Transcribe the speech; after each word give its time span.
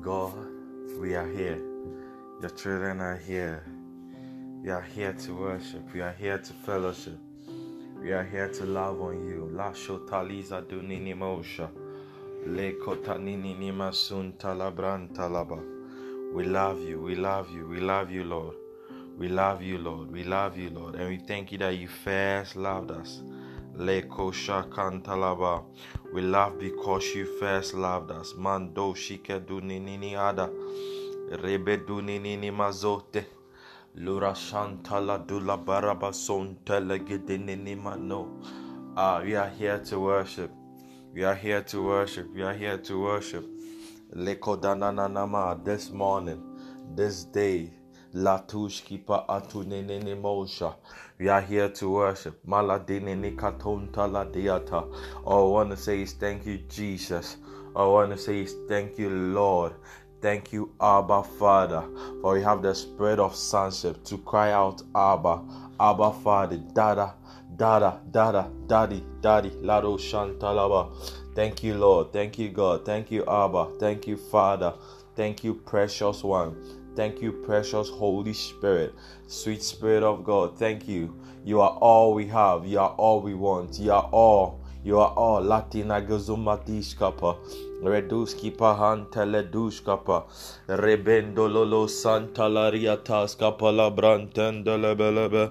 God, 0.00 0.32
we 1.00 1.16
are 1.16 1.26
here. 1.26 1.60
Your 2.40 2.50
children 2.50 3.00
are 3.00 3.16
here. 3.16 3.64
We 4.62 4.70
are 4.70 4.80
here 4.80 5.12
to 5.12 5.34
worship. 5.34 5.92
We 5.92 6.02
are 6.02 6.12
here 6.12 6.38
to 6.38 6.52
fellowship. 6.52 7.18
We 8.00 8.12
are 8.12 8.22
here 8.22 8.48
to 8.48 8.64
love 8.64 9.00
on 9.00 9.26
you. 9.26 9.50
La 9.52 9.72
shotaliza 9.72 10.62
dunini 10.62 11.14
mosha. 11.14 11.68
Le 12.46 12.74
kotanini 12.74 13.58
nima 13.58 13.92
sun 13.92 14.32
talabran 14.34 15.08
talaba. 15.12 15.60
We 16.32 16.44
love 16.44 16.80
you. 16.80 17.00
We 17.00 17.16
love 17.16 17.50
you. 17.50 17.66
We 17.66 17.80
love 17.80 18.12
you, 18.12 18.22
Lord. 18.22 18.54
We 19.18 19.26
love 19.28 19.62
you, 19.62 19.78
Lord. 19.78 20.12
We 20.12 20.22
love 20.22 20.56
you, 20.56 20.70
Lord. 20.70 20.94
And 20.94 21.08
we 21.08 21.16
thank 21.16 21.50
you 21.50 21.58
that 21.58 21.76
you 21.76 21.88
first 21.88 22.54
loved 22.54 22.92
us. 22.92 23.20
Le 23.74 24.02
kosha 24.02 24.68
kantalaba. 24.70 25.64
We 26.14 26.22
love 26.22 26.60
because 26.60 27.12
you 27.12 27.26
first 27.40 27.74
loved 27.74 28.12
us. 28.12 28.34
Mando 28.38 28.94
shike 28.94 29.40
dunini 29.44 30.14
ada. 30.14 30.48
Rebe 31.42 31.84
dunini 31.84 32.52
mazote. 32.52 33.24
Lura 33.96 34.30
shantala 34.30 35.26
dula 35.26 35.58
baraba 35.58 36.14
son 36.14 36.56
telegidinini 36.64 37.76
mano. 37.76 38.28
Ah, 38.96 39.22
we 39.24 39.34
are 39.34 39.48
here 39.48 39.80
to 39.80 39.98
worship. 39.98 40.52
We 41.12 41.24
are 41.24 41.34
here 41.34 41.62
to 41.62 41.82
worship. 41.82 42.32
We 42.32 42.42
are 42.42 42.54
here 42.54 42.78
to 42.78 43.00
worship. 43.00 43.44
Lekodananama 44.14 45.64
this 45.64 45.90
morning, 45.90 46.40
this 46.94 47.24
day. 47.24 47.72
Latushkipa 48.14 49.26
atunenene 49.28 50.14
mosha. 50.20 50.74
We 51.18 51.28
are 51.28 51.40
here 51.40 51.68
to 51.68 51.90
worship. 51.90 52.40
Maladinini 52.46 53.36
katonta 53.36 54.10
la 54.10 54.24
diata. 54.24 54.84
All 55.24 55.48
I 55.48 55.52
want 55.52 55.70
to 55.70 55.76
say 55.76 56.02
is 56.02 56.12
thank 56.12 56.46
you, 56.46 56.58
Jesus. 56.68 57.36
All 57.74 57.90
I 57.90 57.92
want 58.06 58.12
to 58.12 58.18
say 58.18 58.40
is 58.42 58.54
thank 58.68 58.98
you, 58.98 59.10
Lord. 59.10 59.74
Thank 60.20 60.52
you, 60.52 60.72
Abba 60.80 61.22
Father, 61.22 61.84
for 62.22 62.34
we 62.34 62.42
have 62.42 62.62
the 62.62 62.74
spirit 62.74 63.18
of 63.18 63.36
sonship 63.36 64.02
to 64.04 64.16
cry 64.18 64.52
out, 64.52 64.80
Abba, 64.94 65.42
Abba 65.78 66.12
Father, 66.12 66.56
Dada, 66.72 67.14
Dada, 67.56 68.00
Dada, 68.10 68.50
Daddy, 68.66 69.04
Daddy, 69.20 69.50
Lado 69.60 69.96
Shantalaba. 69.98 70.90
Thank 71.34 71.62
you, 71.62 71.74
Lord. 71.74 72.12
Thank 72.12 72.38
you, 72.38 72.48
God. 72.50 72.86
Thank 72.86 73.10
you, 73.10 73.24
Abba. 73.26 73.78
Thank 73.78 74.06
you, 74.06 74.16
Father. 74.16 74.72
Thank 75.14 75.44
you, 75.44 75.54
precious 75.54 76.22
one. 76.24 76.83
Thank 76.96 77.20
you, 77.22 77.32
precious 77.32 77.88
Holy 77.90 78.32
Spirit, 78.32 78.94
sweet 79.26 79.62
Spirit 79.62 80.02
of 80.02 80.24
God. 80.24 80.58
Thank 80.58 80.88
you. 80.88 81.14
You 81.44 81.60
are 81.60 81.76
all 81.80 82.14
we 82.14 82.26
have. 82.28 82.66
You 82.66 82.78
are 82.80 82.94
all 82.96 83.20
we 83.20 83.34
want. 83.34 83.78
You 83.78 83.92
are 83.92 84.08
all. 84.12 84.60
You 84.84 84.98
are 85.00 85.12
all. 85.12 85.42
Latina 85.42 86.00
gazumatishkapa. 86.00 87.36
Reduskipa 87.82 88.76
hanteleduskapa. 88.78 90.24
Rebendololo 90.68 91.88
santalariataskapa 91.88 93.72
labrantendelebelebe. 93.72 95.50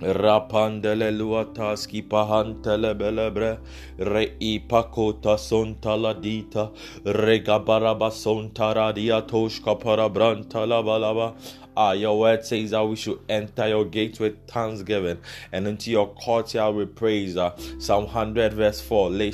Rapandele 0.00 1.10
luataski 1.10 2.02
pahantele 2.08 2.94
belebre 2.96 3.58
re 3.98 4.26
ipakota 4.40 5.36
sontala 5.36 6.14
dita 6.14 6.70
regabaraba 7.04 8.10
sontara 8.12 8.92
diatoshka 8.94 9.74
parabranta 9.82 10.62
labalaba 10.68 11.34
Ah, 11.80 11.92
your 11.92 12.18
word 12.18 12.44
says 12.44 12.72
that 12.72 12.84
we 12.84 12.96
should 12.96 13.20
enter 13.28 13.68
your 13.68 13.84
gates 13.84 14.18
with 14.18 14.34
thanksgiving 14.48 15.16
and 15.52 15.68
into 15.68 15.92
your 15.92 16.12
courtyard 16.14 16.74
with 16.74 16.96
praise. 16.96 17.36
Uh, 17.36 17.56
Psalm 17.78 18.06
100, 18.06 18.52
verse 18.54 18.80
4. 18.80 19.12
And 19.12 19.32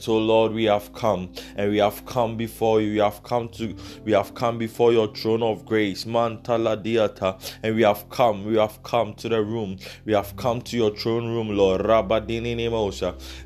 so, 0.00 0.18
Lord, 0.18 0.52
we 0.52 0.66
have 0.66 0.92
come 0.92 1.32
and 1.56 1.72
we 1.72 1.78
have 1.78 2.06
come 2.06 2.36
before 2.36 2.80
you. 2.80 2.92
We 2.92 2.98
have 2.98 3.24
come 3.24 3.48
to 3.58 3.74
we 4.04 4.12
have 4.12 4.36
come 4.36 4.56
before 4.56 4.92
your 4.92 5.08
throne 5.08 5.42
of 5.42 5.66
grace. 5.66 6.04
Mantala 6.04 6.80
diata. 6.80 7.36
And 7.64 7.74
we 7.74 7.82
have 7.82 8.08
come, 8.08 8.44
we 8.44 8.56
have 8.56 8.80
come 8.84 9.14
to 9.14 9.28
the 9.28 9.42
room. 9.42 9.78
We 10.04 10.12
have 10.12 10.36
come 10.36 10.62
to 10.62 10.76
your 10.76 10.96
throne 10.96 11.26
room, 11.26 11.56
Lord. 11.56 11.80
Rabadini. 11.80 12.56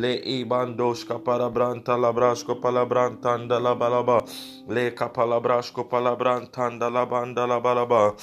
le 0.00 0.16
kapantalabra 1.04 1.04
skupalabrantalabrantalabalaba 1.04 2.34
le 2.34 2.60
palabrantanda 2.60 3.60
la 3.60 3.74
balaba. 3.74 4.18
Le 4.68 4.90
kapalabrashko 4.94 5.88
palabrantanda 5.88 6.90
la 6.90 7.04
banda 7.06 7.46
la 7.46 7.60
balaba 7.60 8.14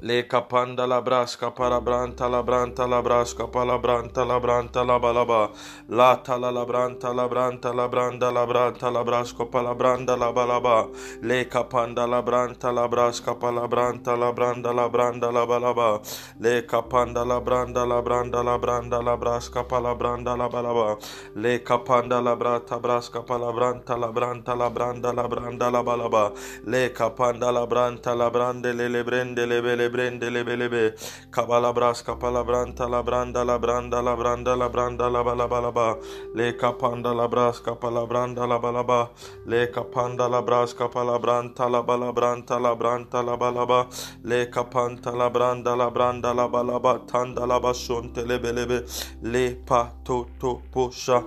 le 0.00 0.28
capanda 0.28 0.86
la 0.86 1.00
brasca 1.02 1.50
parabranta 1.50 2.28
la 2.28 2.40
branta 2.42 2.86
la 2.86 3.02
brasca 3.02 3.48
palabranta 3.48 4.24
la 4.24 4.38
branta 4.38 4.84
la 4.84 4.98
balaba. 4.98 5.50
La 5.88 6.16
tala 6.22 6.52
la 6.52 6.64
branta 6.64 7.12
la 7.12 7.26
branta 7.26 7.72
la 7.72 7.88
branda 7.88 8.30
la 8.30 8.46
branta 8.46 8.90
la 8.90 9.02
brasco 9.02 9.46
palabranda 9.46 10.16
la 10.16 10.30
balaba. 10.30 10.88
Le 11.22 11.48
capanda 11.48 12.06
la 12.06 12.22
branta 12.22 12.70
la 12.70 12.86
brasca 12.86 13.34
palabranta 13.34 14.16
la 14.16 14.32
branda 14.32 14.72
la 14.72 14.88
branda 14.88 15.32
la 15.32 15.44
balaba. 15.44 16.00
Le 16.38 16.64
capanda 16.64 17.24
la 17.24 17.40
branda 17.40 17.84
la 17.84 18.00
branda 18.00 18.42
la 18.44 18.56
branda 18.56 19.02
la 19.02 19.16
brasca 19.16 19.64
palabranda 19.64 20.36
la 20.36 20.48
balaba. 20.48 20.96
Le 21.34 21.62
capanda 21.64 22.20
la 22.20 22.36
brata 22.36 22.78
brasca 22.78 23.22
palabranta 23.22 23.96
la 23.96 24.12
branta 24.12 24.54
la 24.54 24.70
branda 24.70 25.12
la 25.12 25.26
branda 25.26 25.70
la 25.70 25.82
balaba. 25.82 26.32
Le 26.66 26.92
capanda 26.92 27.50
la 27.50 27.66
branta 27.66 28.14
la 28.14 28.30
brande 28.30 28.72
le 28.72 28.88
le 28.88 29.02
brende 29.02 29.44
le 29.44 29.60
bele 29.60 29.87
brende 29.88 30.30
le 30.30 30.44
belebe 30.44 30.94
kabala 31.30 31.72
bras 31.74 32.02
kapala 32.02 32.44
branta 32.44 32.88
la 32.88 33.02
branda 33.02 33.44
la 33.44 33.58
branda 33.58 34.02
la 34.02 34.16
branda 34.16 34.56
la 34.56 34.68
branda 34.68 35.10
la 35.10 35.22
balabalaba 35.22 35.96
le 36.34 36.52
kapanda 36.52 37.14
la 37.14 37.28
bras 37.28 37.60
kapala 37.60 38.06
branda 38.06 38.46
la 38.46 38.58
balaba 38.58 39.10
le 39.46 39.66
kapanda 39.72 40.28
la 40.28 40.40
bras 40.42 40.74
kapala 40.74 41.18
branta 41.18 41.68
la 41.68 41.82
balabranta 41.82 42.58
la 42.60 42.74
branta 42.74 43.22
la 43.22 43.36
balaba 43.36 43.86
le 44.24 44.46
kapanta 44.50 45.12
la 45.16 45.28
branda 45.30 45.76
la 45.76 45.90
branda 45.90 46.34
la 46.34 46.48
balaba 46.48 47.00
tanda 47.06 47.46
la 47.46 47.58
basunte 47.60 48.26
le 48.26 48.38
belebe 48.38 48.84
le 49.22 49.56
pa 49.66 49.90
to 50.04 50.26
to 50.38 50.60
posha 50.72 51.22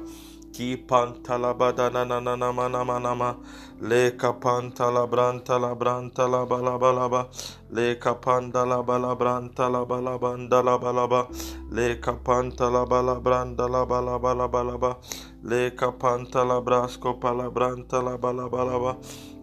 ki 0.62 0.78
la 1.42 1.54
badana 1.60 2.06
na 2.06 2.20
na 2.20 2.36
na 2.36 2.52
na 2.52 2.84
na 2.84 3.14
na 3.16 3.36
le 3.82 4.12
kapanta 4.12 4.92
la 4.94 5.08
branta 5.08 5.58
la 5.58 5.74
branta 5.74 6.28
la 6.30 6.46
balabalaba 6.46 7.22
le 7.72 7.96
kapanda 7.96 8.62
la 8.72 8.84
balabranta 8.84 9.66
la 9.74 9.84
balabanda 9.90 10.62
la 10.64 10.78
balaba 10.78 11.22
le 11.72 12.00
kapanta 12.00 12.70
la 12.70 12.86
balabranda 12.86 13.66
la 13.68 13.82
balabalabalaba 13.92 14.92
le 15.50 15.72
kapanta 15.72 16.46
la 16.46 16.62
brasco 16.62 17.20
palabranta 17.20 18.04
la 18.04 18.18
balabalaba 18.18 18.98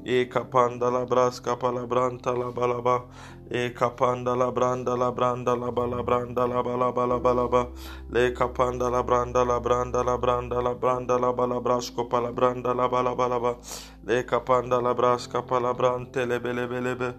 e 0.04 0.26
kapanda 0.26 0.88
la 0.90 1.04
brasca 1.04 1.56
palabranta 1.56 2.32
la 2.32 2.52
balaba 2.52 3.02
e 3.50 3.70
kapanda 3.72 4.36
la 4.36 4.50
branda 4.52 4.96
la 4.96 5.10
branda 5.10 5.56
la 5.56 5.70
bala 5.70 6.02
branda 6.02 6.46
la 6.46 6.62
bala 6.62 6.92
bala 6.92 7.18
bala 7.18 7.48
ba 7.48 7.66
le 8.10 8.32
kapanda 8.32 8.90
la 8.90 9.02
branda 9.02 9.44
la 9.44 9.58
branda 9.60 10.04
la 10.04 10.16
branda 10.18 10.62
la 10.62 10.74
branda 10.74 11.18
la 11.18 11.32
bala 11.32 11.60
brasco 11.60 12.04
pala 12.08 12.32
branda 12.32 12.74
la 12.74 12.88
bala 12.88 13.14
bala 13.14 13.40
ba 13.40 13.56
le 14.04 14.22
kapanda 14.24 14.80
la 14.80 14.94
brasca 14.94 15.42
pala 15.42 15.72
brante 15.74 16.26
le 16.26 16.38
bele 16.40 16.66
bele 16.68 16.94
be 16.96 17.14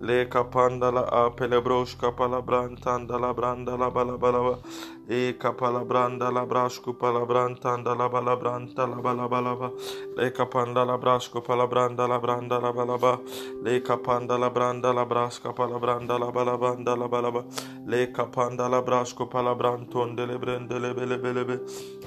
Le 0.00 0.26
kapandala 0.26 1.08
a 1.10 1.30
pelebroshka 1.30 2.14
palabrantandala 2.14 3.34
brandala 3.34 3.90
balabalaba. 3.90 4.62
E 5.10 5.32
kapalabranda 5.38 6.30
la 6.30 6.44
brashku 6.44 6.92
palabrantanda 6.92 7.96
la 7.96 8.10
balabranta 8.10 8.86
la 8.86 9.00
balabalaba. 9.00 9.72
Le 10.18 10.30
kapanda 10.30 10.84
la 10.86 10.98
brashku 10.98 11.42
palabranda 11.42 12.06
la 12.06 12.18
branda 12.20 12.60
la 12.60 12.70
balaba. 12.74 13.18
Le 13.62 13.80
kapanda 13.80 14.38
la 14.38 14.50
branda 14.50 14.92
la 14.92 15.06
brashka 15.06 15.54
palabranda 15.56 16.20
la 16.20 16.30
balabanda 16.30 16.94
la 16.94 17.08
balaba. 17.08 17.42
Le 17.86 18.12
kapanda 18.12 18.68
la 18.68 18.82
brashku 18.82 19.30
palabranton 19.30 20.14
de 20.14 20.26
le 20.26 20.38
brende 20.38 20.78
le 20.78 20.92
bele 20.92 21.16
belebe. 21.16 21.60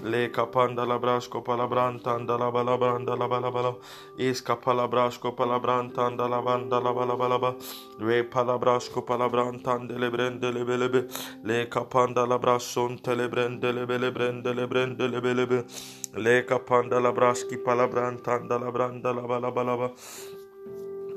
Le 0.04 0.30
kapanda 0.30 0.86
la 0.86 1.00
brashku 1.00 1.44
palabrantanda 1.44 2.38
la 2.38 2.52
balabranda 2.52 3.18
la 3.18 3.28
balabala. 3.28 3.78
Is 4.20 4.44
kapalabrashku 4.44 5.36
palabrantanda 5.36 6.30
la 6.30 6.40
banda 6.40 6.80
la 6.80 6.94
balabalaba. 6.94 7.56
Re 7.98 8.22
palabrashku 8.26 9.04
palabrantande 9.04 9.98
le 10.00 10.12
brende 10.12 10.54
le 10.54 10.64
belebe. 10.64 11.10
Le 11.44 11.66
kapanda 11.66 12.28
la 12.28 12.38
brashon 12.38 12.91
Contele 12.92 13.30
brendele 13.30 13.86
bele 13.88 14.12
brendele 14.12 14.68
brendele 14.68 15.22
bele. 15.22 15.66
Le 16.16 16.44
capanda 16.44 17.00
la 17.00 17.14
braschi 17.14 17.58
palabrantanda 17.58 18.60
la 18.60 18.70
branda 18.70 19.14
la 19.14 19.22
balabalaba. 19.22 19.88
Bala. 19.88 20.41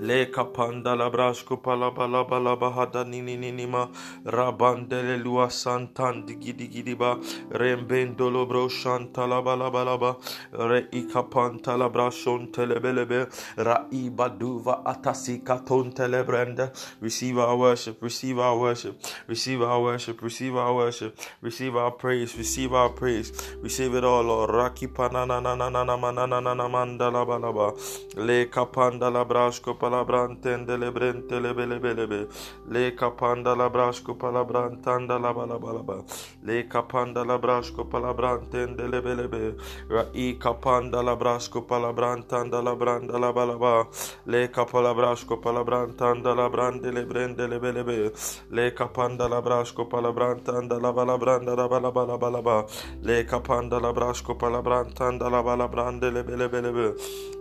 Le 0.01 0.27
kapanda 0.27 0.97
la 0.97 1.11
brashko 1.11 1.63
pala 1.63 1.91
bala 1.91 2.25
bala 2.25 2.57
bahada 2.57 3.05
nini 3.07 3.37
nini 3.37 3.67
ma. 3.67 3.89
Rabandele 4.25 5.23
lua 5.23 5.49
santan 5.49 6.27
digi 6.27 6.53
digi 6.53 6.83
diba 6.85 7.19
rembendo 7.51 8.31
lo 8.33 8.47
bro 8.47 8.69
shanta 8.69 9.27
la 9.27 9.41
bala 9.43 9.71
bala 9.71 9.99
ba 9.99 10.17
re 10.53 10.87
ikapanta 10.93 11.79
la 11.79 11.89
brashon 11.89 12.49
telebelebe 12.53 13.29
ra 13.57 13.87
ibaduva 13.91 14.83
atasi 14.85 15.45
katon 15.45 15.93
telebrenda 15.93 16.71
receive 17.01 17.39
our 17.39 17.57
worship 17.57 18.03
receive 18.03 18.39
our 18.39 18.59
worship 18.59 18.97
receive 19.29 19.63
our 19.63 19.83
worship 19.83 20.23
receive 20.23 20.57
our 20.57 20.75
worship 20.75 21.19
receive 21.43 21.77
our 21.77 21.91
praise 21.91 22.37
receive 22.37 22.73
our 22.73 22.89
praise. 22.91 23.33
Receive 23.63 23.95
it 23.95 24.05
all 24.05 24.23
Lord. 24.23 24.51
Raki 24.51 24.89
panana 24.89 25.43
na 25.43 25.55
na 25.55 25.69
na 25.69 25.85
na 25.85 25.97
na 25.97 26.27
na 26.27 26.41
na 26.41 26.55
na 26.55 26.69
mandala 26.69 27.27
bala 27.27 27.53
ba 27.53 27.73
le 28.17 28.47
kapanda 28.47 29.13
la 29.13 29.25
brashko 29.25 29.79
palabrantende 29.85 30.79
lebrente 30.79 31.39
lebelebelebe 31.39 32.27
le 32.69 32.95
capanda 32.95 33.55
labrasco 33.55 34.15
palabrantanda 34.15 35.19
la 35.19 35.31
balabalaba 35.35 36.03
le 36.43 36.67
capanda 36.67 37.23
labrasco 37.23 37.85
palabrantende 37.85 38.89
lebelebe 38.89 39.55
rai 39.91 40.39
capanda 40.39 41.03
labrasco 41.03 41.61
palabrantanda 41.69 42.63
labranda 42.63 43.19
la 43.19 43.31
balaba 43.33 43.87
le 44.25 44.49
capalabrasco 44.49 45.37
palabrantanda 45.37 46.35
labrande 46.35 46.91
lebrende 46.91 47.47
lebelebe 47.47 48.13
le 48.51 48.73
capanda 48.73 49.29
labrasco 49.29 49.85
palabrantanda 49.87 50.81
la 50.81 50.93
balabranda 50.93 51.55
la 51.55 51.69
balabalabalaba 51.69 52.65
le 53.03 53.25
capanda 53.27 53.79
labrasco 53.79 54.35
palabrantanda 54.35 55.29
la 55.29 55.43
balabrande 55.43 56.11
lebelebelebe 56.11 56.95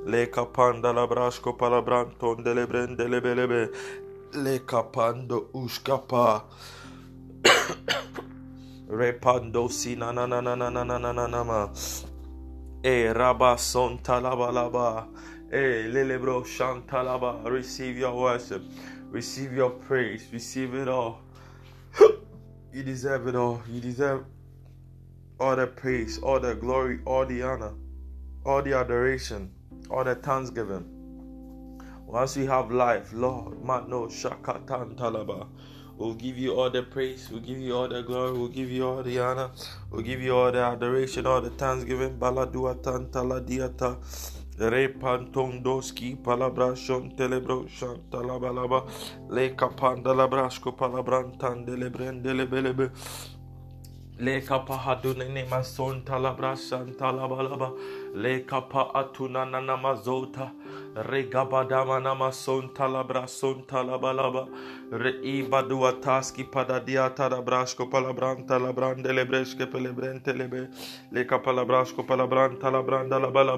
le 0.06 0.30
capanda 0.30 0.92
labrasco 0.92 1.54
palabranto 1.56 2.33
dele 2.42 2.66
brendele 2.66 3.22
belebe 3.22 3.70
le 4.34 4.60
capando 4.60 5.50
uskapa 5.54 6.44
repando 8.90 9.70
sina 9.70 10.12
na 10.14 10.26
na 10.26 10.42
na 10.42 10.56
na 10.56 10.70
na 10.70 10.84
na 10.84 11.12
na 11.12 11.28
na 11.28 11.44
ma 11.44 11.70
e 12.84 13.14
rabason 13.14 14.00
talabalaba 14.04 15.08
e 15.52 15.88
lelebro 15.88 16.44
shantalaba 16.44 17.44
receive 17.50 17.98
your 17.98 18.14
worship 18.14 18.62
receive 19.12 19.54
your 19.54 19.70
praise 19.70 20.28
receive 20.34 20.74
it 20.74 20.88
all 20.88 21.20
you 22.74 22.84
deserve 22.84 23.28
it 23.28 23.36
all 23.36 23.62
you 23.70 23.80
deserve 23.80 24.26
all 25.40 25.56
the 25.56 25.68
praise 25.68 26.20
all 26.20 26.40
the 26.40 26.56
glory 26.56 27.00
all 27.06 27.26
the 27.26 27.42
honor 27.42 27.74
all 28.46 28.62
the 28.62 28.74
adoration 28.74 29.50
all 29.90 30.04
the 30.04 30.16
thanksgiving 30.16 30.93
once 32.14 32.36
we 32.38 32.46
have 32.46 32.70
life, 32.70 33.12
Lord, 33.12 33.64
Mano 33.66 34.06
Shakatan 34.06 34.96
Talaba. 34.96 35.48
We'll 35.98 36.14
give 36.14 36.38
you 36.38 36.54
all 36.54 36.70
the 36.70 36.84
praise, 36.84 37.28
we'll 37.32 37.40
give 37.40 37.58
you 37.58 37.76
all 37.76 37.88
the 37.88 38.04
glory, 38.04 38.34
we'll 38.34 38.50
give 38.50 38.70
you 38.70 38.88
all 38.88 39.02
the 39.02 39.18
honor, 39.20 39.50
we'll 39.90 40.04
give 40.04 40.22
you 40.22 40.36
all 40.36 40.52
the 40.52 40.60
adoration, 40.60 41.26
all 41.26 41.42
the 41.42 41.50
thanksgiving. 41.50 42.20
Baladuatan 42.20 43.10
Taladiata. 43.10 43.98
Repantondoski 44.60 46.18
palabra 46.22 46.78
shon 46.78 47.16
telebro 47.18 47.68
shon 47.68 48.00
talabalaba 48.12 48.88
le 49.30 49.50
kapanda 49.56 50.14
labrasco 50.14 50.78
palabrantan 50.78 51.66
delebrendele 51.66 52.46
belebe 52.48 52.92
le 54.20 54.40
kapa 54.42 54.78
hadunene 54.78 55.50
mason 55.50 56.04
talabra 56.04 56.56
shan 56.56 56.94
talabalaba 56.94 57.76
le 58.14 58.42
kapa 58.42 58.92
atuna 58.94 59.50
nana 59.50 59.76
Regabadamanama 60.96 62.32
son 62.32 62.70
talabra 62.70 63.28
son 63.28 63.64
talabalaba. 63.64 64.48
Reiva 64.92 65.64
duataski 65.68 66.44
padadiata 66.44 67.30
da 67.30 67.42
brasco 67.42 67.90
palabranta 67.90 68.60
labrande 68.60 69.12
lebresche 69.12 69.66
pelebrente 69.66 70.34
lebe. 70.38 70.70
Le 71.12 71.26
capalabrasco 71.26 72.06
palabranta 72.06 72.70
labranda 72.72 73.20
talabala 73.20 73.58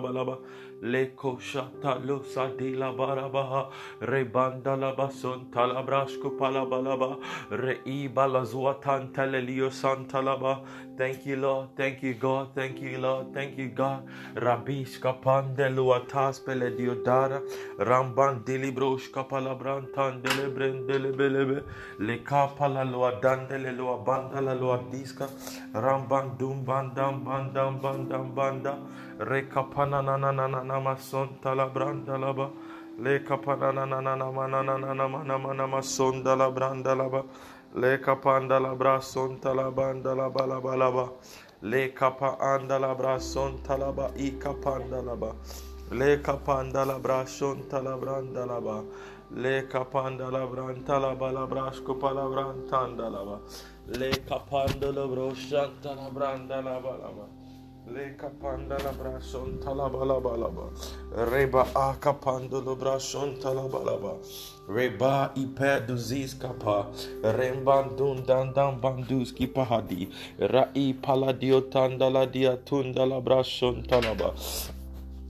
balaba 0.00 0.38
la 0.82 0.98
balaba 0.98 1.08
le 1.08 1.10
koshata 1.16 2.06
lo 2.06 2.20
sadila 2.20 2.96
barabaha. 2.96 3.70
Rebanda 4.00 4.78
la 4.78 4.94
bason 4.94 5.50
talabrasco 5.50 6.36
palabalaba 6.38 7.18
reiba 7.50 8.30
la 8.30 8.44
zuatan 8.44 9.12
telelio 9.12 9.70
santalaba 9.70 10.64
thank 10.98 11.26
you 11.26 11.36
lord. 11.36 11.68
Thank 11.76 12.02
you 12.02 12.14
god. 12.14 12.54
Thank 12.54 12.80
you 12.80 12.98
lord. 12.98 13.32
Thank 13.32 13.58
you 13.58 13.68
god. 13.68 14.06
Rabish 14.34 14.98
kapande 15.00 15.68
luatas 15.74 16.44
pele 16.44 16.76
diodara 16.76 17.40
ramban 17.78 18.44
delibrosh 18.44 19.10
kapalabrantan 19.10 20.22
delebrendele 20.22 21.16
belebe. 21.16 21.62
Le 22.00 22.18
kapala 22.18 22.84
lua 22.90 23.20
dandele 23.20 23.76
lua 23.76 23.98
bandala 24.04 24.58
lua 24.58 24.80
diska. 24.90 25.28
Ramban 25.72 26.36
dum 26.38 26.64
bandam 26.64 27.24
bandam 27.24 27.80
bandam 27.80 28.34
banda 28.34 28.78
rekapana 29.18 30.02
na 30.02 30.16
na 30.16 30.30
na 30.32 30.46
na 30.46 30.62
na 30.62 30.80
mason 30.80 31.28
talabranda 31.42 32.18
laba 32.18 32.50
le 32.98 33.18
kapana 33.20 33.72
na 33.74 33.84
na 33.84 34.00
na 34.00 34.14
na 34.14 34.30
na 34.30 34.62
na 34.62 34.62
na 34.62 34.94
na 34.94 35.08
na 35.08 35.38
na 35.38 35.52
na 35.52 35.66
mason 35.66 36.22
dalabranda 36.22 36.94
laba 36.96 37.24
le 37.74 37.98
kapanda 37.98 38.60
la 38.62 38.74
brason 38.74 39.38
talabanda 39.40 40.14
laba 40.16 40.46
laba 40.46 40.76
laba 40.76 41.10
le 41.62 41.88
kapa 41.88 42.36
anda 42.40 42.78
talaba 42.78 44.12
i 44.16 44.30
kapanda 44.38 45.02
laba 45.02 45.34
le 45.90 46.18
kapanda 46.18 46.86
la 46.86 46.98
brason 46.98 47.62
talabranda 47.68 48.46
laba 48.46 48.84
le 49.30 49.62
kapanda 49.68 50.30
la 50.30 50.46
branta 50.46 50.98
laba 51.00 51.32
la 51.32 51.46
brasco 51.46 51.94
palabrantanda 51.98 53.10
laba 53.10 53.40
le 53.88 54.10
kapanda 54.26 54.94
la 54.94 55.06
broshanta 55.06 55.94
laba 56.62 56.98
laba 57.02 57.37
le 57.94 58.14
kapanda 58.20 58.76
la 58.84 58.92
brason 58.92 59.58
talabalabalaba 59.64 60.66
reba 61.30 61.66
a 61.74 61.94
kapanda 62.00 62.60
la 62.66 62.74
brason 62.74 63.38
talabalaba 63.40 64.12
reba 64.68 65.32
ipe 65.34 65.86
duzis 65.86 66.34
kapa 66.38 66.86
rembandun 67.22 68.26
dandan 68.26 68.80
bandus 68.80 69.32
kipahadi 69.32 70.08
rai 70.38 70.92
paladio 71.04 71.60
tandala 71.72 72.26
dia 72.30 72.56
tundala 72.68 73.20
brason 73.24 73.82
talaba 73.88 74.34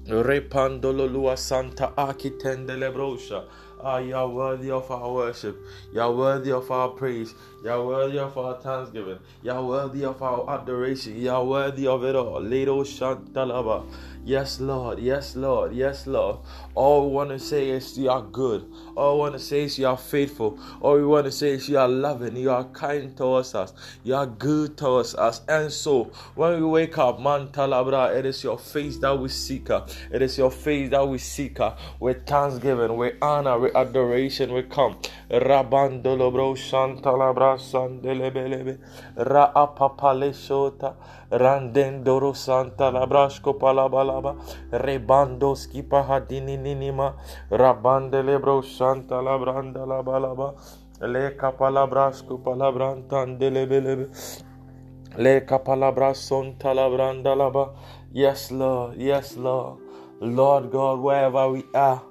repandolo 0.08 1.06
lua 1.06 1.36
santa 1.36 1.92
akitendele 1.96 2.90
brosha. 2.90 3.44
Ah, 3.80 3.98
you 3.98 4.16
are 4.16 4.28
worthy 4.28 4.70
of 4.70 4.90
our 4.90 5.12
worship. 5.12 5.56
You 5.92 6.00
are 6.00 6.10
worthy 6.12 6.50
of 6.50 6.68
our 6.70 6.88
praise. 6.88 7.32
You 7.60 7.70
are 7.70 7.84
worthy 7.84 8.18
of 8.20 8.38
our 8.38 8.54
thanksgiving. 8.60 9.18
You 9.42 9.50
are 9.50 9.64
worthy 9.64 10.04
of 10.04 10.22
our 10.22 10.48
adoration. 10.48 11.20
You 11.20 11.30
are 11.30 11.44
worthy 11.44 11.88
of 11.88 12.04
it 12.04 12.14
all. 12.14 12.40
Little 12.40 12.84
Shantalaba. 12.84 13.84
Yes, 14.24 14.60
Lord. 14.60 14.98
Yes, 15.00 15.34
Lord. 15.34 15.74
Yes, 15.74 16.06
Lord. 16.06 16.36
All 16.74 17.08
we 17.08 17.14
want 17.14 17.30
to 17.30 17.38
say 17.38 17.70
is 17.70 17.98
you 17.98 18.10
are 18.10 18.22
good. 18.22 18.70
All 18.94 19.14
we 19.14 19.20
want 19.20 19.32
to 19.34 19.40
say 19.40 19.62
is 19.64 19.78
you 19.78 19.86
are 19.88 19.96
faithful. 19.96 20.58
All 20.80 20.96
we 20.96 21.06
want 21.06 21.24
to 21.24 21.32
say 21.32 21.50
is 21.52 21.68
you 21.68 21.78
are 21.78 21.88
loving. 21.88 22.36
You 22.36 22.50
are 22.50 22.64
kind 22.64 23.16
towards 23.16 23.54
us. 23.54 23.72
You 24.04 24.14
are 24.14 24.26
good 24.26 24.76
towards 24.76 25.14
us. 25.14 25.40
And 25.48 25.72
so, 25.72 26.12
when 26.34 26.60
we 26.60 26.66
wake 26.66 26.98
up, 26.98 27.20
man 27.20 27.48
talabra, 27.48 28.14
it 28.14 28.26
is 28.26 28.44
your 28.44 28.58
face 28.58 28.98
that 28.98 29.18
we 29.18 29.30
seek. 29.30 29.70
Uh. 29.70 29.86
It 30.12 30.22
is 30.22 30.36
your 30.36 30.50
face 30.50 30.90
that 30.90 31.08
we 31.08 31.18
seek 31.18 31.58
uh. 31.58 31.74
with 31.98 32.26
thanksgiving, 32.26 32.96
with 32.96 33.14
honor, 33.22 33.58
with 33.58 33.74
adoration. 33.74 34.52
We 34.52 34.62
come. 34.64 34.98
Rabandolo 35.30 36.30
bro 36.30 36.54
shantala 37.56 38.02
brasandelebelebe. 38.02 38.78
Ra 39.16 39.52
apapale 39.54 40.32
shota. 40.34 40.94
Randendoro 41.30 42.34
santa 42.36 42.90
labrashko 42.90 43.58
palabalaba. 43.58 44.36
Rebando 44.72 45.54
skipa 45.56 46.02
hadini 46.06 46.58
ninima. 46.58 47.14
Rabandele 47.50 48.40
bro 48.40 48.60
shanta 48.62 49.16
labranda 49.16 49.86
labalaba. 49.86 50.54
Le 51.00 51.30
kapalabrasco 51.36 52.42
palabrantandelebelebe. 52.42 54.08
Le 55.16 55.40
kapalabrason 55.40 56.58
talabrandalaba. 56.58 57.74
Yes, 58.12 58.50
Lord. 58.50 58.96
Yes, 58.98 59.36
Lord. 59.36 59.80
Lord 60.20 60.70
God, 60.72 61.00
wherever 61.00 61.48
we 61.50 61.64
are, 61.74 62.02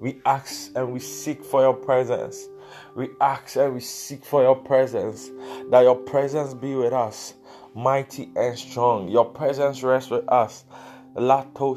we 0.00 0.20
ask 0.24 0.70
and 0.76 0.92
we 0.92 1.00
seek 1.00 1.44
for 1.44 1.62
your 1.62 1.74
presence. 1.74 2.48
We 2.96 3.10
ask 3.20 3.56
and 3.56 3.74
we 3.74 3.80
seek 3.80 4.24
for 4.24 4.42
your 4.42 4.56
presence, 4.56 5.30
that 5.70 5.82
your 5.82 5.96
presence 5.96 6.54
be 6.54 6.74
with 6.74 6.92
us, 6.92 7.34
mighty 7.74 8.30
and 8.36 8.58
strong. 8.58 9.08
Your 9.08 9.26
presence 9.26 9.82
rests 9.82 10.10
with 10.10 10.28
us. 10.28 10.64
Lato 11.16 11.76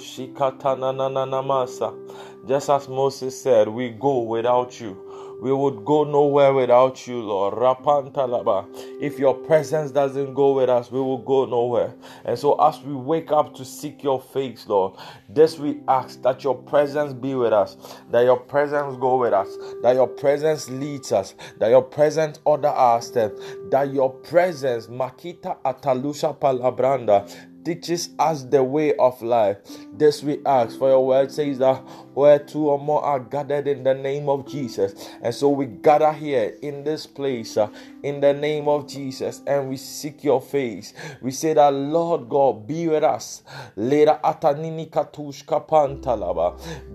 Just 2.48 2.70
as 2.70 2.88
Moses 2.90 3.42
said, 3.42 3.68
we 3.68 3.90
go 3.90 4.20
without 4.22 4.80
you. 4.82 5.11
We 5.42 5.52
would 5.52 5.84
go 5.86 6.04
nowhere 6.04 6.54
without 6.54 7.08
you, 7.08 7.20
Lord. 7.20 7.56
Rapantalaba. 7.56 8.68
If 9.02 9.18
your 9.18 9.34
presence 9.34 9.90
doesn't 9.90 10.36
go 10.36 10.54
with 10.54 10.70
us, 10.70 10.92
we 10.92 11.00
will 11.00 11.18
go 11.18 11.46
nowhere. 11.46 11.96
And 12.26 12.38
so, 12.38 12.54
as 12.62 12.80
we 12.82 12.94
wake 12.94 13.32
up 13.32 13.56
to 13.56 13.66
seek 13.66 14.04
your 14.04 14.22
face, 14.22 14.68
Lord, 14.68 14.94
this 15.28 15.58
we 15.58 15.80
ask 15.88 16.22
that 16.22 16.44
your 16.44 16.54
presence 16.54 17.14
be 17.14 17.34
with 17.34 17.54
us, 17.54 17.76
that 18.12 18.22
your 18.22 18.38
presence 18.38 18.96
go 18.98 19.18
with 19.18 19.34
us, 19.34 19.58
that 19.82 19.96
your 19.96 20.08
presence 20.08 20.70
leads 20.70 21.12
us, 21.12 21.34
that 21.58 21.70
your 21.70 21.82
presence 21.82 22.40
order 22.46 22.68
our 22.68 23.02
steps, 23.02 23.42
that 23.72 23.92
your 23.92 24.12
presence, 24.12 24.88
Makita 24.88 25.58
Atalusha 25.64 26.38
Palabranda, 26.38 27.28
teaches 27.64 28.10
us 28.20 28.44
the 28.44 28.64
way 28.64 28.96
of 28.96 29.22
life. 29.22 29.58
This 29.94 30.24
we 30.24 30.40
ask, 30.46 30.78
for 30.78 30.90
your 30.90 31.06
word 31.06 31.32
says 31.32 31.60
that 31.60 31.84
where 32.14 32.40
two 32.40 32.70
or 32.70 32.80
more 32.80 33.04
are 33.04 33.20
gathered 33.20 33.68
in 33.68 33.84
the 33.84 33.94
name 33.94 34.30
of 34.30 34.48
Jesus. 34.48 35.10
And 35.22 35.34
so 35.34 35.50
we 35.50 35.66
gather 35.68 36.12
here 36.14 36.58
in 36.62 36.84
this 36.84 37.06
place 37.08 37.58
uh, 37.58 37.70
in 38.04 38.22
the 38.22 38.34
name 38.34 38.68
of 38.68 38.88
Jesus 38.88 39.42
and 39.48 39.70
we 39.70 39.78
seek 39.78 40.24
your 40.24 40.42
face. 40.42 40.94
We 41.22 41.32
say 41.32 41.54
that, 41.54 41.74
Lord 41.74 42.30
God, 42.30 42.68
be 42.68 42.88
with 42.88 43.04
us. 43.04 43.44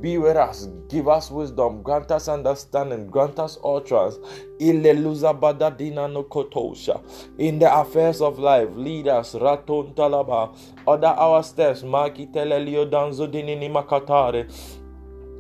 Be 0.01 0.19
with 0.19 0.37
us. 0.37 0.69
Give 0.89 1.09
us 1.09 1.31
wisdom. 1.31 1.83
Grant 1.83 2.11
us 2.11 2.29
understanding. 2.29 3.07
Grant 3.09 3.39
us 3.39 3.59
utterance. 3.65 4.17
In 4.59 4.83
the 7.59 7.71
affairs 7.73 8.21
of 8.21 8.39
life, 8.39 8.69
lead 8.75 9.09
us. 9.09 9.35
Raton 9.35 9.95
talaba. 9.95 10.57
Order 10.87 11.07
our 11.07 11.43
steps. 11.43 11.83
Maki 11.83 12.27
telelio 12.33 12.87
danzo 12.87 13.27
dinini 13.27 13.69
makatare. 13.69 14.47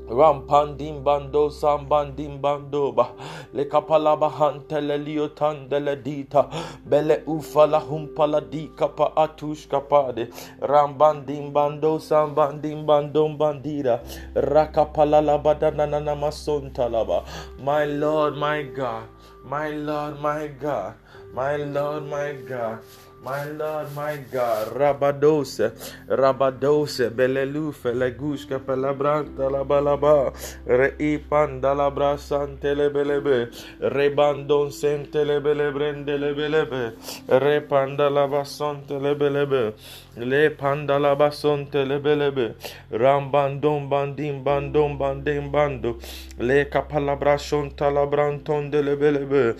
Rampandim 0.09 1.03
bando 1.03 1.51
sambandim 1.51 2.41
bando 2.41 2.95
ba 2.95 3.11
le 3.53 3.65
kapala 3.65 4.17
bahantele 4.17 4.99
liotandele 5.05 6.03
dita 6.03 6.49
bele 6.89 7.25
ufala 7.27 7.81
humpala 7.81 8.41
di 8.41 8.71
kapa 8.77 9.13
atush 9.17 9.67
kapade 9.67 10.31
rambandim 10.61 11.53
bando 11.53 11.99
sambandim 11.99 12.87
bando 12.87 13.27
bandira 13.37 14.01
rakapala 14.35 15.21
labada 15.21 15.75
nanana 15.75 16.15
masonta 16.15 16.89
laba 16.89 17.25
my 17.59 17.85
lord 17.85 18.37
my 18.37 18.63
god 18.63 19.09
my 19.45 19.71
lord 19.71 20.21
my 20.21 20.47
god 20.47 20.95
my 21.35 21.57
lord 21.57 22.05
my 22.07 22.33
god 22.49 22.79
my 23.23 23.45
Lord, 23.45 23.95
my 23.95 24.17
God, 24.31 24.75
Rabadose, 24.75 25.73
Rabadose, 26.09 27.11
Belelu, 27.11 27.73
Felegushka, 27.75 28.59
Pelabranta, 28.61 29.51
la 29.51 29.65
balaba, 29.65 30.33
Reipan, 30.67 31.61
Dalabra, 31.61 32.19
Santelebelebe, 32.19 33.51
Rebandon, 33.81 34.71
Sentelebelebrendeleblebe, 34.71 36.93
Repandalabasontelebelebe, 37.29 39.75
Le 40.17 40.51
Pandalabasontelebelebe, 40.51 42.55
Rambandon, 42.93 43.89
Bandim, 43.89 44.45
Bandom, 44.45 44.99
Bandim, 44.99 45.51
Bando, 45.51 45.99
Le 46.39 46.65
Capalabration, 46.67 47.71
Talabranton, 47.75 48.71
Delebelebe, 48.71 49.57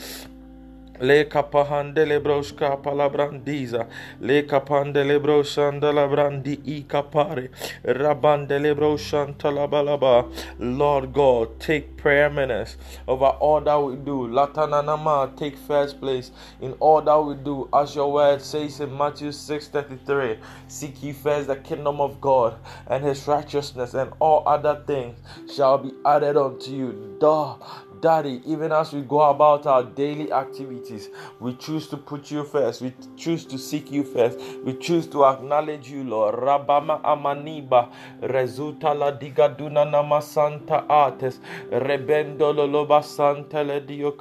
Le 1.01 1.25
capahande 1.25 2.07
broska 2.23 2.83
palabrandiza, 2.83 3.87
le 4.21 4.43
capande 4.43 5.05
brosanda 5.21 5.93
labrandi 5.93 6.61
i 6.65 6.85
capare, 6.89 7.51
rabande 7.85 8.59
lebrosanta 8.59 9.51
labalaba. 9.51 10.25
Lord 10.59 11.13
God, 11.13 11.61
take 11.61 11.97
preeminence 11.97 12.77
over 13.07 13.27
all 13.27 13.61
that 13.61 13.77
we 13.77 13.97
do. 13.97 14.29
Latananama, 14.29 15.37
take 15.37 15.57
first 15.57 16.01
place 16.01 16.31
in 16.61 16.73
all 16.81 17.03
that 17.03 17.19
we 17.19 17.35
do. 17.35 17.69
As 17.75 17.95
your 17.95 18.13
word 18.13 18.41
says 18.41 18.81
in 18.81 18.97
Matthew 18.97 19.31
6:33, 19.33 20.39
seek 20.69 21.03
ye 21.03 21.13
first 21.13 21.49
the 21.49 21.57
kingdom 21.57 22.01
of 22.01 22.21
God 22.21 22.55
and 22.87 23.05
his 23.05 23.27
righteousness, 23.29 23.95
and 23.95 24.13
all 24.19 24.43
other 24.47 24.83
things 24.87 25.19
shall 25.55 25.79
be 25.79 25.93
added 26.05 26.37
unto 26.37 26.71
you. 26.71 27.17
Duh. 27.21 27.57
Daddy, 28.01 28.43
even 28.47 28.73
as 28.73 28.93
we 28.93 29.03
go 29.03 29.23
about 29.23 29.67
our 29.67 29.85
daily 29.85 30.33
activities, 30.33 31.09
we 31.41 31.55
choose 31.57 31.87
to 31.89 31.97
put 31.97 32.31
you 32.31 32.45
first. 32.45 32.83
We 32.83 32.95
choose 33.17 33.45
to 33.47 33.59
seek 33.59 33.91
you 33.93 34.05
first. 34.05 34.39
We 34.65 34.75
choose 34.75 35.07
to 35.09 35.25
acknowledge 35.27 35.91
you, 35.91 36.05
Lord. 36.05 36.37
Rabama 36.37 37.03
amaniba 37.03 37.91
resulta 38.23 38.95
la 38.99 39.13
digaduna 39.13 39.85
namasanta 39.85 40.87
artes 40.89 41.41
rebendo 41.71 42.53
loba 42.55 43.03
santa 43.05 43.63
le 43.65 43.81
dio. 43.81 44.13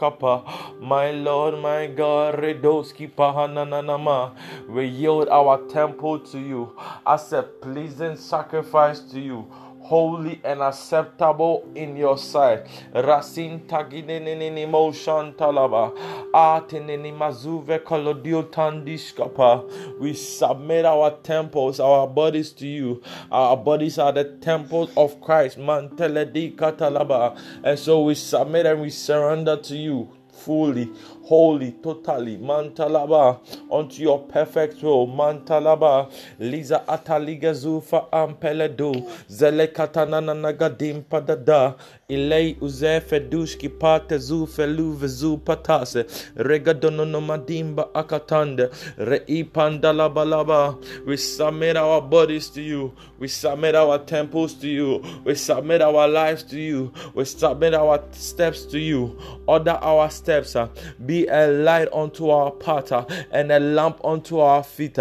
My 0.82 1.12
Lord, 1.12 1.60
my 1.62 1.88
God, 1.88 2.36
redoski 2.36 3.12
pahananama. 3.14 4.36
We 4.70 4.86
yield 4.88 5.30
our 5.30 5.58
temple 5.68 6.20
to 6.20 6.40
you 6.40 6.74
as 7.06 7.34
a 7.34 7.44
pleasing 7.44 8.16
sacrifice 8.18 9.00
to 9.12 9.20
you 9.20 9.48
holy 9.86 10.42
and 10.44 10.62
acceptable 10.62 11.64
in 11.76 11.96
your 11.96 12.18
sight. 12.18 12.66
Rasin 12.94 13.68
taginini 13.68 14.68
motion 14.68 15.34
talaba. 15.34 15.92
Atinini 16.34 17.12
mazuve 17.14 17.80
kolodio 17.80 18.44
tandishkapa. 18.44 20.00
We 20.00 20.14
submit 20.14 20.86
our 20.86 21.12
temples, 21.22 21.80
our 21.80 22.08
bodies 22.08 22.52
to 22.54 22.68
you. 22.68 23.04
Our 23.32 23.56
bodies 23.58 24.00
are 24.00 24.12
the 24.12 24.24
temples 24.42 24.90
of 24.98 25.22
Christ. 25.22 25.60
Manteledi 25.60 26.56
katalaba. 26.56 27.40
And 27.64 27.78
so 27.78 28.02
we 28.02 28.16
submit 28.16 28.66
and 28.66 28.82
we 28.82 28.90
surrender 28.90 29.58
to 29.58 29.78
you 29.78 30.10
fully, 30.36 30.92
wholly, 31.26 31.72
totally, 31.84 32.38
mantalaba, 32.38 33.40
unto 33.72 34.02
your 34.02 34.20
perfect 34.28 34.82
will, 34.84 35.08
mantalaba, 35.08 36.12
liza 36.40 36.88
ataliga 36.88 37.54
zufa 37.54 38.12
ampeledu, 38.12 39.04
zele 39.30 39.68
katanana 39.68 40.34
nagadim 40.34 41.02
padada, 41.02 41.76
ilei 42.10 42.58
uze 42.62 43.02
fedushki 43.02 43.70
pate 43.70 44.18
zu 44.18 44.46
felu 44.48 44.94
vezu 44.94 45.38
patase, 45.38 46.06
regadono 46.36 47.22
madimba 47.22 47.90
akatande, 47.94 48.70
rei 48.98 49.44
pandalabalaba, 49.44 50.78
we 51.08 51.18
submit 51.18 51.76
our 51.78 52.02
bodies 52.02 52.50
to 52.50 52.62
you, 52.62 52.94
we 53.20 53.28
submit 53.28 53.74
our 53.76 53.98
temples 54.00 54.54
to 54.54 54.68
you, 54.68 55.04
we 55.24 55.34
submit 55.34 55.82
our 55.82 56.08
lives 56.08 56.44
to 56.44 56.60
you, 56.60 56.94
we 57.14 57.26
submit 57.26 57.74
our 57.74 58.04
steps 58.12 58.66
to 58.66 58.78
you, 58.78 59.18
order 59.48 59.80
our 59.82 60.10
steps 60.10 60.26
steps, 60.26 60.56
uh, 60.56 60.68
be 61.06 61.15
a 61.24 61.48
light 61.48 61.88
unto 61.94 62.30
our 62.30 62.52
path 62.52 62.92
and 63.32 63.52
a 63.52 63.60
lamp 63.60 64.00
unto 64.04 64.40
our 64.40 64.64
feet. 64.64 65.00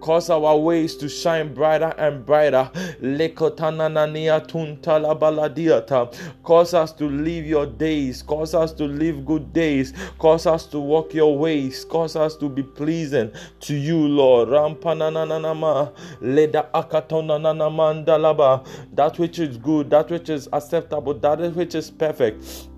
Cause 0.00 0.30
our 0.30 0.56
ways 0.56 0.96
to 0.96 1.08
shine 1.08 1.54
brighter 1.54 1.94
and 1.96 2.26
brighter. 2.26 2.68
Cause 6.42 6.74
us 6.74 6.92
to 6.92 7.08
live 7.08 7.46
your 7.46 7.66
days. 7.66 8.22
Cause 8.22 8.54
us 8.54 8.72
to 8.72 8.84
live 8.84 9.24
good 9.24 9.52
days. 9.52 9.92
Cause 10.18 10.46
us 10.46 10.66
to 10.66 10.80
walk 10.80 11.14
your 11.14 11.38
ways. 11.38 11.84
Cause 11.84 12.16
us 12.16 12.36
to 12.38 12.48
be 12.48 12.64
pleasing 12.64 13.30
to 13.60 13.74
you, 13.76 13.98
Lord. 13.98 14.48
That 18.94 19.18
which 19.18 19.38
is 19.38 19.56
good, 19.58 19.90
that 19.90 20.10
which 20.10 20.30
is 20.30 20.48
acceptable, 20.52 21.14
that 21.14 21.54
which 21.54 21.74
is 21.76 21.90
perfect 21.90 22.68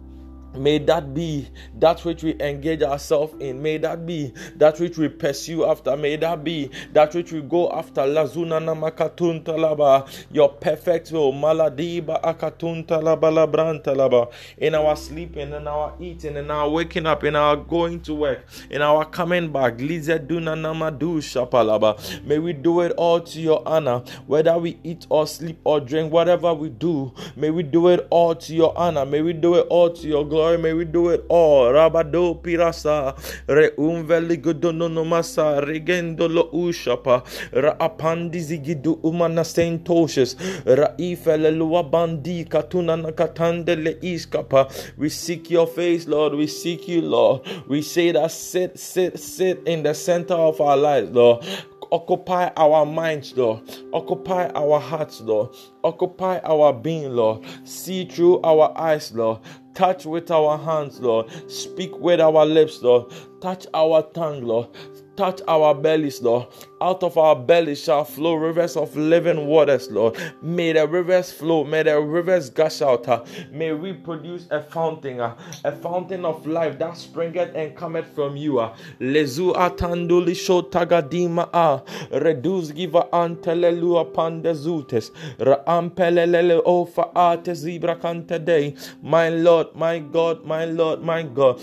May 0.56 0.78
that 0.78 1.12
be 1.12 1.48
that 1.80 2.04
which 2.04 2.22
we 2.22 2.36
engage 2.40 2.82
ourselves 2.82 3.34
in. 3.40 3.60
May 3.60 3.78
that 3.78 4.06
be 4.06 4.32
that 4.56 4.78
which 4.78 4.96
we 4.96 5.08
pursue 5.08 5.64
after. 5.64 5.96
May 5.96 6.16
that 6.16 6.44
be 6.44 6.70
that 6.92 7.12
which 7.14 7.32
we 7.32 7.40
go 7.42 7.70
after. 7.72 8.02
Lazuna 8.02 8.60
namakatun 8.60 9.42
talaba. 9.42 10.08
Your 10.30 10.48
perfect 10.48 11.10
will. 11.10 11.32
Maladiba 11.32 12.22
akatun 12.22 12.86
talaba 12.86 13.32
labran 13.32 13.82
talaba. 13.82 14.30
In 14.58 14.76
our 14.76 14.94
sleeping, 14.94 15.52
in 15.52 15.66
our 15.66 15.92
eating, 15.98 16.36
in 16.36 16.50
our 16.50 16.68
waking 16.68 17.06
up, 17.06 17.24
in 17.24 17.34
our 17.34 17.56
going 17.56 18.00
to 18.02 18.14
work, 18.14 18.46
in 18.70 18.80
our 18.80 19.04
coming 19.04 19.50
back. 19.50 19.78
Lizeduna 19.78 20.54
namadu 20.54 21.18
shapalaba. 21.18 21.98
May 22.24 22.38
we 22.38 22.52
do 22.52 22.80
it 22.82 22.92
all 22.92 23.20
to 23.20 23.40
your 23.40 23.66
honor. 23.66 24.04
Whether 24.28 24.56
we 24.56 24.78
eat 24.84 25.06
or 25.08 25.26
sleep 25.26 25.58
or 25.64 25.80
drink, 25.80 26.12
whatever 26.12 26.54
we 26.54 26.68
do, 26.68 27.12
may 27.34 27.50
we 27.50 27.64
do 27.64 27.88
it 27.88 28.06
all 28.10 28.36
to 28.36 28.54
your 28.54 28.76
honor. 28.78 29.04
May 29.04 29.20
we 29.20 29.32
do 29.32 29.56
it 29.56 29.66
all 29.68 29.90
to 29.90 30.06
your 30.06 30.24
glory 30.24 30.43
glory, 30.44 30.58
may 30.58 30.72
we 30.74 30.84
do 30.84 31.08
it 31.08 31.24
all. 31.28 31.72
Rabado 31.72 32.34
pirasa, 32.42 33.16
re 33.48 33.70
umveli 33.78 34.36
gudono 34.36 34.88
masa, 35.04 35.60
regendo 35.60 36.28
lo 36.28 36.50
ushapa, 36.52 37.22
ra 37.52 37.76
apandi 37.78 38.40
zigidu 38.40 38.98
umana 39.02 39.44
sentoshes, 39.44 40.36
ra 40.66 40.94
ifele 40.98 41.50
luabandi 41.50 42.44
katuna 42.44 42.96
nakatande 42.96 43.76
le 43.76 43.94
iskapa. 44.02 44.70
We 44.98 45.08
seek 45.08 45.50
your 45.50 45.66
face, 45.66 46.06
Lord. 46.06 46.34
We 46.34 46.46
seek 46.46 46.88
you, 46.88 47.00
Lord. 47.02 47.42
We 47.68 47.80
say 47.80 48.12
that 48.12 48.30
sit, 48.30 48.78
sit, 48.78 49.18
sit 49.18 49.62
in 49.66 49.82
the 49.82 49.94
center 49.94 50.34
of 50.34 50.60
our 50.60 50.76
lives, 50.76 51.10
Lord. 51.10 51.44
Occupy 51.92 52.50
our 52.56 52.84
minds, 52.84 53.36
Lord. 53.36 53.62
Occupy 53.92 54.48
our 54.54 54.80
hearts, 54.80 55.20
Lord. 55.20 55.50
Occupy 55.84 56.40
our 56.42 56.72
being, 56.72 57.14
Lord. 57.14 57.44
See 57.64 58.04
through 58.04 58.40
our 58.42 58.76
eyes, 58.76 59.12
Lord. 59.12 59.38
Touch 59.74 60.06
with 60.06 60.30
our 60.30 60.56
hands, 60.56 61.00
Lord. 61.00 61.26
Speak 61.50 61.98
with 61.98 62.20
our 62.20 62.46
lips, 62.46 62.80
Lord. 62.82 63.12
Touch 63.40 63.66
our 63.74 64.02
tongue, 64.02 64.42
Lord. 64.44 64.68
Touch 65.16 65.40
our 65.46 65.74
bellies, 65.74 66.20
Lord. 66.20 66.48
Out 66.80 67.04
of 67.04 67.16
our 67.16 67.36
bellies 67.36 67.82
shall 67.82 68.04
flow 68.04 68.34
rivers 68.34 68.76
of 68.76 68.96
living 68.96 69.46
waters, 69.46 69.88
Lord. 69.90 70.18
May 70.42 70.72
the 70.72 70.88
rivers 70.88 71.32
flow. 71.32 71.62
May 71.62 71.84
the 71.84 72.00
rivers 72.00 72.50
gush 72.50 72.82
out. 72.82 73.06
Uh, 73.08 73.24
may 73.52 73.72
we 73.72 73.92
produce 73.92 74.48
a 74.50 74.60
fountain, 74.60 75.20
uh, 75.20 75.36
a 75.64 75.70
fountain 75.70 76.24
of 76.24 76.44
life 76.46 76.78
that 76.80 76.94
springeth 76.94 77.54
and 77.54 77.76
cometh 77.76 78.06
from 78.14 78.36
you. 78.36 78.58
Uh. 78.58 78.76
Lezu 79.00 79.54
atanduli 79.54 80.34
shotagadima 80.34 81.48
a 81.52 81.80
reduz 82.18 82.74
giva 82.74 83.08
antelelu 83.12 84.00
upon 84.00 84.42
the 84.42 84.52
zutes. 84.52 85.12
Raampelelele 85.38 86.60
ofa 86.64 87.10
ate 87.14 87.52
zibra 87.52 88.44
day. 88.44 88.74
My 89.00 89.28
Lord, 89.28 89.76
my 89.76 90.00
God, 90.00 90.44
my 90.44 90.64
Lord, 90.64 91.02
my 91.02 91.22
God. 91.22 91.60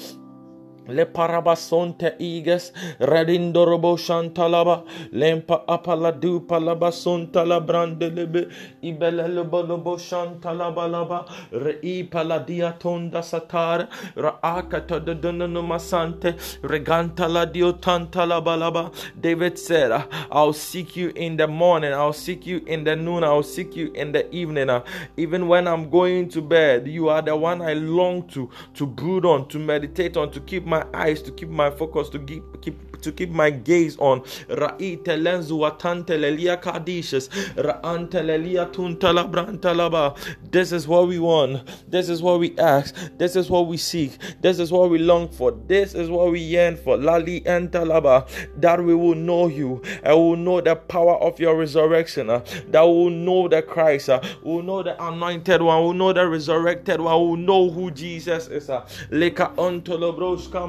Le 0.87 1.05
parabasonte 1.05 2.15
iges 2.19 2.73
redindorobo 2.99 3.97
shantalaba 3.97 4.83
lempa 5.13 5.63
apala 5.67 6.11
la 7.45 7.59
brandelebe 7.59 8.47
ibele 8.83 9.43
bonobo 9.43 9.97
shantalaba 9.97 10.87
laba 10.89 11.25
re 11.51 11.77
satar 13.21 13.87
ra 14.15 14.39
akata 14.41 14.99
de 14.99 15.13
masante 15.61 16.35
reganta 16.63 17.27
la 17.27 17.45
dio 17.45 17.71
tanta 17.73 18.25
la 18.25 18.41
balaba 18.41 18.91
David 19.19 19.57
said 19.59 19.91
I'll 20.31 20.53
seek 20.53 20.95
you 20.95 21.11
in 21.15 21.37
the 21.37 21.47
morning 21.47 21.93
I'll 21.93 22.13
seek 22.13 22.45
you 22.45 22.61
in 22.65 22.83
the 22.83 22.95
noon 22.95 23.23
I'll 23.23 23.43
seek 23.43 23.75
you 23.75 23.91
in 23.93 24.11
the 24.11 24.29
evening. 24.33 24.69
Uh, 24.69 24.83
even 25.17 25.47
when 25.47 25.67
I'm 25.67 25.89
going 25.89 26.29
to 26.29 26.41
bed 26.41 26.87
you 26.87 27.09
are 27.09 27.21
the 27.21 27.35
one 27.35 27.61
I 27.61 27.73
long 27.73 28.27
to 28.29 28.49
to 28.75 28.85
brood 28.87 29.25
on 29.25 29.47
to 29.49 29.59
meditate 29.59 30.17
on 30.17 30.31
to 30.31 30.39
keep 30.41 30.65
my 30.71 30.85
eyes, 30.93 31.21
to 31.23 31.31
keep 31.31 31.49
my 31.49 31.69
focus, 31.69 32.07
to 32.09 32.19
keep 32.19 32.43
keep 32.61 32.77
to 33.01 33.11
keep 33.11 33.29
my 33.29 33.49
gaze 33.49 33.97
on 33.97 34.21
Ra'ite 34.47 35.17
lenzu 35.17 35.59
watante 35.59 36.17
lelia 36.19 36.57
kadishes 36.57 37.29
Ra'ante 37.55 38.23
lelia 38.23 38.65
tuntala 38.67 39.29
brantalaba. 39.29 40.15
This 40.51 40.71
is 40.71 40.87
what 40.87 41.07
we 41.07 41.19
want. 41.19 41.67
This 41.89 42.09
is 42.09 42.21
what 42.21 42.39
we 42.39 42.57
ask. 42.57 42.95
This 43.17 43.35
is 43.35 43.49
what 43.49 43.67
we 43.67 43.77
seek. 43.77 44.17
This 44.41 44.59
is 44.59 44.71
what 44.71 44.89
we 44.89 44.99
long 44.99 45.29
for. 45.29 45.51
This 45.67 45.93
is 45.95 46.09
what 46.09 46.31
we 46.31 46.39
yearn 46.39 46.77
for. 46.77 46.97
Lali 46.97 47.41
entalaba. 47.41 48.27
That 48.57 48.83
we 48.83 48.93
will 48.95 49.15
know 49.15 49.47
you 49.47 49.81
and 50.03 50.15
we 50.15 50.21
will 50.21 50.35
know 50.37 50.61
the 50.61 50.75
power 50.75 51.15
of 51.15 51.39
your 51.39 51.55
resurrection. 51.57 52.27
That 52.27 52.83
we 52.85 52.93
will 52.93 53.09
know 53.09 53.47
the 53.47 53.61
Christ. 53.61 54.09
We 54.43 54.53
will 54.53 54.63
know 54.63 54.83
the 54.83 55.01
anointed 55.03 55.61
one. 55.61 55.79
We 55.81 55.85
will 55.87 55.93
know 55.93 56.13
the 56.13 56.27
resurrected 56.27 57.01
one. 57.01 57.19
We 57.19 57.27
will 57.29 57.37
know 57.37 57.69
who 57.69 57.91
Jesus 57.91 58.47
is. 58.47 58.69
Leka 59.09 59.51
ontolobros 59.57 60.47
kampalabalaba. 60.49 60.60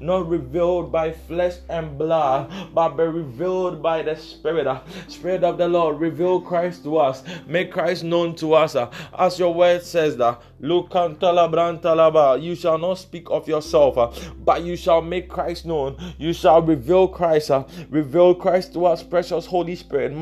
Not 0.00 0.28
revealed 0.28 0.92
by 0.92 1.12
flesh 1.12 1.54
and 1.68 1.96
blood, 1.98 2.50
but 2.74 2.96
be 2.96 3.04
revealed 3.04 3.82
by 3.82 4.02
the 4.02 4.16
Spirit. 4.16 4.66
Spirit 5.08 5.44
of 5.44 5.58
the 5.58 5.68
Lord, 5.68 6.00
reveal 6.00 6.40
Christ 6.40 6.84
to 6.84 6.98
us. 6.98 7.22
Make 7.46 7.72
Christ 7.72 8.04
known 8.04 8.34
to 8.36 8.54
us. 8.54 8.76
As 9.18 9.38
your 9.38 9.54
word 9.54 9.82
says 9.82 10.16
that, 10.16 10.40
you 10.60 12.54
shall 12.54 12.78
not 12.78 12.94
speak 12.94 13.30
of 13.30 13.48
yourself, 13.48 14.32
but 14.44 14.62
you 14.62 14.76
shall 14.76 15.02
make 15.02 15.28
Christ 15.28 15.66
known. 15.66 15.96
You 16.18 16.32
shall 16.32 16.62
reveal 16.62 17.08
Christ. 17.08 17.50
Reveal 17.90 18.34
Christ 18.34 18.72
to 18.74 18.86
us, 18.86 19.02
precious 19.02 19.46
Holy 19.46 19.74
Spirit. 19.76 20.12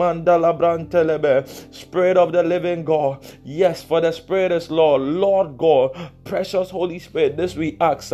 Spirit 1.71 2.17
of 2.17 2.33
the 2.33 2.43
living 2.43 2.85
God. 2.85 3.25
Yes, 3.45 3.83
for 3.83 4.01
the 4.01 4.13
Spirit 4.13 4.53
is 4.53 4.71
Lord. 4.71 5.03
Lord 5.03 5.57
God. 5.57 6.11
Precious 6.25 6.71
Holy 6.71 6.99
Spirit. 6.99 7.37
This 7.37 7.55
we 7.55 7.77
ask 7.81 8.13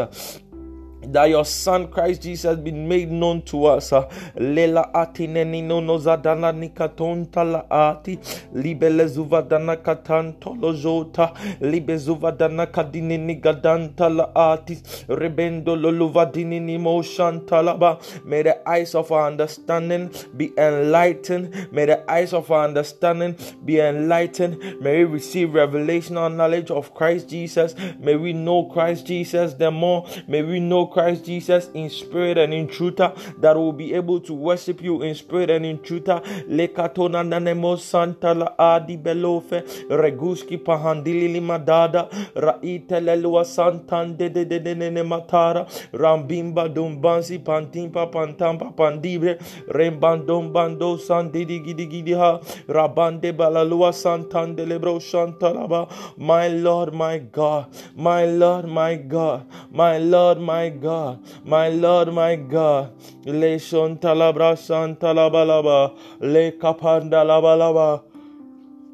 that 1.03 1.27
your 1.27 1.45
son 1.45 1.89
Christ 1.89 2.23
Jesus 2.23 2.43
has 2.43 2.59
been 2.59 2.89
made 2.89 3.11
known 3.11 3.43
to 3.43 3.67
us. 3.67 3.93
Uh, 3.93 4.09
Lela 4.37 4.91
ati 4.95 5.27
nenino 5.27 5.85
no 5.85 5.99
zadana 5.99 6.53
nikaton 6.53 7.31
tala 7.31 7.67
ati 7.71 8.19
libele 8.55 9.07
zuvadana 9.07 9.77
katan 9.77 10.35
tolojota 10.35 11.33
libe 11.61 11.97
zuvadana 11.97 12.67
kadini 12.67 13.19
nigadan 13.19 13.95
tala 13.97 14.35
ati 14.35 14.79
rebendo 15.09 15.77
loluvadini 15.77 16.61
nimo 16.61 17.03
shantalaba. 17.03 18.01
May 18.25 18.43
the 18.43 18.69
eyes 18.69 18.95
of 18.95 19.11
our 19.13 19.27
understanding 19.27 20.11
be 20.37 20.53
enlightened. 20.59 21.73
May 21.73 21.87
the 21.87 22.11
eyes 22.11 22.33
of 22.33 22.51
our 22.51 22.65
understanding 22.65 23.37
be 23.65 23.81
enlightened. 23.81 24.81
May 24.81 25.05
we 25.05 25.05
receive 25.05 25.51
revelational 25.51 26.35
knowledge 26.35 26.71
of 26.71 26.95
Christ 26.95 27.29
Jesus. 27.29 27.75
May 27.99 28.17
we 28.17 28.33
know 28.33 28.65
Christ 28.65 29.07
Jesus 29.07 29.55
the 29.55 29.71
more. 29.71 30.07
May 30.29 30.43
we 30.43 30.61
know 30.61 30.87
Christ 30.90 31.24
Jesus 31.24 31.70
in 31.74 31.90
spirit 31.90 32.38
and 32.38 32.55
in 32.55 32.68
truth, 32.68 32.96
that 32.96 33.57
will 33.57 33.72
be 33.72 33.94
able 33.94 34.20
to 34.20 34.35
worship 34.35 34.83
you 34.83 35.03
in 35.03 35.14
spirit 35.14 35.50
and 35.50 35.66
in 35.66 35.83
truth. 35.83 36.05
Lekatona 36.05 37.22
nanemo 37.24 37.79
santa 37.79 38.35
la 38.35 38.55
adi 38.59 38.96
belofe 38.96 39.62
reguski 39.90 40.59
pahandili 40.59 41.40
madada 41.40 42.09
raite 42.35 43.00
lelua 43.00 43.44
santan 43.44 44.16
de 44.16 44.29
de 44.29 44.44
de 44.44 44.59
de 44.59 44.74
ne 44.74 45.03
matara 45.03 45.66
rambimba 45.92 46.68
dumbansi 46.68 47.38
pantimpa 47.38 48.07
pantampa 48.12 48.72
pandibre 48.76 49.38
rembandom 49.68 50.53
bando 50.53 50.96
sandidi 50.96 51.61
gidi 51.64 51.87
gidi 51.92 52.12
ha 52.12 52.40
rabande 52.68 53.33
balalua 53.37 53.92
santan 53.92 54.57
de 54.57 54.64
lebro 54.66 54.98
shantalaba 54.98 55.88
my 56.16 56.48
Lord 56.48 56.94
my 56.94 57.18
God 57.18 57.66
my 57.96 58.24
Lord 58.26 58.66
my 58.66 58.96
God 58.96 59.46
my 59.70 59.98
Lord 59.98 60.40
my 60.40 60.70
God, 60.81 61.19
my 61.45 61.69
Lord, 61.69 62.12
my 62.12 62.37
God. 62.37 62.93
Le 63.25 63.59
son 63.59 63.97
talabra 63.99 64.57
san 64.57 64.97
talabalaba, 64.97 65.97
le 66.21 66.53
kapanda 66.53 67.25
labalaba. 67.25 68.03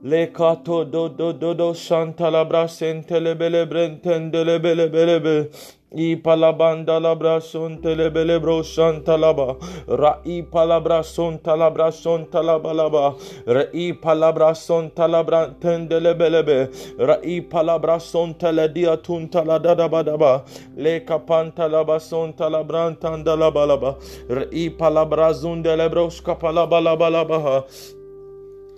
Le 0.02 0.26
kato 0.28 0.84
do 0.84 1.08
do 1.08 1.32
do 1.32 1.54
do 1.54 1.72
santalabra 1.72 2.68
sentelebele 2.68 3.66
brentendelebele 3.66 4.88
belebe. 4.92 5.50
I 5.92 6.16
palabanda 6.16 7.00
labra 7.00 7.40
son 7.42 7.78
telebele 7.80 8.40
bro 8.42 8.62
shantalaba. 8.62 9.56
Ra 9.88 10.18
i 10.26 10.42
palabra 10.42 11.04
son 11.04 11.38
talabra 11.38 11.92
son 11.92 12.26
talabalaba. 12.26 13.16
Ra 13.46 13.64
i 13.72 13.92
palabra 13.92 14.54
son 14.54 14.90
talabra 14.90 15.54
tendelebelebe. 15.60 16.98
Ra 16.98 17.16
i 17.24 17.40
palabra 17.40 18.00
son 18.00 18.34
teledia 18.34 19.02
tun 19.02 19.28
taladada 19.28 19.88
badaba. 19.88 20.44
Le 20.76 21.00
kapanta 21.00 21.70
laba 21.70 22.00
son 22.00 22.34
talabran 22.34 22.96
tandalabalaba. 22.98 23.96
Ra 24.28 24.44
i 24.52 24.68
palabra 24.70 25.32
zundelebros 25.32 26.20
kapalabalaba. 26.20 27.64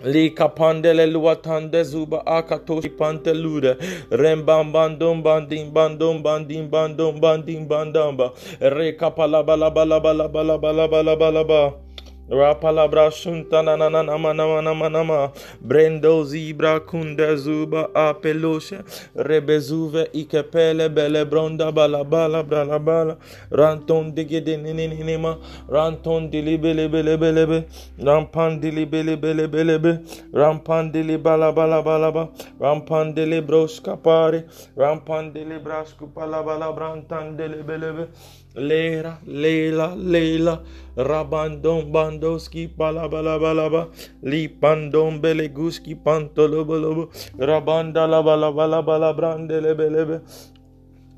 Lika 0.03 0.49
pandele 0.49 1.05
luatande 1.07 1.83
zuba 1.83 2.25
akatoshi 2.25 2.89
pantelude 2.89 3.75
rembam 4.11 4.71
bandum 4.71 5.21
bandim 5.21 5.73
bandum 5.73 6.23
bandim 6.23 6.69
bandum 6.71 7.19
bandim 7.19 7.67
bandamba 7.67 8.31
reka 8.61 9.11
palabala 9.11 9.69
bala 9.73 9.99
bala 9.99 10.29
bala 10.29 10.57
bala 10.57 10.87
bala 10.87 11.17
bala 11.17 11.43
bala 11.43 11.88
Rapalabra 12.29 13.09
shuntana 13.11 13.77
nana 13.77 14.03
nama 14.03 14.33
nama 14.33 14.61
nama 14.61 14.89
nama 14.89 15.31
Brendo 15.65 16.23
zibra 16.23 16.79
kunde 16.79 17.35
zuba 17.37 17.89
apelushe. 17.93 18.83
Rebezuve 19.15 20.07
ike 20.13 20.43
pele 20.51 20.89
bele 20.89 21.25
bronda 21.25 21.71
bala 21.71 22.03
bala 22.03 22.43
bala 22.43 22.79
bala. 22.79 23.17
Ranton 23.51 24.13
digidi 24.13 24.57
nininima 24.57 25.37
Ranton 25.67 26.29
dili 26.29 26.57
bele 26.57 26.87
bele 26.87 27.17
bele 27.17 27.45
be 27.47 27.65
Rampan 28.03 28.59
dili 28.61 28.85
bele 28.85 29.15
bele 29.17 29.47
bele 29.47 29.79
be 29.79 29.99
Rampan 30.33 30.91
dili 30.91 31.17
bala 31.17 31.51
bala 31.51 31.81
bala 31.81 32.11
ba 32.11 32.29
Rampan 32.59 33.15
dili 33.15 33.41
broskapari 33.41 34.43
Rampan 34.77 35.33
dili 35.33 35.59
brasku 35.59 36.13
pala 36.13 36.43
bala 36.43 36.71
brantan 36.73 37.35
dili 37.37 37.63
bele 37.63 37.93
be 37.93 38.07
Lera, 38.55 39.19
Leila, 39.25 39.95
Leila, 39.95 40.61
Rabandon 40.97 41.91
Bandoski, 41.91 42.67
Palabalabalaba, 42.69 43.89
Li 44.23 44.47
Pandon 44.47 45.21
Beleguski, 45.21 45.95
Pantolobolobo, 45.95 47.09
Rabanda 47.37 48.07
Labalabala 48.07 49.15
Brandelebelebe, 49.15 50.21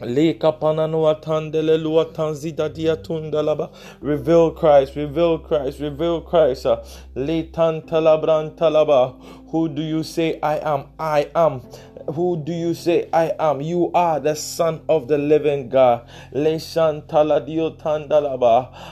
Le 0.03 0.33
kapanano 0.33 1.07
atandele 1.07 1.77
luatanzi 1.77 2.51
dadia 2.53 2.95
tundalaba. 2.95 3.69
Reveal 4.01 4.49
Christ, 4.51 4.95
reveal 4.95 5.37
Christ, 5.37 5.79
reveal 5.79 6.21
Christ. 6.21 6.65
Ah. 6.65 6.81
Le 7.13 7.43
Tantala 7.43 8.19
Brantalaba, 8.19 9.13
Who 9.51 9.69
do 9.69 9.83
you 9.83 10.01
say 10.01 10.39
I 10.41 10.57
am? 10.57 10.85
I 10.97 11.27
am. 11.35 11.61
Who 12.13 12.41
do 12.43 12.51
you 12.51 12.73
say 12.73 13.09
I 13.13 13.33
am? 13.39 13.61
You 13.61 13.91
are 13.93 14.19
the 14.19 14.35
Son 14.35 14.81
of 14.89 15.07
the 15.07 15.17
living 15.17 15.69
God. 15.69 16.07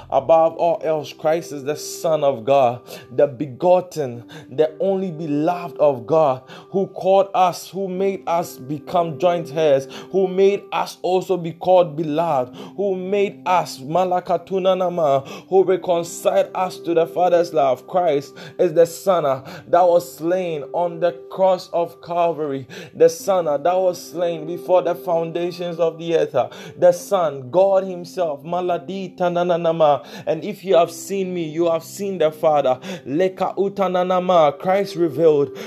Above 0.09 0.55
all 0.57 0.81
else, 0.83 1.13
Christ 1.13 1.51
is 1.51 1.63
the 1.63 1.75
Son 1.75 2.23
of 2.23 2.45
God, 2.45 2.81
the 3.11 3.27
begotten, 3.27 4.25
the 4.49 4.75
only 4.79 5.11
beloved 5.11 5.77
of 5.77 6.05
God, 6.05 6.43
who 6.71 6.87
called 6.87 7.29
us, 7.33 7.69
who 7.69 7.87
made 7.87 8.23
us 8.27 8.57
become 8.57 9.19
joint 9.19 9.51
heirs, 9.53 9.87
who 10.11 10.27
made 10.27 10.63
us 10.71 10.97
also 11.01 11.37
be 11.37 11.53
called 11.53 11.95
beloved, 11.95 12.55
who 12.75 12.95
made 12.95 13.41
us 13.45 13.79
Malakatunanama, 13.79 15.47
who 15.47 15.63
reconciled 15.63 16.49
us 16.53 16.77
to 16.79 16.93
the 16.93 17.07
Father's 17.07 17.53
love. 17.53 17.87
Christ 17.87 18.35
is 18.57 18.73
the 18.73 18.85
Son 18.85 19.25
uh, 19.25 19.63
that 19.67 19.83
was 19.83 20.17
slain 20.17 20.63
on 20.73 20.99
the 20.99 21.13
cross 21.29 21.69
of 21.69 22.01
Calvary 22.01 22.67
the 22.99 23.07
Son 23.07 23.47
uh, 23.47 23.57
that 23.57 23.75
was 23.75 24.11
slain 24.11 24.45
before 24.45 24.81
the 24.81 24.93
foundations 24.93 25.79
of 25.79 25.97
the 25.97 26.17
earth, 26.17 26.35
uh, 26.35 26.49
the 26.77 26.91
Son, 26.91 27.49
God 27.49 27.85
Himself, 27.85 28.43
Maladi 28.43 29.15
Tananama. 29.17 30.05
And 30.27 30.43
if 30.43 30.65
you 30.65 30.75
have 30.75 30.91
seen 30.91 31.33
me, 31.33 31.47
you 31.47 31.71
have 31.71 31.85
seen 31.85 32.17
the 32.17 32.29
Father. 32.29 32.77
Leka 33.05 33.53
Utananama, 33.57 34.59
Christ 34.59 34.97
revealed. 34.97 35.57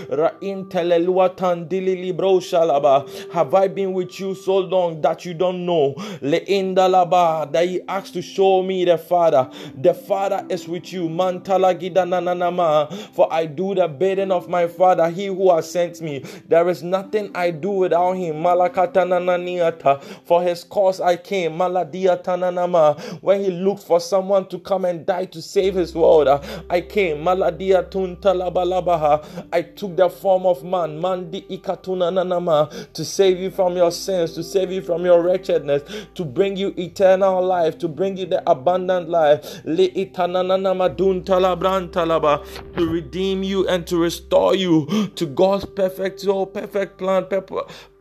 Have 3.33 3.55
I 3.55 3.69
been 3.69 3.93
with 3.95 4.21
you 4.21 4.35
so 4.35 4.59
long 4.59 5.01
that 5.01 5.25
you 5.25 5.33
don't 5.33 5.65
know? 5.65 5.95
Leindalaba, 6.21 7.51
that 7.51 7.67
He 7.67 7.81
asked 7.89 8.13
to 8.13 8.21
show 8.21 8.63
me 8.63 8.85
the 8.85 8.99
Father. 8.99 9.51
The 9.81 9.95
Father 9.95 10.45
is 10.51 10.69
with 10.69 10.93
you. 10.93 11.09
Mantala 11.09 11.75
Gidananama. 11.81 12.93
For 13.15 13.33
I 13.33 13.47
do 13.47 13.75
the 13.75 13.89
bidding 13.89 14.31
of 14.31 14.51
my 14.51 14.69
Father, 14.69 15.09
He 15.09 15.29
who 15.29 15.55
has 15.55 15.71
sent 15.71 16.03
me. 16.03 16.19
There 16.47 16.69
is 16.69 16.83
nothing 16.83 17.22
I 17.35 17.51
do 17.51 17.71
without 17.71 18.13
him. 18.15 18.37
Malakatanananiata. 18.43 20.03
For 20.25 20.43
his 20.43 20.65
cause 20.65 21.01
I 21.01 21.17
came. 21.17 21.53
Maladiatananama. 21.53 23.23
When 23.23 23.41
he 23.45 23.51
looked 23.51 23.83
for 23.85 24.01
someone 24.01 24.47
to 24.49 24.59
come 24.59 24.85
and 24.85 25.07
die 25.07 25.27
to 25.27 25.41
save 25.43 25.75
his 25.75 25.95
world, 25.95 26.29
uh, 26.29 26.41
I 26.71 26.81
came. 26.81 27.19
Maladiatuntalabaha. 27.19 29.47
I 29.53 29.63
took 29.63 29.97
the 29.97 30.09
form 30.09 30.47
of 30.47 30.65
man. 30.65 30.99
Mandi 30.99 31.43
ikatunananama. 31.51 32.93
To 32.95 33.05
save 33.05 33.39
you 33.39 33.51
from 33.51 33.77
your 33.77 33.93
sins, 33.93 34.33
to 34.33 34.43
save 34.43 34.73
you 34.73 34.83
from 34.83 35.05
your 35.05 35.23
wretchedness, 35.23 35.83
to 36.15 36.25
bring 36.25 36.57
you 36.57 36.75
eternal 36.77 37.45
life, 37.45 37.79
to 37.79 37.89
bring 37.89 38.17
you 38.17 38.27
the 38.27 38.43
abundant 38.51 39.09
life. 39.09 39.63
To 42.77 42.89
redeem 42.89 43.43
you 43.43 43.67
and 43.69 43.87
to 43.87 43.97
restore 43.97 44.55
you 44.55 44.87
to 45.15 45.27
God's 45.27 45.65
perfect 45.65 46.21
soul, 46.21 46.47
perfect 46.47 46.99
plan 46.99 47.12
höll 47.13 47.43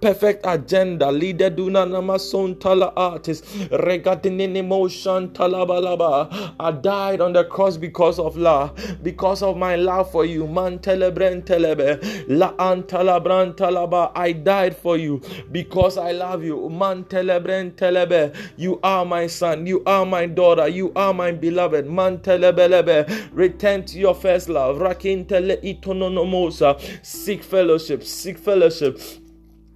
perfect 0.01 0.45
agenda. 0.45 1.11
Leader 1.11 1.51
Duna 1.51 1.85
Namason 1.87 2.59
Tala 2.59 2.91
artist. 2.97 3.45
Regatin 3.69 4.41
emotion 4.55 5.29
Talabalaba. 5.29 6.55
I 6.59 6.71
died 6.71 7.21
on 7.21 7.33
the 7.33 7.43
cross 7.45 7.77
because 7.77 8.17
of 8.17 8.35
love, 8.35 8.73
because 9.03 9.43
of 9.43 9.57
my 9.57 9.75
love 9.75 10.11
for 10.11 10.25
you. 10.25 10.47
Man 10.47 10.79
telebren 10.79 11.43
telebe. 11.43 12.27
La 12.27 12.53
antalabran 12.53 13.55
talaba. 13.55 14.11
I 14.15 14.31
died 14.31 14.75
for 14.75 14.97
you 14.97 15.21
because 15.51 15.97
I 15.97 16.11
love 16.11 16.43
you. 16.43 16.69
Man 16.69 17.03
telebren 17.05 17.73
telebe. 17.73 18.35
You 18.57 18.79
are 18.83 19.05
my 19.05 19.27
son. 19.27 19.67
You 19.67 19.83
are 19.85 20.05
my 20.05 20.25
daughter. 20.25 20.67
You 20.67 20.91
are 20.95 21.13
my 21.13 21.31
beloved. 21.31 21.85
Man 21.85 22.17
telebelebe. 22.19 23.29
Return 23.33 23.85
to 23.85 23.99
your 23.99 24.15
first 24.15 24.49
love. 24.49 24.79
Rakin 24.79 25.25
tele 25.25 25.57
itononomosa. 25.57 26.79
Seek 27.05 27.43
fellowship. 27.43 28.03
Seek 28.03 28.39
fellowship 28.39 29.20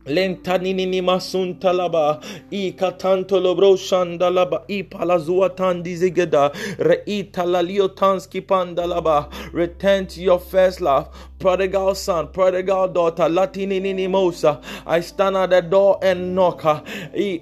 lentaninini 0.05 1.01
masuntalaba 1.01 2.19
i 2.51 2.71
katantolobro 2.71 3.75
shandalaba 3.77 4.63
i 4.67 4.83
palazuatan 4.83 5.83
dizigeda 5.83 6.51
reitalaliotans 6.79 8.29
Return 9.53 10.07
to 10.07 10.21
your 10.21 10.39
first 10.39 10.81
love 10.81 11.07
prodigal 11.45 11.93
son 11.93 12.27
prodigal 12.29 12.87
daughter 12.87 13.29
latinini 13.29 14.07
mosa 14.09 14.59
I 14.87 14.99
stand 15.01 15.37
at 15.37 15.51
the 15.51 15.61
door 15.61 15.99
and 16.01 16.33
knock 16.33 16.63
if 17.13 17.41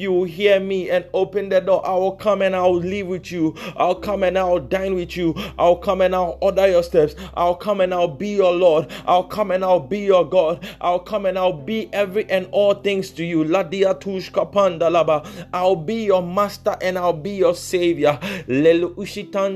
you 0.00 0.24
hear 0.24 0.58
me 0.58 0.90
and 0.90 1.04
open 1.14 1.48
the 1.48 1.60
door 1.60 1.86
I 1.86 1.94
will 1.94 2.16
come 2.16 2.42
and 2.42 2.56
I 2.56 2.62
will 2.62 2.80
live 2.80 3.06
with 3.06 3.30
you 3.30 3.54
I'll 3.76 3.94
come 3.94 4.24
and 4.24 4.36
I 4.36 4.42
will 4.42 4.58
dine 4.58 4.96
with 4.96 5.16
you 5.16 5.32
I'll 5.56 5.76
come 5.76 6.00
and 6.00 6.12
I'll 6.12 6.38
order 6.40 6.66
your 6.66 6.82
steps 6.82 7.14
I'll 7.34 7.54
come 7.54 7.82
and 7.82 7.94
I'll 7.94 8.08
be 8.08 8.30
your 8.30 8.52
Lord 8.52 8.90
I'll 9.06 9.22
come 9.22 9.52
and 9.52 9.64
I'll 9.64 9.78
be 9.78 10.00
your 10.00 10.28
God. 10.28 10.66
I'll 10.80 10.98
come 10.98 11.26
and 11.26 11.38
I'll 11.38 11.52
be 11.52 11.88
every 11.92 12.28
and 12.30 12.48
all 12.52 12.74
things 12.74 13.10
to 13.12 13.24
you. 13.24 13.44
Ladia 13.44 13.94
tushka. 13.98 15.48
I'll 15.52 15.76
be 15.76 16.04
your 16.04 16.22
master 16.22 16.76
and 16.80 16.98
I'll 16.98 17.12
be 17.12 17.32
your 17.32 17.54
savior. 17.54 18.18
Lelu 18.48 18.94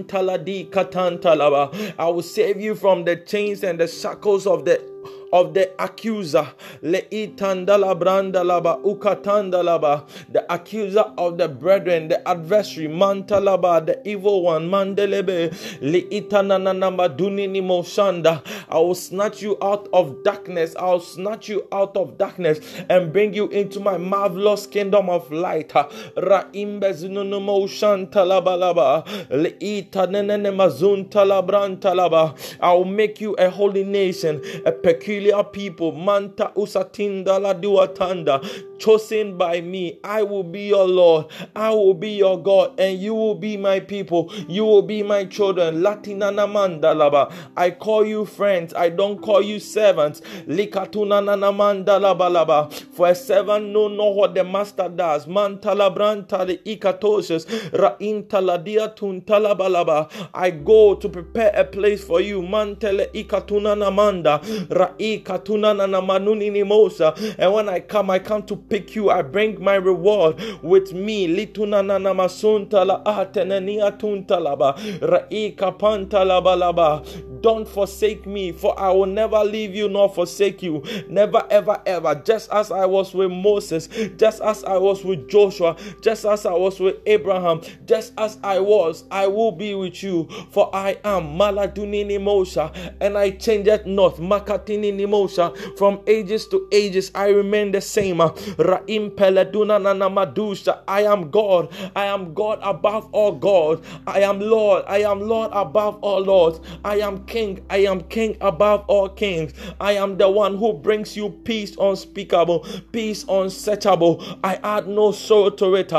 taladi 0.06 0.70
katantalaba. 0.70 1.71
I 1.98 2.08
will 2.08 2.22
save 2.22 2.60
you 2.60 2.74
from 2.74 3.04
the 3.04 3.16
chains 3.16 3.62
and 3.62 3.78
the 3.80 3.88
shackles 3.88 4.46
of 4.46 4.64
the 4.64 4.80
of 5.32 5.54
the 5.54 5.70
accuser. 5.78 6.46
Leitandalabrandalaba 6.82 8.82
ukatandalaba. 8.82 10.04
The 10.30 10.52
accuser 10.52 11.04
of 11.16 11.38
the 11.38 11.48
brethren, 11.48 12.08
the 12.08 12.26
adversary, 12.28 12.88
mantalaba, 12.88 13.84
the 13.84 14.06
evil 14.08 14.42
one, 14.42 14.68
mandelebe. 14.68 15.52
Le 15.80 16.02
Leitanananamba 16.02 17.16
dunini 17.16 17.62
moshanda. 17.62 18.42
I 18.68 18.78
will 18.78 18.94
snatch 18.94 19.42
you 19.42 19.56
out 19.62 19.88
of 19.92 20.22
darkness. 20.24 20.74
I'll 20.78 21.00
snatch 21.00 21.48
you 21.48 21.66
out 21.72 21.96
of 21.96 22.18
darkness 22.18 22.60
and 22.88 23.12
bring 23.12 23.34
you 23.34 23.48
into 23.48 23.80
my 23.80 23.96
marvelous 23.96 24.66
kingdom 24.66 25.08
of 25.08 25.30
light. 25.32 25.72
Ra 25.74 25.88
Raimbezinunumo 26.16 27.66
shantalabalaba. 27.68 29.04
Leitanenene 29.30 30.52
I 32.60 32.72
will 32.72 32.84
make 32.84 33.20
you 33.20 33.34
a 33.34 33.50
holy 33.50 33.84
nation, 33.84 34.42
a 34.66 34.72
peculiar 34.72 35.21
people, 35.52 35.92
Manta 35.92 36.52
Usatinda 36.56 37.38
la 37.40 37.54
Duatanda, 37.54 38.40
chosen 38.82 39.38
by 39.38 39.60
me. 39.60 40.00
I 40.02 40.22
will 40.24 40.42
be 40.42 40.62
your 40.62 40.86
Lord, 40.88 41.26
I 41.54 41.70
will 41.70 41.94
be 41.94 42.10
your 42.10 42.42
God, 42.42 42.78
and 42.80 42.98
you 42.98 43.14
will 43.14 43.36
be 43.36 43.56
my 43.56 43.78
people. 43.80 44.32
You 44.48 44.64
will 44.64 44.82
be 44.82 45.02
my 45.04 45.24
children. 45.24 45.76
Latinana 45.82 46.46
Mandalaba. 46.48 47.32
I 47.56 47.70
call 47.70 48.04
you 48.04 48.24
friends, 48.26 48.74
I 48.74 48.88
don't 48.88 49.22
call 49.22 49.40
you 49.40 49.60
servants. 49.60 50.20
Likatunana 50.48 51.36
Mandalabalaba. 51.54 52.72
For 52.92 53.08
a 53.10 53.14
servant 53.14 53.66
know 53.68 53.86
not 53.88 54.14
what 54.14 54.34
the 54.34 54.42
master 54.44 54.88
does. 54.88 55.26
Mantalabranta 55.26 56.46
the 56.46 56.58
ikatoses. 56.76 57.46
Raintaladia 57.70 58.94
tuntalabalaba. 58.96 60.10
I 60.34 60.50
go 60.50 60.96
to 60.96 61.08
prepare 61.08 61.52
a 61.54 61.64
place 61.64 62.02
for 62.02 62.20
you. 62.20 62.42
Mantele 62.42 63.12
ikatunana 63.12 63.94
manda. 63.94 64.40
Ra'i 64.68 65.22
and 67.38 67.52
when 67.54 67.68
I 67.68 67.80
come, 67.80 68.10
I 68.10 68.18
come 68.18 68.42
to 68.44 68.56
pick 68.72 68.94
you. 68.94 69.10
I 69.10 69.20
bring 69.20 69.62
my 69.62 69.74
reward 69.74 70.40
with 70.62 70.94
me. 70.94 71.26
don't 77.42 77.68
forsake 77.68 78.24
me, 78.24 78.52
for 78.52 78.78
I 78.78 78.90
will 78.92 79.06
never 79.06 79.44
leave 79.44 79.74
you 79.74 79.88
nor 79.88 80.08
forsake 80.08 80.62
you. 80.62 80.82
Never, 81.08 81.44
ever, 81.50 81.82
ever. 81.84 82.14
Just 82.24 82.50
as 82.50 82.70
I 82.70 82.86
was 82.86 83.12
with 83.12 83.30
Moses, 83.30 83.88
just 84.16 84.40
as 84.40 84.64
I 84.64 84.78
was 84.78 85.04
with 85.04 85.28
Joshua, 85.28 85.76
just 86.00 86.24
as 86.24 86.46
I 86.46 86.52
was 86.52 86.80
with 86.80 86.96
Abraham, 87.04 87.60
just 87.84 88.14
as 88.16 88.38
I 88.42 88.60
was, 88.60 89.04
I 89.10 89.26
will 89.26 89.52
be 89.52 89.74
with 89.74 90.02
you. 90.02 90.28
For 90.50 90.74
I 90.74 90.96
am 91.04 91.36
Maladunini 91.36 92.18
Mosha, 92.18 92.72
and 93.00 93.18
I 93.18 93.30
change 93.30 93.66
it 93.66 93.86
not. 93.86 94.16
Makatini 94.16 94.94
Nimosha. 94.94 95.76
From 95.76 96.00
ages 96.06 96.46
to 96.48 96.68
ages, 96.72 97.10
I 97.14 97.28
remain 97.28 97.72
the 97.72 97.80
same. 97.80 98.20
I 100.88 101.02
am 101.02 101.30
God. 101.30 101.68
I 101.96 102.06
am 102.06 102.34
God 102.34 102.58
above 102.62 103.08
all 103.12 103.32
God. 103.32 103.84
I 104.06 104.20
am 104.20 104.40
Lord. 104.40 104.84
I 104.86 104.98
am 105.02 105.20
Lord 105.20 105.50
above 105.52 105.98
all 106.02 106.20
lords. 106.20 106.60
I 106.84 106.96
am 107.00 107.24
King. 107.26 107.64
I 107.70 107.78
am 107.78 108.02
King 108.02 108.36
above 108.40 108.84
all 108.88 109.08
kings. 109.08 109.52
I 109.80 109.92
am 109.94 110.16
the 110.16 110.28
one 110.30 110.56
who 110.56 110.72
brings 110.72 111.16
you 111.16 111.30
peace 111.44 111.76
unspeakable, 111.78 112.66
peace 112.92 113.24
unsearchable. 113.28 114.22
I 114.44 114.56
add 114.62 114.86
no 114.88 115.12
sorrow 115.12 115.50
to 115.50 115.74
it. 115.76 115.92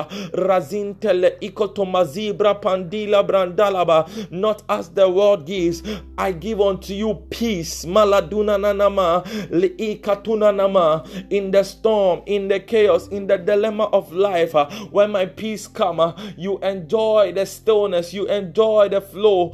Ikotomazibra 1.41 2.56
pandila 2.62 3.23
brandalaba. 3.28 4.08
Not 4.32 4.63
as 4.69 4.89
the 4.89 5.10
world 5.10 5.45
gives, 5.45 5.84
I 6.17 6.32
give 6.32 6.62
unto 6.62 6.93
you 6.93 7.15
peace. 7.30 7.86
Maladuna 7.86 8.58
nanama, 8.58 9.23
liikatuna 9.52 10.56
nama. 10.56 11.04
In 11.30 11.52
the 11.52 11.63
storm, 11.63 12.21
in 12.26 12.42
the 12.47 12.60
chaos, 12.60 13.08
in 13.10 13.27
the 13.27 13.38
dilemma 13.38 13.86
of 13.86 14.12
life, 14.13 14.56
uh, 14.56 14.69
when 14.91 15.12
my 15.12 15.25
peace 15.25 15.67
come, 15.67 15.99
uh, 15.99 16.13
you 16.38 16.60
enjoy 16.60 17.32
the 17.34 17.45
stillness, 17.45 18.13
you 18.13 18.27
enjoy 18.27 18.89
the 18.89 19.01
flow. 19.01 19.49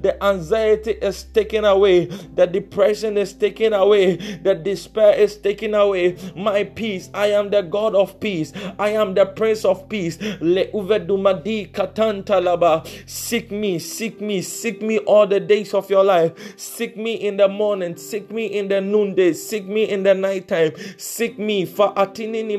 The 0.00 0.16
anxiety 0.22 0.90
is 0.92 1.24
taken 1.24 1.64
away, 1.64 2.06
the 2.06 2.46
depression 2.46 3.16
is 3.16 3.32
taken 3.32 3.72
away, 3.72 4.16
the 4.42 4.54
despair 4.54 5.14
is 5.14 5.36
taken 5.36 5.74
away. 5.74 6.16
My 6.36 6.64
peace, 6.64 7.10
I 7.14 7.28
am 7.28 7.50
the 7.50 7.62
God 7.62 7.94
of 7.94 8.18
peace, 8.20 8.52
I 8.78 8.90
am 8.90 9.14
the 9.14 9.26
Prince 9.26 9.64
of 9.64 9.88
Peace. 9.88 10.18
Seek 13.06 13.50
me, 13.50 13.78
seek 13.78 14.20
me, 14.20 14.42
seek 14.42 14.82
me 14.82 14.98
all 14.98 15.26
the 15.26 15.40
days 15.40 15.74
of 15.74 15.90
your 15.90 16.04
life. 16.04 16.32
Seek 16.56 16.96
me 16.96 17.14
in 17.14 17.36
the 17.36 17.48
morning, 17.48 17.96
seek 17.96 18.30
me 18.30 18.46
in 18.46 18.68
the 18.68 18.80
noonday, 18.80 19.32
seek 19.32 19.66
me 19.66 19.84
in 19.94 20.02
the 20.02 20.14
nighttime. 20.14 20.72
Seek 20.98 21.38
me 21.38 21.64
for 21.64 21.94
atinini 21.94 22.58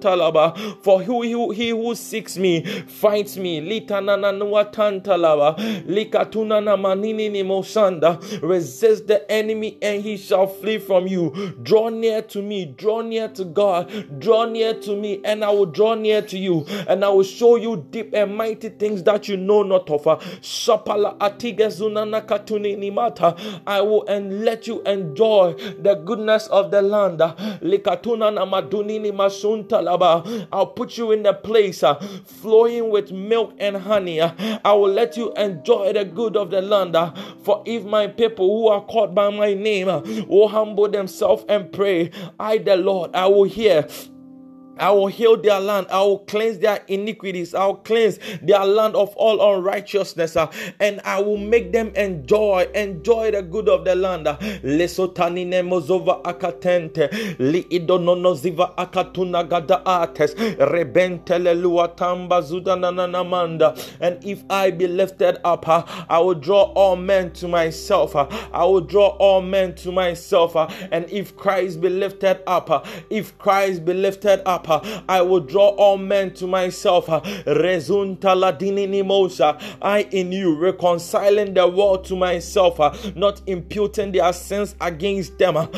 talaba. 0.00 0.56
For 0.82 1.02
who 1.02 1.22
he, 1.52 1.70
who 1.70 1.94
seeks 1.94 2.38
me 2.38 2.64
finds 2.64 3.36
me. 3.36 3.60
Litanananua 3.60 4.72
tantalaba. 4.72 5.56
Likatuna 5.86 6.60
namanini 6.62 7.44
mosanda. 7.44 8.18
Resist 8.42 9.06
the 9.06 9.30
enemy 9.30 9.76
and 9.82 10.02
he 10.02 10.16
shall 10.16 10.46
flee 10.46 10.78
from 10.78 11.06
you. 11.06 11.54
Draw 11.62 11.88
near 11.90 12.22
to 12.22 12.42
me, 12.42 12.64
draw 12.66 13.00
near 13.00 13.28
to 13.28 13.44
God, 13.44 14.20
draw 14.20 14.44
near 14.44 14.74
to 14.74 14.96
me, 14.96 15.20
and 15.24 15.44
I 15.44 15.50
will 15.50 15.66
draw 15.66 15.94
near 15.94 16.22
to 16.22 16.38
you, 16.38 16.64
and 16.88 17.04
I 17.04 17.08
will 17.08 17.24
show 17.24 17.56
you 17.56 17.86
deep 17.90 18.14
and 18.14 18.36
mighty 18.36 18.68
things 18.68 19.02
that 19.04 19.28
you 19.28 19.36
know 19.36 19.62
not 19.62 19.90
of. 19.90 20.02
Shapala 20.40 21.18
atigezunana 21.18 22.22
katuni 22.26 22.76
nimata. 22.76 23.36
I 23.66 23.80
will 23.80 24.06
and 24.06 24.44
let 24.44 24.66
you 24.66 24.82
enjoy 24.82 25.54
the 25.80 25.94
goodness 25.94 26.46
of 26.48 26.59
the 26.70 26.82
land. 26.82 27.22
I'll 30.52 30.66
put 30.66 30.98
you 30.98 31.12
in 31.12 31.22
the 31.22 31.34
place 31.34 31.82
uh, 31.82 31.94
flowing 32.24 32.90
with 32.90 33.12
milk 33.12 33.54
and 33.58 33.76
honey. 33.76 34.20
I 34.20 34.72
will 34.72 34.92
let 34.92 35.16
you 35.16 35.32
enjoy 35.34 35.92
the 35.92 36.04
good 36.04 36.36
of 36.36 36.50
the 36.50 36.60
land. 36.60 36.96
For 37.42 37.62
if 37.66 37.84
my 37.84 38.08
people 38.08 38.46
who 38.48 38.68
are 38.68 38.84
called 38.84 39.14
by 39.14 39.30
my 39.30 39.54
name 39.54 39.86
will 40.28 40.48
humble 40.48 40.88
themselves 40.88 41.44
and 41.48 41.72
pray, 41.72 42.10
I, 42.38 42.58
the 42.58 42.76
Lord, 42.76 43.14
I 43.14 43.26
will 43.26 43.44
hear 43.44 43.86
I 44.78 44.90
will 44.90 45.08
heal 45.08 45.36
their 45.36 45.60
land. 45.60 45.86
I 45.90 46.00
will 46.02 46.20
cleanse 46.20 46.58
their 46.58 46.82
iniquities. 46.88 47.54
I 47.54 47.66
will 47.66 47.76
cleanse 47.76 48.18
their 48.42 48.64
land 48.64 48.96
of 48.96 49.14
all 49.16 49.54
unrighteousness. 49.56 50.36
Uh, 50.36 50.50
and 50.80 51.00
I 51.04 51.20
will 51.20 51.36
make 51.36 51.72
them 51.72 51.92
enjoy, 51.94 52.68
enjoy 52.74 53.32
the 53.32 53.42
good 53.42 53.68
of 53.68 53.84
the 53.84 53.94
land. 53.94 54.26
Lesotani 54.26 55.46
nemozova 55.46 56.22
akatente. 56.22 57.10
Li 57.38 57.64
idononoziva 57.64 58.74
akatuna 58.76 59.48
gada 59.48 59.82
ates. 59.86 60.34
Rebentele 60.34 61.54
luatamba 61.54 62.42
zudananamanda. 62.42 63.78
And 64.00 64.24
if 64.24 64.42
I 64.48 64.70
be 64.70 64.86
lifted 64.86 65.38
up, 65.44 65.68
uh, 65.68 65.84
I 66.08 66.18
will 66.20 66.34
draw 66.34 66.72
all 66.74 66.96
men 66.96 67.32
to 67.34 67.48
myself. 67.48 68.16
Uh, 68.16 68.26
I 68.52 68.64
will 68.64 68.80
draw 68.80 69.08
all 69.18 69.42
men 69.42 69.74
to 69.76 69.92
myself. 69.92 70.56
And 70.90 71.08
if 71.10 71.36
Christ 71.36 71.80
be 71.80 71.88
lifted 71.90 72.40
up, 72.46 72.86
if 73.10 73.36
Christ 73.38 73.84
be 73.84 73.92
lifted 73.94 74.40
up, 74.46 74.59
I 75.08 75.22
will 75.22 75.40
draw 75.40 75.68
all 75.68 75.98
men 75.98 76.34
to 76.34 76.46
myself. 76.46 77.06
Rezunta 77.06 78.30
I 79.82 80.02
in 80.10 80.32
you, 80.32 80.56
reconciling 80.56 81.54
the 81.54 81.68
world 81.68 82.04
to 82.06 82.16
myself, 82.16 82.78
not 83.16 83.40
imputing 83.46 84.12
their 84.12 84.32
sins 84.32 84.74
against 84.80 85.38
them. 85.38 85.54
For 85.54 85.68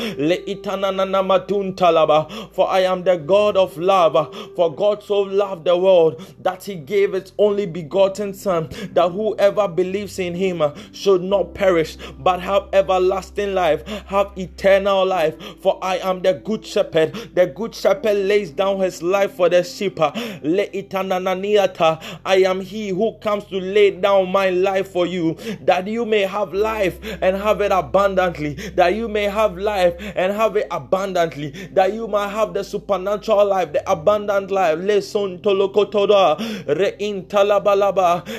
I 2.69 2.81
am 2.81 3.03
the 3.03 3.23
God 3.25 3.57
of 3.57 3.77
love. 3.77 4.35
For 4.55 4.73
God 4.73 5.03
so 5.03 5.21
loved 5.21 5.65
the 5.65 5.77
world 5.77 6.21
that 6.41 6.63
he 6.63 6.75
gave 6.75 7.13
his 7.13 7.33
only 7.37 7.65
begotten 7.65 8.33
Son, 8.33 8.69
that 8.93 9.09
whoever 9.09 9.67
believes 9.67 10.19
in 10.19 10.35
him 10.35 10.61
should 10.91 11.21
not 11.21 11.53
perish 11.53 11.97
but 12.19 12.41
have 12.41 12.67
everlasting 12.73 13.53
life, 13.53 13.85
have 14.05 14.31
eternal 14.37 15.05
life. 15.05 15.35
For 15.61 15.79
I 15.81 15.97
am 15.97 16.21
the 16.21 16.33
good 16.33 16.65
shepherd. 16.65 17.13
The 17.35 17.47
good 17.47 17.75
shepherd 17.75 18.17
lays 18.17 18.51
down 18.51 18.72
his 18.79 19.01
life 19.01 19.33
for 19.33 19.49
the 19.49 19.63
sheep. 19.63 19.99
Ah. 19.99 20.13
I 22.25 22.35
am 22.37 22.61
he 22.61 22.89
who 22.89 23.13
comes 23.19 23.43
to 23.45 23.57
lay 23.59 23.91
down 23.91 24.29
my 24.31 24.49
life 24.49 24.91
for 24.91 25.05
you, 25.05 25.35
that 25.61 25.87
you 25.87 26.05
may 26.05 26.21
have 26.21 26.53
life 26.53 26.99
and 27.21 27.35
have 27.35 27.61
it 27.61 27.71
abundantly, 27.71 28.53
that 28.75 28.95
you 28.95 29.07
may 29.07 29.23
have 29.25 29.57
life 29.57 29.95
and 30.15 30.33
have 30.33 30.55
it 30.55 30.67
abundantly, 30.71 31.51
that 31.73 31.93
you 31.93 32.07
might 32.07 32.29
have 32.29 32.53
the 32.53 32.63
supernatural 32.63 33.45
life, 33.45 33.73
the 33.73 33.91
abundant 33.91 34.51
life. 34.51 34.79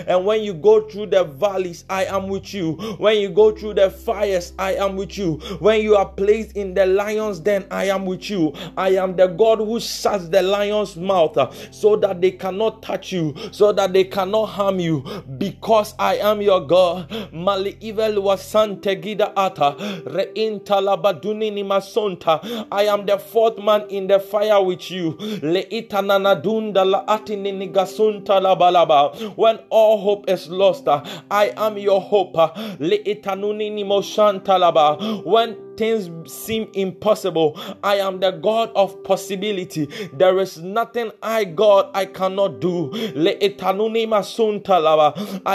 And 0.06 0.26
when 0.26 0.42
you 0.42 0.54
go 0.54 0.80
through 0.88 1.06
the 1.06 1.24
valleys, 1.24 1.84
I 1.88 2.04
am 2.04 2.28
with 2.28 2.54
you. 2.54 2.72
When 2.98 3.18
you 3.18 3.28
go 3.28 3.52
through 3.52 3.74
the 3.74 3.90
fires, 3.90 4.52
I 4.58 4.74
am 4.74 4.96
with 4.96 5.16
you. 5.18 5.34
When 5.60 5.80
you 5.82 5.96
are 5.96 6.06
placed 6.06 6.56
in 6.56 6.74
the 6.74 6.86
lion's 6.86 7.40
den, 7.40 7.66
I 7.70 7.86
am 7.86 8.06
with 8.06 8.30
you. 8.30 8.52
I 8.76 8.90
am 8.90 9.16
the 9.16 9.26
God 9.26 9.58
who 9.58 9.80
shuts 9.80 10.23
the 10.30 10.42
lion's 10.42 10.96
mouth 10.96 11.36
uh, 11.36 11.50
so 11.70 11.96
that 11.96 12.20
they 12.20 12.32
cannot 12.32 12.82
touch 12.82 13.12
you, 13.12 13.34
so 13.50 13.72
that 13.72 13.92
they 13.92 14.04
cannot 14.04 14.46
harm 14.46 14.80
you, 14.80 15.04
because 15.38 15.94
I 15.98 16.16
am 16.16 16.40
your 16.42 16.60
God. 16.66 17.10
Mali 17.32 17.76
evil 17.80 18.22
wasante 18.22 18.96
gida 19.00 19.32
ata 19.36 19.76
reintalabaduni 20.06 21.52
ni 21.52 21.62
masonta. 21.62 22.66
I 22.70 22.84
am 22.84 23.06
the 23.06 23.18
fourth 23.18 23.58
man 23.58 23.88
in 23.88 24.06
the 24.06 24.18
fire 24.20 24.62
with 24.62 24.90
you. 24.90 25.16
Le 25.42 25.64
itananadunda 25.64 26.84
la 26.84 27.04
atini 27.06 27.52
nigasunta 27.52 28.40
la 28.40 28.54
balaba. 28.56 29.36
When 29.36 29.58
all 29.70 29.98
hope 29.98 30.30
is 30.30 30.48
lost, 30.48 30.88
uh, 30.88 31.02
I 31.30 31.52
am 31.56 31.78
your 31.78 32.00
hope. 32.00 32.34
Le 32.78 32.98
itanuni 33.04 33.72
ni 33.72 33.84
moshanta 33.84 34.58
laba. 34.58 35.24
When 35.24 35.56
things 35.76 36.32
seem 36.32 36.68
impossible. 36.74 37.58
I 37.82 37.96
am 37.96 38.20
the 38.20 38.30
God 38.32 38.70
of 38.74 39.02
possibility. 39.04 39.86
There 40.12 40.38
is 40.38 40.58
nothing 40.58 41.12
I, 41.22 41.44
God, 41.44 41.90
I 41.94 42.06
cannot 42.06 42.60
do. 42.60 42.90
I 42.94 43.36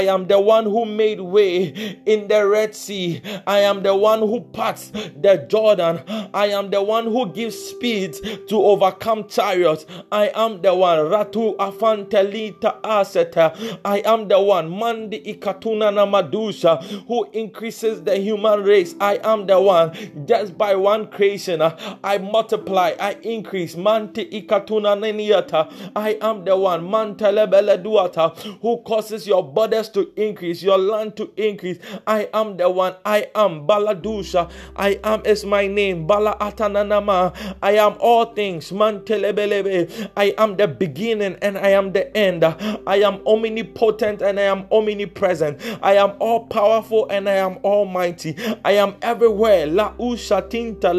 am 0.01 0.27
the 0.27 0.39
one 0.39 0.65
who 0.65 0.85
made 0.85 1.19
way 1.21 1.99
in 2.05 2.27
the 2.27 2.47
Red 2.47 2.75
Sea. 2.75 3.21
I 3.47 3.59
am 3.59 3.83
the 3.83 3.95
one 3.95 4.19
who 4.19 4.41
parts 4.41 4.89
the 4.91 5.45
Jordan. 5.49 6.01
I 6.33 6.47
am 6.47 6.69
the 6.69 6.81
one 6.81 7.05
who 7.05 7.31
gives 7.31 7.57
speed 7.57 8.13
to 8.47 8.55
overcome 8.55 9.27
chariots. 9.27 9.85
I 10.11 10.31
am 10.35 10.61
the 10.61 10.73
one. 10.73 10.99
Ratu 10.99 11.55
afantelita 11.57 12.81
aseta. 12.81 13.79
I 13.85 13.99
am 13.99 14.27
the 14.27 14.39
one. 14.39 14.69
Mandi 14.69 15.19
ikatuna 15.19 15.91
namadusha 15.91 16.81
who 17.07 17.29
increases 17.31 18.03
the 18.03 18.17
human 18.17 18.63
race. 18.63 18.95
I 18.99 19.19
am 19.23 19.45
the 19.47 19.59
one 19.59 19.91
just 20.25 20.57
by 20.57 20.75
one 20.75 21.07
creation. 21.07 21.61
I 21.61 22.17
multiply, 22.17 22.95
I 22.99 23.13
increase. 23.23 23.75
Mante 23.75 24.23
ikatuna 24.31 24.95
neniata. 24.95 25.71
I 25.95 26.17
am 26.21 26.43
the 26.45 26.55
one, 26.57 26.81
mantelebele 26.87 27.83
duata, 27.83 28.35
who 28.61 28.77
causes 28.83 29.27
your 29.27 29.43
borders 29.43 29.89
to 29.89 30.11
increase, 30.15 30.63
your 30.63 30.77
land 30.77 31.15
to 31.17 31.31
increase. 31.37 31.79
I 32.07 32.29
am 32.33 32.57
the 32.57 32.69
one, 32.69 32.95
I 33.05 33.27
am 33.35 33.67
Baladusha. 33.67 34.49
I 34.75 34.99
am 35.03 35.21
is 35.25 35.45
my 35.45 35.67
name, 35.67 36.07
Bala 36.07 36.37
Atananama. 36.39 37.55
I 37.61 37.71
am 37.73 37.95
all 37.99 38.25
things, 38.33 38.71
mantelebelebe. 38.71 40.09
I 40.15 40.33
am 40.37 40.55
the 40.55 40.67
beginning 40.67 41.37
and 41.41 41.57
I 41.57 41.69
am 41.69 41.91
the 41.91 42.15
end. 42.17 42.43
I 42.43 42.97
am 42.97 43.21
omnipotent 43.25 44.21
and 44.21 44.39
I 44.39 44.43
am 44.43 44.65
omnipresent. 44.71 45.59
I 45.81 45.93
am 45.95 46.13
all 46.19 46.47
powerful 46.47 47.07
and 47.09 47.27
I 47.29 47.35
am 47.35 47.57
almighty. 47.63 48.35
I 48.65 48.73
am 48.73 48.95
everywhere. 49.01 49.67
La 49.67 49.93
ushatinta. 49.99 50.89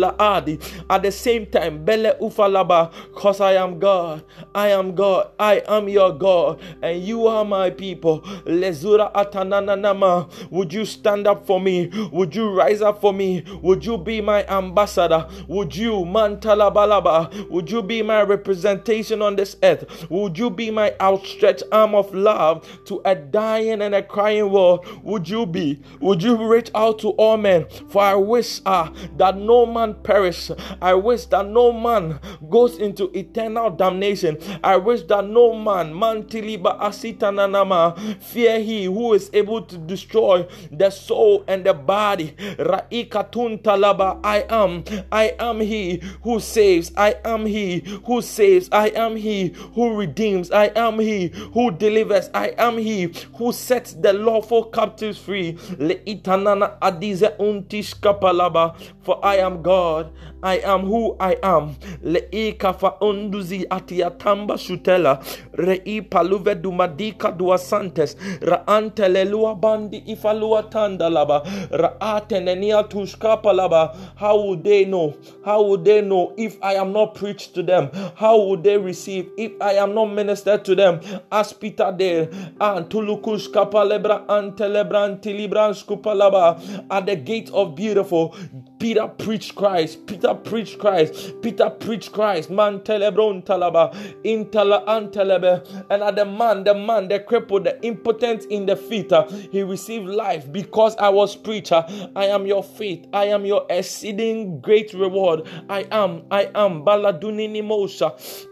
At 0.88 1.02
the 1.02 1.10
same 1.12 1.46
time, 1.46 1.84
bele 1.84 2.14
ufalaba. 2.20 2.92
Cause 3.14 3.40
I 3.40 3.54
am 3.54 3.78
God. 3.78 4.24
I 4.54 4.68
am 4.68 4.94
God. 4.94 5.30
I 5.38 5.62
am 5.66 5.88
your 5.88 6.12
God. 6.12 6.60
And 6.82 7.02
you 7.02 7.26
are 7.26 7.44
my 7.44 7.70
people. 7.70 8.20
Lezura 8.44 9.12
atananama. 9.12 10.30
Would 10.50 10.72
you 10.72 10.84
stand 10.84 11.26
up 11.26 11.46
for 11.46 11.60
me? 11.60 11.90
Would 12.12 12.34
you 12.34 12.50
rise 12.50 12.82
up 12.82 13.00
for 13.00 13.12
me? 13.12 13.44
Would 13.62 13.84
you 13.84 13.98
be 13.98 14.20
my 14.20 14.46
ambassador? 14.46 15.26
Would 15.48 15.74
you 15.74 15.92
mantalabalaba? 15.92 17.50
Would 17.50 17.70
you 17.70 17.82
be 17.82 18.02
my 18.02 18.22
representation 18.22 19.22
on 19.22 19.36
this 19.36 19.56
earth? 19.62 20.10
Would 20.10 20.38
you 20.38 20.50
be 20.50 20.70
my 20.70 20.94
outstretched 21.00 21.64
arm 21.72 21.94
of 21.94 22.14
love 22.14 22.66
to 22.86 23.00
a 23.04 23.14
dying 23.14 23.82
and 23.82 23.94
a 23.94 24.02
crying 24.02 24.50
world? 24.50 24.86
Would 25.02 25.28
you 25.28 25.46
be? 25.46 25.80
Would 26.00 26.22
you 26.22 26.36
reach 26.50 26.70
out 26.74 26.98
to 27.00 27.10
all 27.10 27.36
men? 27.36 27.66
For 27.88 28.02
I 28.02 28.14
wish 28.14 28.60
uh, 28.66 28.89
that 29.16 29.36
no 29.36 29.66
man 29.66 29.94
perish. 29.94 30.50
I 30.80 30.94
wish 30.94 31.26
that 31.26 31.46
no 31.48 31.72
man 31.72 32.20
goes 32.48 32.78
into 32.78 33.10
eternal 33.16 33.70
damnation. 33.70 34.38
I 34.62 34.76
wish 34.76 35.02
that 35.04 35.24
no 35.26 35.54
man, 35.54 35.92
mantiliba 35.94 36.78
asitananama, 36.80 38.22
fear 38.22 38.60
he 38.60 38.84
who 38.84 39.14
is 39.14 39.30
able 39.32 39.62
to 39.62 39.78
destroy 39.78 40.46
the 40.70 40.90
soul 40.90 41.44
and 41.48 41.64
the 41.64 41.74
body. 41.74 42.32
Raikatun 42.58 43.62
talaba. 43.62 44.20
I 44.24 44.44
am, 44.48 44.84
I 45.12 45.34
am 45.38 45.60
he 45.60 46.02
who 46.22 46.40
saves. 46.40 46.92
I 46.96 47.16
am 47.24 47.46
he 47.46 47.80
who 48.04 48.22
saves. 48.22 48.68
I 48.72 48.88
am 48.88 49.16
he 49.16 49.48
who 49.74 49.96
redeems. 49.96 50.50
I 50.50 50.66
am 50.76 50.98
he 50.98 51.28
who 51.54 51.70
delivers. 51.70 52.30
I 52.34 52.48
am 52.58 52.78
he 52.78 53.12
who 53.36 53.52
sets 53.52 53.94
the 53.94 54.12
lawful 54.12 54.64
captives 54.64 55.18
free. 55.18 55.58
Le 55.78 55.96
itanana 56.06 56.78
adize 56.80 57.36
untish 57.38 57.94
kapalaba. 58.00 58.76
For 59.02 59.18
I 59.24 59.36
am 59.36 59.62
God. 59.62 60.12
I 60.42 60.58
am 60.58 60.86
who 60.86 61.16
I 61.20 61.36
am. 61.42 61.76
Le 62.02 62.20
ikafa 62.30 63.00
unduzi 63.00 63.66
atiatamba 63.70 64.58
shutela. 64.58 65.22
Rei 65.52 66.00
paluve 66.02 66.54
dumadika 66.54 67.32
duasantes. 67.32 68.16
Raante 68.40 69.08
lelua 69.08 69.54
bandi 69.54 70.02
ifalua 70.06 70.62
tandalaba. 70.62 71.42
Raate 71.70 72.40
nenia 72.40 72.82
tushkapalaba. 72.84 73.96
How 74.16 74.40
would 74.40 74.64
they 74.64 74.84
know? 74.84 75.14
How 75.44 75.62
would 75.62 75.84
they 75.84 76.00
know 76.00 76.32
if 76.36 76.56
I 76.62 76.74
am 76.74 76.92
not 76.92 77.14
preached 77.14 77.54
to 77.54 77.62
them? 77.62 77.90
How 78.16 78.40
would 78.40 78.64
they 78.64 78.78
receive 78.78 79.28
if 79.36 79.52
I 79.60 79.74
am 79.74 79.94
not 79.94 80.06
ministered 80.06 80.64
to 80.64 80.74
them? 80.74 81.00
As 81.30 81.52
Peter 81.52 81.92
did. 81.96 82.30
Antulukush 82.58 83.50
kapalebra 83.50 84.26
antelebran 84.26 85.20
tilibran 85.20 85.74
skupalaba. 85.74 86.60
At 86.90 87.06
the 87.06 87.16
gate 87.16 87.50
of 87.50 87.74
beautiful. 87.74 88.34
Peter 88.78 89.06
preached 89.06 89.54
Christ. 89.54 90.06
Peter 90.06 90.34
preached 90.34 90.78
Christ. 90.78 91.34
Peter 91.42 91.68
preached 91.68 92.12
Christ. 92.12 92.50
Man 92.50 92.80
telebron 92.80 93.44
talaba. 93.44 93.94
Intala 94.24 94.86
antelebe. 94.86 95.84
And 95.90 96.02
at 96.02 96.16
the 96.16 96.24
man, 96.24 96.64
the 96.64 96.74
man, 96.74 97.08
the 97.08 97.20
crippled, 97.20 97.64
the 97.64 97.80
impotent 97.84 98.46
in 98.46 98.66
the 98.66 98.76
feet, 98.76 99.12
uh, 99.12 99.26
he 99.28 99.62
received 99.62 100.06
life 100.06 100.50
because 100.50 100.96
I 100.96 101.10
was 101.10 101.36
preacher. 101.36 101.84
I 102.16 102.26
am 102.26 102.46
your 102.46 102.62
faith. 102.62 103.06
I 103.12 103.26
am 103.26 103.44
your 103.44 103.66
exceeding 103.68 104.60
great 104.60 104.94
reward. 104.94 105.46
I 105.68 105.86
am. 105.90 106.22
I 106.30 106.50
am. 106.54 106.84
Baladunini 106.84 107.62
Mosha. 107.62 108.46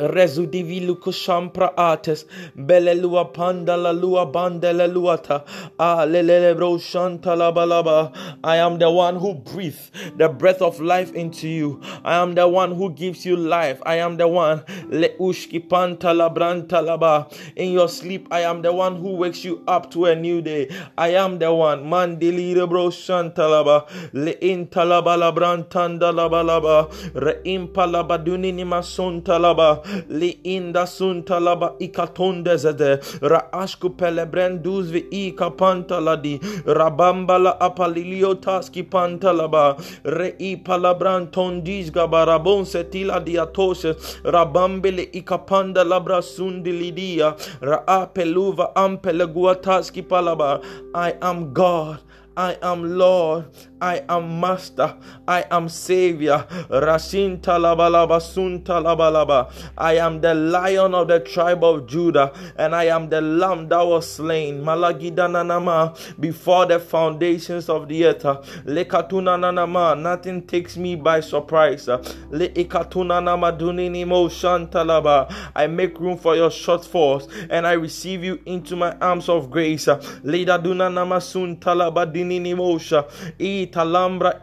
Rezudivilu 0.00 0.96
kushampra 0.96 1.76
ates 1.76 2.24
belelua 2.56 3.26
pandala 3.32 3.92
lua 3.92 4.24
bandele 4.26 4.88
luata 4.88 5.44
ah 5.78 6.06
lelele 6.06 6.56
bro 6.56 6.78
shantala 6.78 7.52
balaba 7.52 8.10
I 8.42 8.56
am 8.56 8.78
the 8.78 8.90
one 8.90 9.16
who 9.16 9.34
breathes 9.34 9.90
the 10.16 10.30
breath 10.30 10.62
of 10.62 10.80
life 10.80 11.12
into 11.12 11.46
you. 11.46 11.80
I 12.04 12.14
am 12.14 12.34
the 12.34 12.48
one 12.48 12.74
who 12.74 12.90
gives 12.90 13.26
you 13.26 13.36
life. 13.36 13.82
I 13.84 13.96
am 13.96 14.16
the 14.16 14.26
one. 14.26 14.64
Le 14.88 15.10
ushki 15.20 15.68
pantala 15.68 16.34
brantalaba 16.34 17.30
in 17.56 17.72
your 17.72 17.88
sleep 17.88 18.28
I 18.30 18.40
am 18.40 18.62
the 18.62 18.72
one 18.72 18.96
who 18.96 19.16
wakes 19.16 19.44
you 19.44 19.62
up 19.68 19.90
to 19.90 20.06
a 20.06 20.16
new 20.16 20.40
day. 20.40 20.70
I 20.96 21.08
am 21.08 21.38
the 21.38 21.52
one. 21.52 21.84
Mandili 21.84 22.54
bro 22.66 22.88
shantalaba 22.88 23.86
le 24.14 24.32
intalaba 24.40 25.18
la 25.18 25.32
brantandala 25.32 26.30
balaba 26.30 26.90
re 27.14 27.42
impalaba 27.44 28.24
dunini 28.24 28.64
masontalaba 28.64 29.81
li 30.08 30.30
inda 30.44 30.86
suntalaba 30.86 31.74
ikatonde 31.78 32.56
zede. 32.56 32.98
Raashku 33.22 33.90
pelebrenduz 33.96 34.90
vi 34.90 35.06
ika 35.10 35.50
pantaladi 35.50 36.40
rabambala 36.66 37.60
apalilio 37.60 38.34
taski 38.34 38.82
pantalaba 38.82 39.76
re 40.04 40.34
i 40.38 40.56
palabran 40.56 41.26
tondizga 41.30 42.06
barabon 42.10 42.64
setila 42.64 43.20
diatoshe 43.20 43.94
rabambele 44.24 45.02
ikapanda 45.12 45.84
labra 45.84 46.22
sundilidia 46.22 47.34
raa 47.60 48.06
peluva 48.06 48.74
ampele 48.76 49.26
guataski 49.26 50.02
palaba 50.02 50.60
I 50.94 51.14
am 51.20 51.52
God 51.52 51.98
I 52.36 52.56
am 52.62 52.96
Lord. 52.96 53.46
I 53.80 54.04
am 54.08 54.40
Master. 54.40 54.96
I 55.26 55.44
am 55.50 55.68
Savior. 55.68 56.46
Rashin 56.70 57.40
talabalaba 57.40 58.22
sun 58.22 58.62
talabalaba. 58.62 59.52
I 59.76 59.96
am 59.96 60.20
the 60.20 60.34
lion 60.34 60.94
of 60.94 61.08
the 61.08 61.20
tribe 61.20 61.64
of 61.64 61.86
Judah, 61.86 62.32
and 62.56 62.74
I 62.74 62.84
am 62.84 63.08
the 63.08 63.20
lamb 63.20 63.68
that 63.68 63.82
was 63.82 64.10
slain. 64.10 64.62
Malagidananama 64.62 66.20
before 66.20 66.66
the 66.66 66.78
foundations 66.78 67.68
of 67.68 67.88
the 67.88 68.06
earth. 68.06 68.22
Lekatunanama. 68.22 70.00
Nothing 70.00 70.46
takes 70.46 70.76
me 70.76 70.94
by 70.94 71.20
surprise. 71.20 71.88
Le 71.88 72.48
ikatunanama 72.48 73.58
dunini 73.58 74.04
shantalaba. 74.30 75.32
I 75.54 75.66
make 75.66 75.98
room 75.98 76.16
for 76.16 76.36
your 76.36 76.50
shortfalls, 76.50 77.28
and 77.50 77.66
I 77.66 77.72
receive 77.72 78.24
you 78.24 78.40
into 78.46 78.76
my 78.76 78.96
arms 78.98 79.28
of 79.28 79.50
grace. 79.50 79.88
Leda 80.22 80.58
dunanama 80.58 81.20
sun 81.20 81.56
talaba 81.56 82.10
Mosha, 82.24 83.04
I 83.40 83.68
talambra 83.72 84.38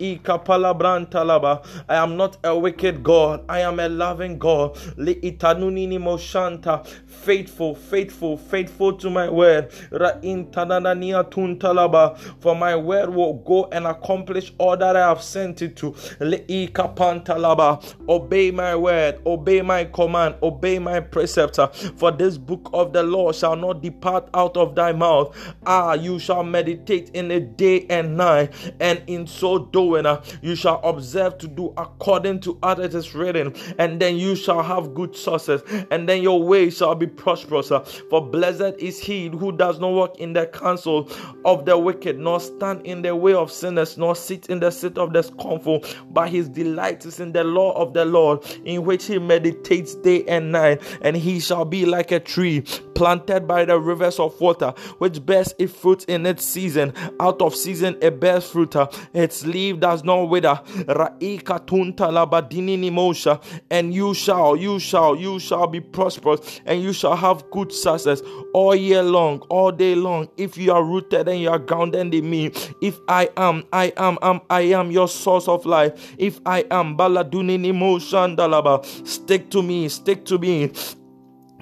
I 1.89 1.95
am 1.95 2.17
not 2.17 2.37
a 2.43 2.57
wicked 2.57 3.03
God. 3.03 3.43
I 3.49 3.59
am 3.61 3.79
a 3.79 3.89
loving 3.89 4.37
God. 4.37 4.77
Li 4.97 5.15
itanunini 5.15 5.97
moshanta. 5.99 6.85
Faithful, 7.07 7.75
faithful, 7.75 8.37
faithful 8.37 8.93
to 8.93 9.09
my 9.09 9.29
word. 9.29 9.71
Ra 9.91 10.13
intanania 10.21 11.23
tuntalaba. 11.29 12.17
For 12.41 12.55
my 12.55 12.75
word 12.75 13.09
will 13.09 13.33
go 13.45 13.65
and 13.71 13.85
accomplish 13.87 14.53
all 14.57 14.77
that 14.77 14.95
I 14.95 15.07
have 15.07 15.21
sent 15.21 15.61
it 15.61 15.75
to. 15.77 15.95
Li 16.19 16.39
ikapantalaba. 16.67 17.81
Obey 18.07 18.51
my 18.51 18.75
word. 18.75 19.19
Obey 19.25 19.61
my 19.61 19.85
command. 19.85 20.35
Obey 20.41 20.79
my 20.79 20.99
preceptor. 20.99 21.67
For 21.97 22.11
this 22.11 22.37
book 22.37 22.69
of 22.73 22.93
the 22.93 23.03
law 23.03 23.31
shall 23.31 23.55
not 23.55 23.81
depart 23.81 24.29
out 24.33 24.57
of 24.57 24.75
thy 24.75 24.93
mouth. 24.93 25.35
Ah, 25.65 25.93
you 25.93 26.19
shall 26.19 26.43
meditate 26.43 27.09
in 27.13 27.31
a 27.31 27.39
day 27.39 27.68
day 27.69 27.85
and 27.89 28.17
night, 28.17 28.51
and 28.79 29.01
in 29.07 29.27
so 29.27 29.59
doing, 29.59 30.05
uh, 30.05 30.23
you 30.41 30.55
shall 30.55 30.81
observe 30.83 31.37
to 31.37 31.47
do 31.47 31.73
according 31.77 32.39
to 32.39 32.57
as 32.63 32.79
it 32.79 32.93
is 32.95 33.13
written, 33.13 33.53
and 33.77 33.99
then 33.99 34.17
you 34.17 34.35
shall 34.35 34.63
have 34.63 34.93
good 34.93 35.15
success, 35.15 35.61
and 35.91 36.09
then 36.09 36.21
your 36.21 36.41
way 36.41 36.69
shall 36.69 36.95
be 36.95 37.07
prosperous. 37.07 37.71
Uh, 37.71 37.79
for 38.09 38.25
blessed 38.25 38.75
is 38.79 38.99
he 38.99 39.27
who 39.27 39.51
does 39.51 39.79
not 39.79 39.91
walk 39.91 40.19
in 40.19 40.33
the 40.33 40.47
counsel 40.47 41.09
of 41.45 41.65
the 41.65 41.77
wicked, 41.77 42.17
nor 42.17 42.39
stand 42.39 42.85
in 42.85 43.01
the 43.01 43.15
way 43.15 43.33
of 43.33 43.51
sinners, 43.51 43.97
nor 43.97 44.15
sit 44.15 44.47
in 44.47 44.59
the 44.59 44.71
seat 44.71 44.97
of 44.97 45.13
the 45.13 45.21
scornful, 45.21 45.83
but 46.09 46.29
his 46.29 46.49
delight 46.49 47.05
is 47.05 47.19
in 47.19 47.31
the 47.31 47.43
law 47.43 47.71
of 47.73 47.93
the 47.93 48.05
Lord, 48.05 48.43
in 48.65 48.83
which 48.83 49.05
he 49.05 49.19
meditates 49.19 49.95
day 49.95 50.23
and 50.25 50.51
night, 50.51 50.81
and 51.01 51.15
he 51.15 51.39
shall 51.39 51.65
be 51.65 51.85
like 51.85 52.11
a 52.11 52.19
tree 52.19 52.61
planted 52.95 53.47
by 53.47 53.63
the 53.63 53.79
rivers 53.79 54.19
of 54.19 54.39
water, 54.41 54.73
which 54.97 55.25
bears 55.25 55.53
its 55.57 55.73
fruit 55.73 56.03
in 56.05 56.25
its 56.25 56.43
season. 56.43 56.93
Out 57.21 57.41
of 57.41 57.55
season 57.63 57.97
it 58.01 58.19
bears 58.19 58.49
fruit. 58.49 58.75
Its 59.13 59.45
leaf 59.45 59.79
does 59.79 60.03
not 60.03 60.23
wither. 60.29 60.59
Ra'ika 60.87 61.65
tunta 61.65 62.09
labadini 62.09 62.89
mosha, 62.91 63.41
and 63.69 63.93
you 63.93 64.13
shall, 64.13 64.55
you 64.55 64.79
shall, 64.79 65.15
you 65.15 65.39
shall 65.39 65.67
be 65.67 65.79
prosperous, 65.79 66.61
and 66.65 66.81
you 66.81 66.93
shall 66.93 67.15
have 67.15 67.43
good 67.51 67.71
success 67.71 68.21
all 68.53 68.75
year 68.75 69.03
long, 69.03 69.39
all 69.49 69.71
day 69.71 69.95
long. 69.95 70.27
If 70.37 70.57
you 70.57 70.71
are 70.71 70.83
rooted 70.83 71.27
and 71.27 71.39
you 71.39 71.49
are 71.49 71.59
grounded 71.59 72.13
in 72.13 72.29
me, 72.29 72.51
if 72.81 72.99
I 73.07 73.29
am, 73.37 73.63
I 73.73 73.93
am, 73.97 74.17
am 74.21 74.41
I 74.49 74.61
am 74.61 74.91
your 74.91 75.07
source 75.07 75.47
of 75.47 75.65
life. 75.65 76.15
If 76.17 76.39
I 76.45 76.65
am 76.71 76.97
baladunini 76.97 77.73
motion 77.73 78.35
dalaba, 78.35 78.85
stick 79.07 79.49
to 79.51 79.61
me, 79.61 79.89
stick 79.89 80.25
to 80.25 80.37
me. 80.37 80.71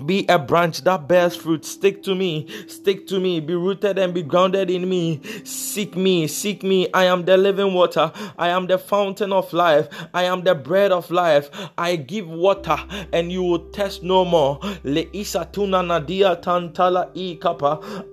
Be 0.05 0.27
a 0.29 0.38
branch 0.38 0.83
that 0.83 1.07
bears 1.07 1.36
fruit. 1.36 1.65
Stick 1.65 2.03
to 2.03 2.13
me. 2.13 2.47
Stick 2.67 3.07
to 3.07 3.19
me. 3.19 3.39
Be 3.39 3.55
rooted 3.55 3.97
and 3.97 4.13
be 4.13 4.21
grounded 4.21 4.69
in 4.69 4.88
me. 4.88 5.21
Seek 5.43 5.95
me. 5.95 6.27
Seek 6.27 6.62
me. 6.62 6.88
I 6.93 7.05
am 7.05 7.25
the 7.25 7.36
living 7.36 7.73
water. 7.73 8.12
I 8.38 8.49
am 8.49 8.67
the 8.67 8.77
fountain 8.77 9.33
of 9.33 9.51
life. 9.53 9.88
I 10.13 10.25
am 10.25 10.43
the 10.43 10.53
bread 10.53 10.91
of 10.91 11.10
life. 11.10 11.49
I 11.77 11.95
give 11.95 12.27
water 12.27 12.77
and 13.12 13.31
you 13.31 13.41
will 13.41 13.69
test 13.71 14.03
no 14.03 14.23
more. 14.23 14.60
Le 14.83 15.05
isatuna 15.05 15.86
nadia 15.86 16.36
tantala 16.36 17.07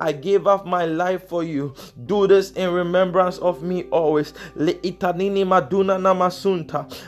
i 0.00 0.12
gave 0.12 0.46
up 0.46 0.66
my 0.66 0.86
life 0.86 1.28
for 1.28 1.44
you. 1.44 1.74
Do 2.06 2.26
this 2.26 2.52
in 2.52 2.72
remembrance 2.72 3.38
of 3.38 3.62
me 3.62 3.84
always. 3.84 4.32
Le 4.54 4.72
itanini. 4.74 5.44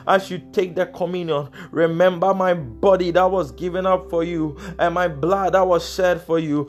As 0.07 0.31
you 0.31 0.39
take 0.53 0.75
the 0.75 0.87
communion, 0.87 1.49
remember 1.71 2.35
my 2.35 2.53
body 2.53 3.11
that 3.13 3.31
was 3.31 3.53
given 3.53 3.87
up 3.87 4.11
for 4.11 4.23
you 4.23 4.57
and 4.79 4.95
my 4.95 5.09
blood 5.09 5.55
that 5.55 5.67
was 5.67 5.89
shed 5.95 6.21
for 6.23 6.39
you. 6.39 6.69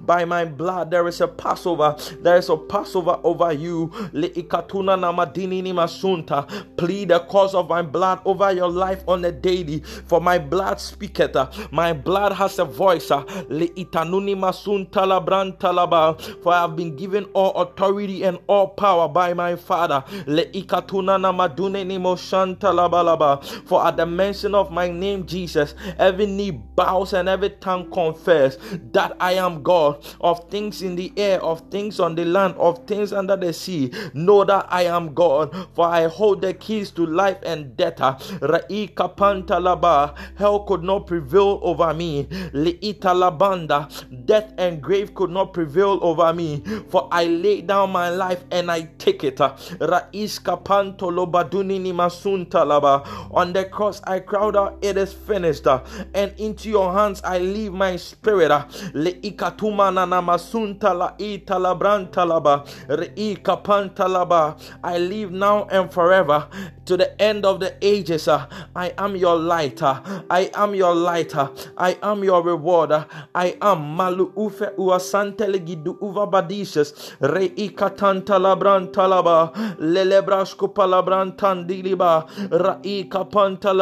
By 0.00 0.24
my 0.24 0.44
blood, 0.44 0.90
there 0.90 1.06
is 1.08 1.20
a 1.20 1.28
Passover. 1.28 1.96
There 2.20 2.36
is 2.36 2.48
a 2.48 2.56
Passover 2.56 3.18
over 3.22 3.52
you. 3.52 3.90
Plead 6.76 7.08
the 7.08 7.20
cause 7.28 7.54
of 7.54 7.68
my 7.68 7.82
blood 7.82 8.20
over 8.24 8.52
your 8.52 8.68
life 8.68 9.02
on 9.06 9.24
a 9.24 9.32
daily. 9.32 9.80
For 10.06 10.20
my 10.20 10.38
blood 10.38 10.80
speaketh. 10.80 11.36
My 11.72 11.92
blood 11.92 12.32
has 12.32 12.58
a 12.58 12.64
voice. 12.64 13.08
For 13.08 13.24
I 16.52 16.60
have 16.60 16.76
been 16.76 16.96
given 16.96 17.24
all 17.34 17.52
authority 17.62 18.22
and 18.24 18.38
all 18.46 18.68
power 18.68 19.08
by 19.08 19.34
my 19.34 19.56
Father. 19.56 20.02
For 23.66 23.86
at 23.86 23.96
the 23.96 24.06
mention 24.06 24.54
of 24.54 24.70
my 24.70 24.88
name, 24.90 25.26
Jesus. 25.26 25.41
Jesus, 25.42 25.74
every 25.98 26.26
knee 26.26 26.52
bows 26.52 27.12
and 27.12 27.28
every 27.28 27.50
tongue 27.50 27.90
confess 27.90 28.56
that 28.92 29.16
I 29.18 29.32
am 29.32 29.64
God 29.64 30.04
of 30.20 30.48
things 30.50 30.82
in 30.82 30.94
the 30.94 31.12
air, 31.16 31.42
of 31.42 31.68
things 31.68 31.98
on 31.98 32.14
the 32.14 32.24
land, 32.24 32.54
of 32.58 32.86
things 32.86 33.12
under 33.12 33.36
the 33.36 33.52
sea. 33.52 33.90
Know 34.14 34.44
that 34.44 34.66
I 34.70 34.84
am 34.84 35.14
God, 35.14 35.52
for 35.74 35.86
I 35.88 36.06
hold 36.06 36.42
the 36.42 36.54
keys 36.54 36.92
to 36.92 37.04
life 37.04 37.38
and 37.44 37.76
death. 37.76 37.98
Hell 40.38 40.60
could 40.60 40.82
not 40.84 41.06
prevail 41.08 41.58
over 41.62 41.92
me. 41.92 42.24
Li'italabanda, 42.54 43.88
Death 44.24 44.54
and 44.58 44.80
grave 44.80 45.12
could 45.16 45.30
not 45.30 45.52
prevail 45.52 45.98
over 46.02 46.32
me, 46.32 46.62
for 46.88 47.08
I 47.10 47.24
lay 47.24 47.62
down 47.62 47.90
my 47.90 48.10
life 48.10 48.44
and 48.52 48.70
I 48.70 48.82
take 48.98 49.24
it. 49.24 49.40
On 49.40 49.56
the 53.52 53.64
cross, 53.72 54.00
I 54.04 54.20
cried 54.20 54.56
out, 54.56 54.78
It 54.82 54.96
is 54.96 55.12
finished 55.12 55.31
finished. 55.32 55.66
Uh, 55.66 55.80
and 56.14 56.32
into 56.38 56.68
your 56.68 56.92
hands 56.92 57.20
I 57.24 57.38
leave 57.38 57.72
my 57.72 57.96
spirit. 57.96 58.50
Uh, 58.50 58.64
Le 58.94 59.12
ikatuma 59.12 59.92
na 59.94 60.04
namasunta 60.06 60.94
la 60.96 61.12
italabranta 61.18 62.24
laba. 62.26 62.64
Re 62.88 63.08
ikapanta 63.16 64.06
laba. 64.08 64.58
I 64.84 64.98
live 64.98 65.30
now 65.32 65.64
and 65.70 65.90
forever 65.92 66.46
to 66.84 66.96
the 66.96 67.20
end 67.20 67.46
of 67.46 67.60
the 67.60 67.74
ages. 67.80 68.28
Uh, 68.28 68.46
I 68.76 68.92
am 68.98 69.16
your 69.16 69.36
light. 69.36 69.82
I 69.82 70.50
am 70.54 70.74
your 70.74 70.94
light. 70.94 71.34
I 71.34 71.96
am 72.02 72.22
your 72.24 72.42
rewarder. 72.42 73.06
I 73.34 73.56
am 73.62 73.96
malu 73.96 74.32
ufe 74.36 74.70
uasantele 74.76 75.58
gidu 75.64 75.96
uva 76.02 76.26
badishes. 76.26 77.14
Re 77.20 77.48
ikatanta 77.48 78.38
labranta 78.38 79.08
laba. 79.08 79.52
Lelebrasko 79.78 80.68
palabrantandiliba. 80.74 82.26
Ra 82.50 82.78
ikapanta 82.82 83.72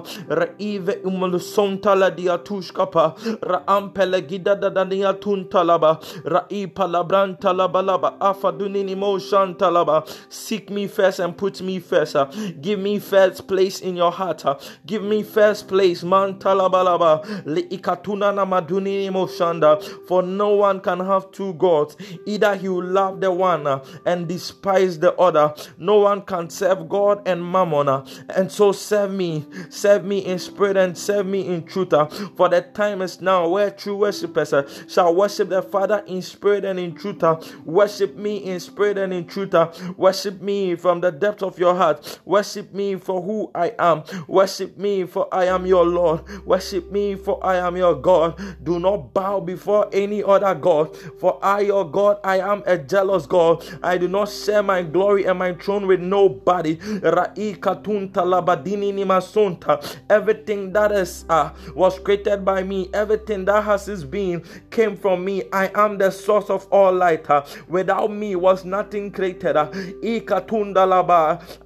laba 0.00 0.36
reive 0.58 0.98
umlusonta 1.04 1.94
la 1.94 2.10
diatushkapa 2.10 3.14
raampele 3.42 4.20
gida 4.22 4.54
dadania 4.54 5.12
tuntalaba 5.14 5.98
rai 6.24 6.66
palabranta 6.66 7.52
laba 7.52 8.20
afadunini 8.20 8.96
moshanta 8.96 9.70
laba 9.70 10.04
seek 10.28 10.70
me 10.70 10.86
first 10.86 11.20
and 11.20 11.36
put 11.36 11.60
me 11.62 11.78
first 11.78 12.16
ah. 12.16 12.26
give 12.60 12.78
me 12.78 12.98
first 12.98 13.46
place 13.46 13.80
in 13.80 13.96
your 13.96 14.12
heart 14.12 14.44
ah. 14.46 14.56
give 14.86 15.02
me 15.02 15.22
first 15.22 15.68
place 15.68 16.02
man 16.02 16.34
talabalaba 16.38 17.22
le 17.46 17.62
ikatuna 17.62 18.32
na 18.34 18.44
madunini 18.46 19.10
moshanda 19.10 19.80
for 20.06 20.22
no 20.22 20.50
one 20.54 20.80
can 20.80 21.00
have 21.00 21.30
two 21.32 21.54
gods. 21.54 21.96
Either 22.26 22.56
he 22.56 22.68
will 22.68 22.84
love 22.84 23.20
the 23.20 23.30
one 23.30 23.66
ah, 23.66 23.80
and 24.06 24.28
despise 24.28 24.98
the 24.98 25.14
other. 25.16 25.54
No 25.78 25.98
one 26.00 26.22
can 26.22 26.50
serve 26.50 26.88
God 26.88 27.22
and 27.26 27.42
mammon 27.42 27.88
and 28.34 28.50
so 28.50 28.72
serve 28.72 29.12
me. 29.12 29.46
Serve 29.68 29.89
me 29.98 30.18
in 30.18 30.38
spirit 30.38 30.76
and 30.76 30.96
serve 30.96 31.26
me 31.26 31.46
in 31.46 31.64
truth. 31.64 31.92
Uh, 31.92 32.06
for 32.36 32.48
the 32.48 32.62
time 32.62 33.02
is 33.02 33.20
now 33.20 33.48
where 33.48 33.70
true 33.70 33.96
worshippers 33.96 34.52
uh, 34.52 34.68
shall 34.88 35.14
worship 35.14 35.48
the 35.48 35.62
Father 35.62 36.04
in 36.06 36.22
spirit 36.22 36.64
and 36.64 36.78
in 36.78 36.94
truth. 36.94 37.22
Uh, 37.22 37.40
worship 37.64 38.16
me 38.16 38.36
in 38.36 38.60
spirit 38.60 38.98
and 38.98 39.12
in 39.12 39.26
truth. 39.26 39.54
Worship 39.96 40.40
me 40.40 40.74
from 40.76 41.00
the 41.00 41.10
depth 41.10 41.42
of 41.42 41.58
your 41.58 41.74
heart. 41.74 42.20
Worship 42.24 42.72
me 42.72 42.96
for 42.96 43.20
who 43.22 43.50
I 43.54 43.74
am. 43.78 44.04
Worship 44.28 44.76
me 44.78 45.04
for 45.04 45.28
I 45.32 45.46
am 45.46 45.66
your 45.66 45.84
Lord. 45.84 46.46
Worship 46.46 46.90
me 46.90 47.16
for 47.16 47.44
I 47.44 47.56
am 47.56 47.76
your 47.76 47.94
God. 47.94 48.40
Do 48.62 48.78
not 48.78 49.12
bow 49.12 49.40
before 49.40 49.88
any 49.92 50.22
other 50.22 50.54
God. 50.54 50.96
For 51.18 51.38
I, 51.42 51.60
your 51.60 51.90
God, 51.90 52.18
I 52.24 52.38
am 52.38 52.62
a 52.66 52.78
jealous 52.78 53.26
God. 53.26 53.64
I 53.82 53.98
do 53.98 54.08
not 54.08 54.28
share 54.28 54.62
my 54.62 54.82
glory 54.82 55.24
and 55.24 55.38
my 55.38 55.54
throne 55.54 55.86
with 55.86 56.00
nobody. 56.00 56.78
Everything 60.08 60.72
that 60.72 60.92
is 60.92 61.24
uh, 61.28 61.50
was 61.74 61.98
created 61.98 62.44
by 62.44 62.62
me, 62.62 62.88
everything 62.94 63.44
that 63.46 63.64
has 63.64 63.88
its 63.88 64.04
being 64.04 64.44
came 64.70 64.96
from 64.96 65.24
me. 65.24 65.42
I 65.52 65.70
am 65.74 65.98
the 65.98 66.10
source 66.10 66.50
of 66.50 66.66
all 66.70 66.92
light. 66.92 67.28
Uh, 67.28 67.44
without 67.68 68.10
me 68.12 68.36
was 68.36 68.64
nothing 68.64 69.10
created. 69.10 69.56
Uh, 69.56 69.68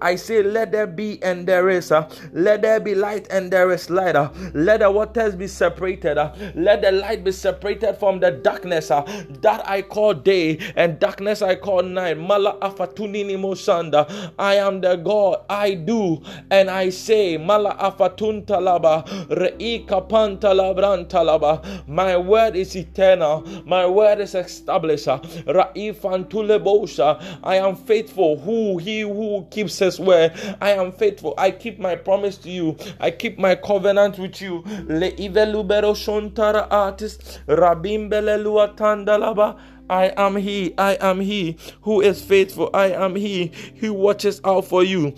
I 0.00 0.16
say, 0.16 0.42
let 0.42 0.72
there 0.72 0.86
be 0.86 1.22
and 1.22 1.46
there 1.46 1.68
is. 1.68 1.90
Uh, 1.92 2.08
let 2.32 2.62
there 2.62 2.80
be 2.80 2.94
light 2.94 3.26
and 3.30 3.50
there 3.50 3.70
is 3.70 3.90
light. 3.90 4.14
Let 4.54 4.80
the 4.80 4.90
waters 4.90 5.34
be 5.34 5.46
separated. 5.46 6.16
Let 6.54 6.82
the 6.82 6.92
light 6.92 7.24
be 7.24 7.32
separated 7.32 7.94
from 7.94 8.20
the 8.20 8.30
darkness 8.30 8.88
that 8.88 9.62
I 9.68 9.82
call 9.82 10.14
day 10.14 10.58
and 10.76 10.98
darkness 10.98 11.42
I 11.42 11.56
call 11.56 11.82
night. 11.82 12.18
Mala 12.18 12.58
afatunini 12.60 13.38
mosanda. 13.38 14.32
I 14.38 14.54
am 14.56 14.80
the 14.80 14.96
God. 14.96 15.44
I 15.48 15.74
do 15.74 16.22
and 16.50 16.70
I 16.70 16.90
say, 16.90 17.36
Mala 17.36 17.76
afatun 17.76 18.03
reika. 19.30 20.04
My 21.88 22.16
word 22.16 22.56
is 22.56 22.74
eternal. 22.76 23.44
My 23.66 23.86
word 23.86 24.20
is 24.20 24.34
established. 24.34 25.06
Raifantulebosha. 25.06 27.38
I 27.42 27.56
am 27.56 27.76
faithful. 27.76 28.38
Who 28.38 28.78
he 28.78 29.00
who 29.00 29.46
keeps 29.50 29.78
his 29.78 29.98
word. 30.00 30.32
I 30.60 30.70
am 30.70 30.92
faithful. 30.92 31.34
I 31.38 31.50
keep 31.50 31.78
my 31.78 31.94
promise 31.96 32.36
to 32.38 32.50
you. 32.50 32.76
I 33.00 33.10
keep 33.10 33.38
my 33.38 33.54
covenant 33.54 34.18
with 34.18 34.40
you. 34.40 34.62
Le 34.86 35.10
ivelubero 35.12 35.94
shontara 35.94 36.66
artist. 36.70 37.40
Rabimbelelua 37.46 38.76
tandalaba. 38.76 39.58
I 39.90 40.06
am 40.16 40.36
he, 40.36 40.72
I 40.78 40.94
am 40.94 41.20
he 41.20 41.58
who 41.82 42.00
is 42.00 42.22
faithful. 42.22 42.70
I 42.72 42.86
am 42.92 43.16
he 43.16 43.52
who 43.80 43.92
watches 43.92 44.40
out 44.44 44.64
for 44.64 44.82
you. 44.82 45.14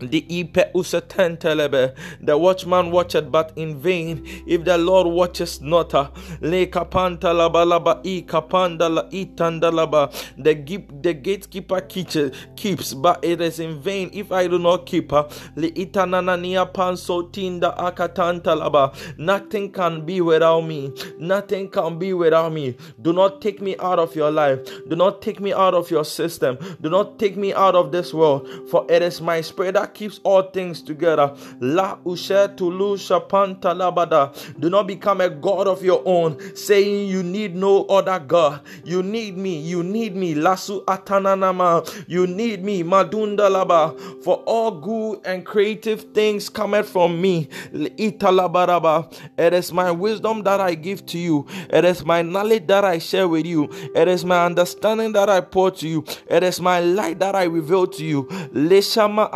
The 0.00 1.94
watchman 2.38 2.90
watcheth 2.90 3.30
but 3.30 3.52
in 3.56 3.78
vain. 3.78 4.24
If 4.46 4.64
the 4.64 4.78
Lord 4.78 5.06
watches 5.06 5.60
not. 5.60 5.90
The 5.90 6.10
the 11.02 11.14
gatekeeper 11.14 11.80
keeps, 12.56 12.94
but 12.94 13.24
it 13.24 13.40
is 13.40 13.60
in 13.60 13.80
vain 13.80 14.10
if 14.12 14.32
I 14.32 14.46
do 14.46 14.58
not 14.58 14.86
keep. 14.86 15.12
Uh. 15.12 15.24
Nothing 19.18 19.72
can 19.72 20.06
be 20.06 20.20
without 20.20 20.60
me. 20.62 20.92
Nothing 21.18 21.68
can 21.68 21.98
be 21.98 22.12
without 22.12 22.52
me. 22.52 22.76
Do 23.00 23.12
not 23.12 23.40
take 23.40 23.60
me 23.60 23.76
out 23.80 23.98
of 23.98 24.14
your 24.16 24.30
life. 24.30 24.60
Do 24.88 24.96
not 24.96 25.22
take 25.22 25.40
me 25.40 25.52
out 25.52 25.74
of 25.74 25.90
your 25.90 26.04
system. 26.04 26.58
Do 26.80 26.90
not 26.90 27.18
take 27.18 27.36
me 27.36 27.52
out 27.52 27.74
of 27.74 27.92
this 27.92 28.12
world. 28.14 28.48
For 28.70 28.86
it 28.88 29.02
is 29.02 29.20
my 29.20 29.40
spirit 29.40 29.74
that 29.74 29.89
keeps 29.94 30.20
all 30.24 30.42
things 30.42 30.82
together. 30.82 31.34
La 31.60 31.96
ushe 32.04 32.56
tulu 32.56 32.96
shapanta. 32.96 33.70
Do 34.58 34.70
not 34.70 34.86
become 34.86 35.20
a 35.20 35.30
God 35.30 35.66
of 35.66 35.82
your 35.82 36.02
own, 36.04 36.38
saying 36.56 37.08
you 37.08 37.22
need 37.22 37.54
no 37.54 37.84
other 37.84 38.18
God. 38.18 38.60
You 38.84 39.02
need 39.02 39.36
me. 39.36 39.58
You 39.60 39.82
need 39.82 40.16
me. 40.16 40.34
Lasu 40.34 40.84
atananama. 40.84 42.08
You 42.08 42.26
need 42.26 42.64
me. 42.64 42.82
Madunda 42.82 43.48
laba. 43.48 43.98
For 44.22 44.36
all 44.46 44.72
good 44.72 45.20
and 45.24 45.44
creative 45.44 46.12
things 46.12 46.48
cometh 46.48 46.88
from 46.88 47.20
me. 47.20 47.48
Italabaraba. 47.72 49.12
It 49.38 49.52
is 49.54 49.72
my 49.72 49.90
wisdom 49.90 50.42
that 50.44 50.60
I 50.60 50.74
give 50.74 51.06
to 51.06 51.18
you. 51.18 51.46
It 51.70 51.84
is 51.84 52.04
my 52.04 52.22
knowledge 52.22 52.66
that 52.66 52.84
I 52.84 52.98
share 52.98 53.28
with 53.28 53.46
you. 53.46 53.68
It 53.94 54.08
is 54.08 54.24
my 54.24 54.44
understanding 54.44 55.12
that 55.12 55.28
I 55.28 55.40
pour 55.40 55.70
to 55.72 55.88
you. 55.88 56.04
It 56.28 56.42
is 56.42 56.60
my 56.60 56.80
light 56.80 57.18
that 57.20 57.34
I 57.34 57.44
reveal 57.44 57.86
to 57.86 58.04
you. 58.04 58.24
Leshama 58.52 59.30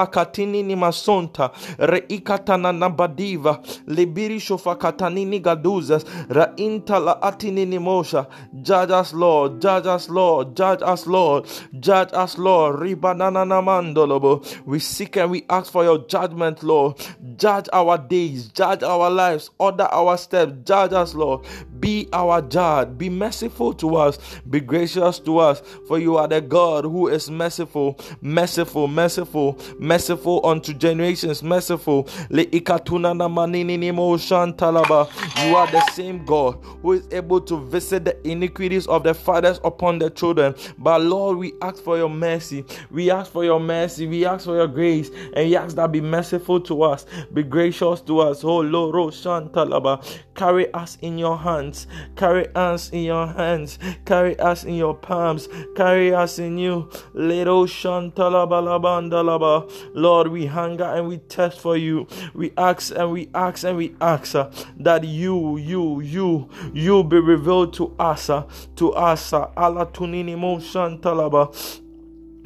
ni 0.47 0.75
masonta. 0.77 1.51
Reikatana 1.79 2.73
nabadiva. 2.73 3.61
Libiri 3.87 4.41
shofakatanini 4.41 5.41
gaduzas. 5.41 6.05
Rainta 6.29 6.99
la 6.99 7.23
atini 7.23 7.67
ni 7.67 7.79
mosha. 7.79 8.27
Judge 8.63 8.91
us, 8.91 9.13
Lord. 9.13 9.61
Judge 9.61 9.87
us, 9.87 10.09
Lord. 10.09 10.57
Judge 10.57 10.83
us, 10.83 11.07
Lord. 11.07 11.47
Judge 11.81 12.11
us, 12.13 12.39
Lord. 12.39 12.81
Ribanana 12.81 13.45
namandolobo. 13.45 14.45
We 14.67 14.79
seek 14.79 15.17
and 15.17 15.31
we 15.31 15.45
ask 15.49 15.73
for 15.73 15.85
your 15.85 15.99
judgment, 16.07 16.63
Lord. 16.63 16.99
Judge 17.37 17.69
our 17.73 17.99
days. 17.99 18.49
Judge 18.49 18.83
our 18.83 19.11
lives. 19.11 19.51
Order 19.59 19.85
our 19.91 20.17
steps. 20.19 20.53
Judge 20.65 20.93
us, 20.93 21.15
Lord. 21.15 21.45
Be 21.85 22.09
our 22.15 22.41
judge. 22.41 22.97
Be 22.97 23.11
merciful 23.11 23.75
to 23.75 23.97
us. 23.97 24.19
Be 24.49 24.59
gracious 24.61 25.19
to 25.19 25.37
us. 25.37 25.61
For 25.87 25.99
you 25.99 26.17
are 26.17 26.27
the 26.27 26.41
God 26.41 26.85
who 26.85 27.09
is 27.09 27.31
merciful, 27.31 28.01
merciful, 28.23 28.89
merciful, 28.89 29.59
merciful 29.79 30.41
unto 30.47 30.73
generations, 30.73 31.43
merciful. 31.43 32.09
You 32.31 32.39
are 32.41 32.79
the 35.71 35.91
same 35.93 36.25
God 36.25 36.53
who 36.81 36.93
is 36.93 37.07
able 37.13 37.43
to 37.43 37.61
visit 37.67 38.07
the 38.07 38.17
iniquities 38.27 38.87
of 38.87 39.03
the 39.03 39.13
fathers 39.13 39.61
upon 39.63 39.99
the 39.99 40.09
children. 40.09 40.55
But 40.79 41.03
Lord, 41.03 41.37
we 41.37 41.53
ask 41.61 41.85
for 41.85 41.99
your 41.99 42.09
mercy. 42.09 42.65
We 42.91 43.11
ask 43.11 43.31
for 43.31 43.45
your 43.45 43.61
mercy. 43.61 44.07
We 44.07 44.25
ask 44.25 44.47
for 44.47 44.57
your 44.57 44.69
grace. 44.69 45.11
And 45.37 45.51
we 45.51 45.55
ask 45.55 45.77
that 45.77 45.93
be 45.93 46.01
merciful 46.01 46.63
to 46.63 46.83
us. 46.83 47.05
Be 47.35 47.43
gracious 47.43 48.01
to 48.03 48.21
us. 48.21 48.43
Oh 48.43 48.61
Lord, 48.61 48.95
oh, 48.97 49.09
Shantalaba. 49.09 50.03
Carry 50.35 50.73
us 50.73 50.97
in 51.03 51.19
your 51.19 51.37
hands. 51.37 51.74
Carry 52.17 52.47
us 52.55 52.91
in 52.91 53.05
your 53.05 53.27
hands. 53.27 53.79
Carry 54.05 54.39
us 54.39 54.65
in 54.65 54.75
your 54.75 54.95
palms. 54.95 55.49
Carry 55.77 56.15
us 56.15 56.39
in 56.39 56.59
you. 56.59 56.89
Little 57.13 57.67
Shantalabalabandalaba. 57.67 59.71
Lord, 59.95 60.29
we 60.29 60.47
hunger 60.47 60.85
and 60.85 61.09
we 61.09 61.19
test 61.19 61.61
for 61.61 61.77
you. 61.77 62.07
We 62.35 62.53
ask 62.57 62.95
and 62.95 63.13
we 63.13 63.31
ask 63.35 63.65
and 63.65 63.77
we 63.77 63.95
ask 64.01 64.35
uh, 64.35 64.51
that 64.79 65.05
you, 65.05 65.57
you, 65.59 66.01
you, 66.01 66.49
you 66.73 67.05
be 67.05 67.19
revealed 67.19 67.73
to 67.75 67.95
us, 67.99 68.31
uh, 68.31 68.45
to 68.77 68.93
us. 68.93 69.33
Uh, 69.33 69.51
Allah 69.57 69.87
tunini 69.87 70.37
mo 70.37 70.59
Shantalaba 70.59 71.53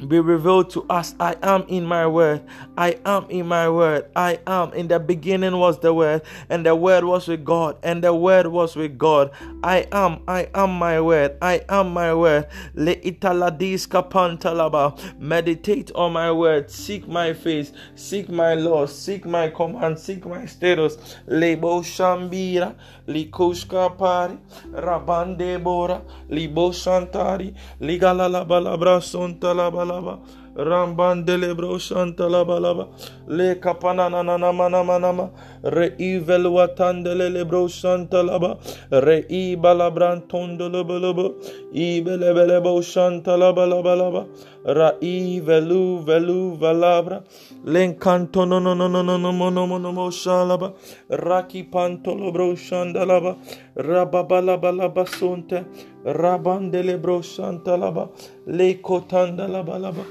be 0.07 0.19
revealed 0.19 0.69
to 0.71 0.85
us. 0.89 1.15
I 1.19 1.35
am 1.41 1.63
in 1.67 1.85
my 1.85 2.07
word. 2.07 2.41
I 2.77 2.97
am 3.05 3.25
in 3.29 3.47
my 3.47 3.69
word. 3.69 4.09
I 4.15 4.39
am. 4.47 4.73
In 4.73 4.87
the 4.87 4.99
beginning 4.99 5.57
was 5.57 5.79
the 5.79 5.93
word, 5.93 6.21
and 6.49 6.65
the 6.65 6.75
word 6.75 7.03
was 7.03 7.27
with 7.27 7.43
God, 7.43 7.77
and 7.83 8.03
the 8.03 8.13
word 8.13 8.47
was 8.47 8.75
with 8.75 8.97
God. 8.97 9.31
I 9.63 9.87
am. 9.91 10.21
I 10.27 10.49
am 10.53 10.71
my 10.71 11.01
word. 11.01 11.37
I 11.41 11.61
am 11.69 11.93
my 11.93 12.13
word. 12.13 12.47
Le 12.75 12.95
italadis 12.95 13.87
kapantalaba. 13.87 14.97
Meditate 15.19 15.91
on 15.95 16.13
my 16.13 16.31
word. 16.31 16.69
Seek 16.71 17.07
my 17.07 17.33
face. 17.33 17.71
Seek 17.95 18.29
my 18.29 18.53
law. 18.53 18.85
Seek 18.85 19.25
my 19.25 19.49
command. 19.49 19.99
Seek 19.99 20.25
my 20.25 20.45
status. 20.45 20.97
Lebo 21.27 21.81
shambira. 21.81 22.75
Likushka 23.09 23.97
Pari, 23.97 24.37
Rabande 24.73 25.61
Bora, 25.63 26.01
Libo 26.29 26.71
Shantari, 26.71 27.53
Ligalalabalabra 27.81 28.99
Sontalabalaba, 29.01 30.19
Rambandelebro 30.55 31.79
Rambande 31.79 32.89
Le 33.27 33.55
Capanananamanamanama, 33.55 35.29
Reivelwatandelebro 35.63 37.67
Shantalaba, 37.69 38.57
Reibalabrantondelebelebo, 38.91 41.33
Ibelebelebo 41.73 42.81
Shantalabalabalaba, 42.83 44.27
Raiveluvelu 44.65 46.57
Valabra, 46.59 47.23
l'encanto 47.65 48.45
no 48.45 48.59
no 48.59 48.73
no 48.73 48.87
no 48.87 49.01
no 49.03 49.17
no 49.17 49.31
no 49.31 49.65
no 49.65 49.91
no 49.91 50.09
shalaba 50.11 50.73
raki 51.09 51.63
pantolo 51.63 52.31
bro 52.31 52.55
shanda 52.55 53.05
laba 53.05 53.35
rababa 53.75 54.41
laba 54.41 55.05
sonte 55.05 55.65
rabandele 56.05 56.97
bro 57.01 57.21
shanta 57.21 57.77
laba 57.77 58.09
le 58.47 58.75
kotanda 58.81 59.47
laba 59.47 59.77
laba 59.77 60.05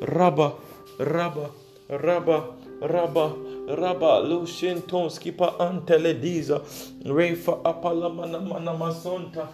raba 0.00 0.52
raba 0.98 1.50
raba 1.88 2.38
raba 2.80 3.26
raba 3.68 4.20
lushinton 4.28 5.10
skipa 5.10 5.58
antele 5.58 6.14
diza 6.14 6.60
refa 7.04 7.60
apala 7.64 8.08
mana 8.08 8.40
mana 8.40 8.72
masonta 8.72 9.48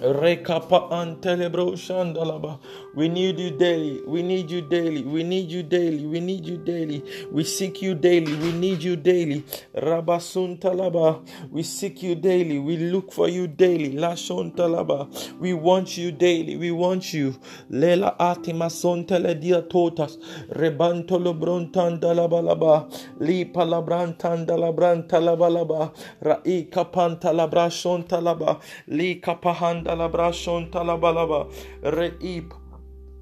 Rekapa 0.00 0.90
antelebro 0.90 1.76
shandalaba. 1.76 2.58
We 2.94 3.08
need 3.08 3.38
you 3.38 3.50
daily. 3.50 4.02
We 4.06 4.22
need 4.22 4.50
you 4.50 4.60
daily. 4.62 5.02
We 5.02 5.22
need 5.22 5.50
you 5.50 5.62
daily. 5.62 6.06
We 6.06 6.20
need 6.20 6.46
you 6.46 6.56
daily. 6.58 7.02
We 7.30 7.44
seek 7.44 7.80
you 7.82 7.94
daily. 7.94 8.34
We 8.36 8.52
need 8.52 8.82
you 8.82 8.96
daily. 8.96 9.44
Rabasuntalaba. 9.74 11.20
We 11.50 11.62
seek 11.62 12.02
you 12.02 12.14
daily. 12.14 12.58
We 12.58 12.76
look 12.76 13.12
for 13.12 13.28
you 13.28 13.46
daily. 13.46 13.94
Lashontalaba. 13.94 15.08
We 15.40 15.52
want 15.54 15.96
you 15.98 16.12
daily. 16.12 16.56
We 16.56 16.70
want 16.70 17.12
you. 17.12 17.36
Lela 17.70 18.16
atima 18.18 18.70
sontele 18.70 19.34
dia 19.40 19.62
totas. 19.62 20.16
Rebantolo 20.50 21.34
brontandalabalaba. 21.38 22.88
Li 23.20 23.44
palabrantandalabrantalabalaba. 23.44 25.92
Rai 26.22 26.68
kapantalabra 26.70 27.70
shontalaba. 27.70 28.60
Li 28.88 29.20
kapahan 29.20 29.84
talabalaba 29.84 31.46
reip 31.82 32.54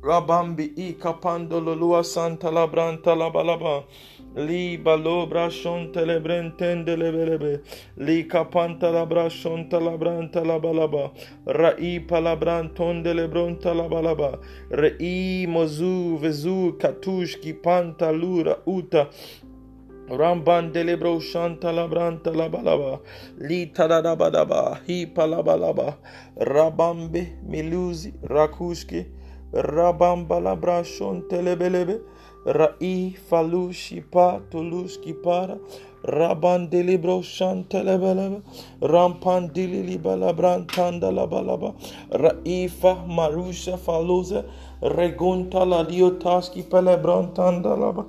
rabambi 0.02 0.72
i 0.76 0.92
kapando 0.94 1.60
lolua 1.60 2.02
santa 2.04 2.50
labran 2.50 2.98
talabalaba 3.02 3.84
li 4.34 4.78
balobra 4.78 5.50
shon 5.50 5.92
telebrenten 5.92 6.84
delebelebe 6.84 7.60
li 7.98 8.24
kapanta 8.24 8.90
labra 8.90 9.28
shon 9.30 9.68
talabran 9.68 10.32
talabalaba 10.32 11.10
rai 11.46 12.00
palabran 12.00 12.74
ton 12.74 13.02
delebron 13.04 13.60
talabalaba 13.60 14.40
rei 14.70 15.46
mozu 15.46 16.18
vezu 16.18 16.78
katush 16.80 17.40
ki 17.42 17.52
panta 17.52 18.10
lura 18.10 18.56
uta 18.66 19.08
Ramban 20.08 20.72
delebro 20.74 21.20
shanta 21.22 21.72
labranta 21.72 22.34
labalaba. 22.34 23.00
Lita 23.38 23.88
dadabadaba. 23.88 24.80
Hi 24.86 25.06
palabalaba. 25.06 25.96
Rabambe 26.36 27.38
miluzi 27.48 28.12
rakushki. 28.28 29.21
Rabambala 29.52 30.58
brashon 30.60 31.22
telebelebe. 31.28 32.00
Ra'i 32.46 33.16
falu 33.30 33.72
shipa 33.72 34.40
tulus 34.50 34.98
kipara. 34.98 35.58
Rabandili 36.04 36.98
broshan 36.98 37.64
telebelebe. 37.68 38.42
Rampandili 38.80 39.84
libalabran 39.88 40.66
tandalabalaba. 40.66 41.74
Ra'i 42.10 42.68
fah 42.70 43.04
marusha 43.06 43.78
faluze. 43.78 44.44
Regunta 44.82 45.68
la 45.68 45.84
dio 45.84 46.10
taski 46.12 46.64
pelebran 46.64 47.34
tandalaba. 47.34 48.06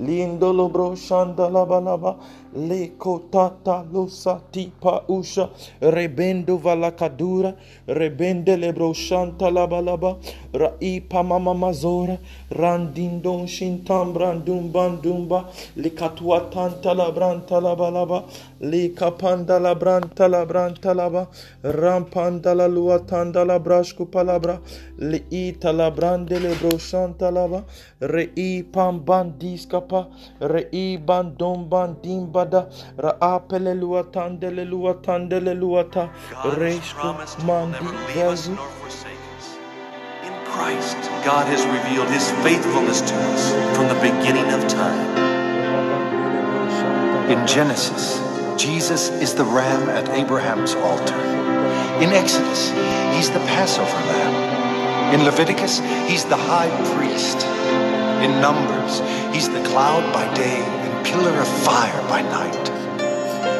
Lindolo 0.00 0.70
broshan 0.72 1.36
dalabalaba 1.36 2.16
lekotata 2.56 3.84
lusa 3.92 4.40
tipa 4.50 5.02
usha 5.08 5.48
rebendo 5.80 6.56
valakadura 6.56 7.54
rebende 7.86 8.56
lebroshanta 8.56 9.50
labalaba 9.50 10.16
raipa 10.52 11.22
mama 11.22 11.54
mazora 11.54 12.18
randindon 12.50 13.46
shintam 13.46 14.12
brandum 14.12 14.72
bandumba. 14.72 15.44
Likatua 15.76 16.50
tanta 16.50 16.94
labranta 16.94 17.60
labalaba 17.60 18.24
lika 18.60 19.10
pandala 19.10 19.74
brantala 19.78 20.46
brantalaba 20.46 21.28
rampandala 21.62 22.68
luatandala 22.68 23.58
brashku 23.62 24.06
palabra 24.10 24.60
le 24.98 25.18
itala 25.30 25.90
brandele 25.94 26.54
broshantalaba 26.60 27.64
re 28.00 28.30
i 28.36 28.62
pambandiskapa 28.62 30.06
re 30.40 30.68
i 30.72 30.96
bandom 30.96 31.68
bandimbada 31.68 32.70
ra 32.98 33.12
apele 33.20 33.74
luatandele 33.74 34.64
luatandele 34.64 35.54
luata 35.54 36.08
reshku 36.58 37.08
mandi 37.44 37.86
gazi 38.14 38.56
in 40.26 40.32
Christ, 40.46 40.96
God 41.24 41.46
has 41.46 41.62
revealed 41.66 42.10
his 42.10 42.30
faithfulness 42.42 43.00
to 43.02 43.14
us 43.14 43.52
from 43.76 43.86
the 43.88 43.98
beginning 44.00 44.48
of 44.52 44.66
time. 44.66 45.28
In 47.30 47.46
Genesis, 47.46 48.25
Jesus 48.58 49.10
is 49.10 49.34
the 49.34 49.44
ram 49.44 49.90
at 49.90 50.08
Abraham's 50.08 50.74
altar. 50.74 51.20
In 52.00 52.10
Exodus, 52.10 52.70
he's 53.14 53.30
the 53.30 53.38
Passover 53.40 53.90
lamb. 53.90 55.14
In 55.14 55.24
Leviticus, 55.24 55.80
he's 56.08 56.24
the 56.24 56.36
high 56.36 56.70
priest. 56.96 57.44
In 58.24 58.40
Numbers, 58.40 59.00
he's 59.34 59.50
the 59.50 59.62
cloud 59.68 60.10
by 60.12 60.32
day 60.34 60.62
and 60.62 61.06
pillar 61.06 61.38
of 61.38 61.46
fire 61.46 62.00
by 62.08 62.22
night. 62.22 62.70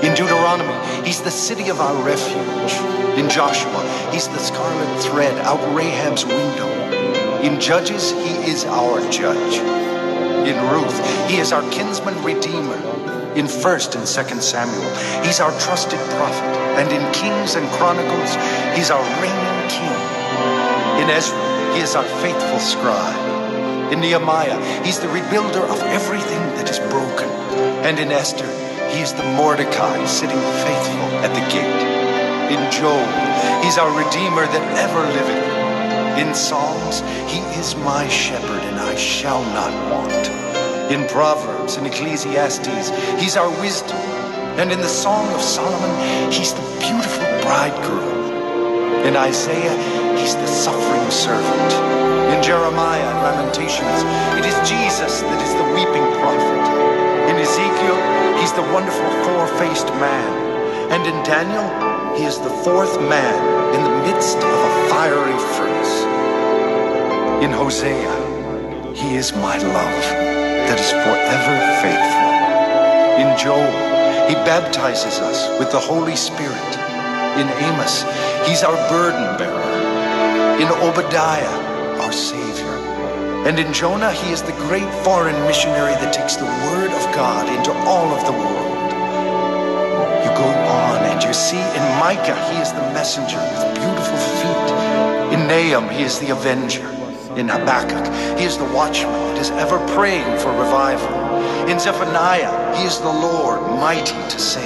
In 0.03 0.14
Deuteronomy, 0.14 0.74
he's 1.07 1.20
the 1.20 1.30
city 1.30 1.68
of 1.68 1.78
our 1.78 1.94
refuge. 2.03 2.72
In 3.18 3.28
Joshua, 3.28 4.11
he's 4.12 4.28
the 4.28 4.38
scarlet 4.38 5.03
thread 5.03 5.38
out 5.44 5.61
Rahab's 5.76 6.24
window. 6.24 6.68
In 7.42 7.61
Judges, 7.61 8.12
he 8.12 8.51
is 8.51 8.64
our 8.64 9.01
judge. 9.11 9.59
In 10.49 10.57
Ruth, 10.70 11.28
he 11.28 11.36
is 11.36 11.53
our 11.53 11.62
kinsman 11.70 12.22
redeemer. 12.24 12.95
In 13.37 13.45
1st 13.45 13.97
and 13.97 14.05
2nd 14.05 14.41
Samuel, 14.41 14.89
he's 15.22 15.41
our 15.41 15.53
trusted 15.61 16.01
prophet. 16.16 16.57
And 16.80 16.89
in 16.91 17.05
Kings 17.12 17.55
and 17.55 17.68
Chronicles, 17.76 18.32
he's 18.74 18.91
our 18.91 19.05
reigning 19.20 19.68
king. 19.68 20.01
In 21.05 21.11
Ezra, 21.11 21.37
he 21.74 21.80
is 21.82 21.95
our 21.95 22.09
faithful 22.24 22.59
scribe. 22.59 23.93
In 23.93 24.01
Nehemiah, 24.01 24.57
he's 24.84 25.01
the 25.01 25.09
rebuilder 25.09 25.68
of 25.68 25.78
everything 25.82 26.41
that 26.57 26.70
is 26.70 26.78
broken. 26.89 27.28
And 27.84 27.99
in 27.99 28.11
Esther, 28.11 28.49
he 28.89 29.03
is 29.03 29.12
the 29.12 29.28
Mordecai 29.37 30.07
sitting 30.07 30.41
faithful 30.64 31.09
at 31.20 31.34
the 31.37 31.45
gate. 31.53 31.82
In 32.49 32.72
Job, 32.72 33.05
he's 33.62 33.76
our 33.76 33.93
redeemer 33.93 34.47
that 34.47 34.64
ever 34.80 35.03
liveth. 35.12 35.45
In 36.18 36.34
Psalms, 36.34 37.01
he 37.30 37.41
is 37.61 37.76
my 37.76 38.09
shepherd 38.09 38.62
and 38.62 38.80
I 38.80 38.95
shall 38.97 39.43
not 39.53 39.72
want. 39.93 40.26
In 40.91 41.05
Proverbs 41.09 41.74
and 41.74 41.84
Ecclesiastes, 41.84 42.91
he's 43.18 43.37
our 43.37 43.51
wisdom. 43.61 43.99
And 44.55 44.70
in 44.70 44.78
the 44.78 44.89
Song 44.89 45.26
of 45.34 45.43
Solomon, 45.43 45.91
he's 46.30 46.55
the 46.55 46.62
beautiful 46.78 47.26
bridegroom. 47.43 49.03
In 49.03 49.16
Isaiah, 49.16 49.74
he's 50.16 50.37
the 50.37 50.47
suffering 50.47 51.11
servant. 51.11 51.72
In 52.30 52.41
Jeremiah 52.41 53.03
and 53.03 53.18
Lamentations, 53.18 53.99
it 54.39 54.47
is 54.47 54.55
Jesus 54.62 55.22
that 55.22 55.43
is 55.43 55.53
the 55.59 55.66
weeping 55.74 56.07
prophet. 56.22 56.64
In 57.30 57.37
Ezekiel, 57.43 57.99
he's 58.39 58.53
the 58.55 58.62
wonderful 58.70 59.11
four-faced 59.26 59.91
man. 59.99 60.30
And 60.95 61.03
in 61.03 61.18
Daniel, 61.26 61.66
he 62.14 62.22
is 62.26 62.39
the 62.39 62.55
fourth 62.62 62.95
man 63.01 63.74
in 63.74 63.82
the 63.82 63.95
midst 64.07 64.39
of 64.39 64.45
a 64.45 64.89
fiery 64.89 65.39
furnace. 65.59 67.43
In 67.43 67.51
Hosea, 67.51 68.95
he 68.95 69.16
is 69.16 69.32
my 69.32 69.59
love 69.59 70.36
that 70.67 70.81
is 70.83 70.91
forever 70.91 71.55
faithful. 71.79 72.33
In 73.23 73.39
Joel, 73.39 73.71
he 74.29 74.35
baptizes 74.43 75.21
us 75.21 75.47
with 75.61 75.71
the 75.71 75.79
Holy 75.79 76.17
Spirit. 76.17 76.73
In 77.39 77.47
Amos, 77.62 78.03
he's 78.49 78.64
our 78.64 78.75
burden 78.91 79.39
bearer. 79.39 80.61
In 80.61 80.67
Obadiah, 80.83 82.01
our 82.03 82.12
Savior. 82.12 82.75
And 83.47 83.61
in 83.61 83.73
Jonah, 83.73 84.11
he 84.11 84.33
is 84.33 84.43
the 84.43 84.59
great 84.67 84.91
foreign 85.05 85.41
missionary 85.47 85.95
that 86.03 86.12
takes 86.12 86.35
the 86.35 86.51
word 86.67 86.91
of 86.91 87.05
God 87.14 87.47
into 87.47 87.73
all 87.87 88.11
of 88.11 88.27
the 88.27 88.33
world. 88.33 88.91
You 90.27 90.31
go 90.35 90.51
on 90.51 90.99
and 91.07 91.23
you 91.23 91.33
see 91.33 91.62
in 91.62 91.85
Micah, 92.03 92.35
he 92.51 92.59
is 92.59 92.73
the 92.73 92.83
messenger 92.91 93.39
with 93.39 93.75
beautiful 93.79 94.19
feet. 94.43 94.67
In 95.33 95.47
Nahum, 95.47 95.89
he 95.91 96.03
is 96.03 96.19
the 96.19 96.31
avenger. 96.31 96.95
In 97.37 97.49
Habakkuk, 97.49 98.07
he 98.39 98.47
is 98.47 98.57
the 98.57 98.64
watchman 98.72 99.12
that 99.12 99.39
is 99.39 99.51
ever 99.51 99.76
praying 99.95 100.39
for 100.39 100.57
revival. 100.57 101.12
In 101.68 101.78
Zephaniah, 101.78 102.74
he 102.74 102.84
is 102.84 102.99
the 102.99 103.12
Lord, 103.12 103.61
mighty 103.78 104.16
to 104.32 104.39
save. 104.39 104.64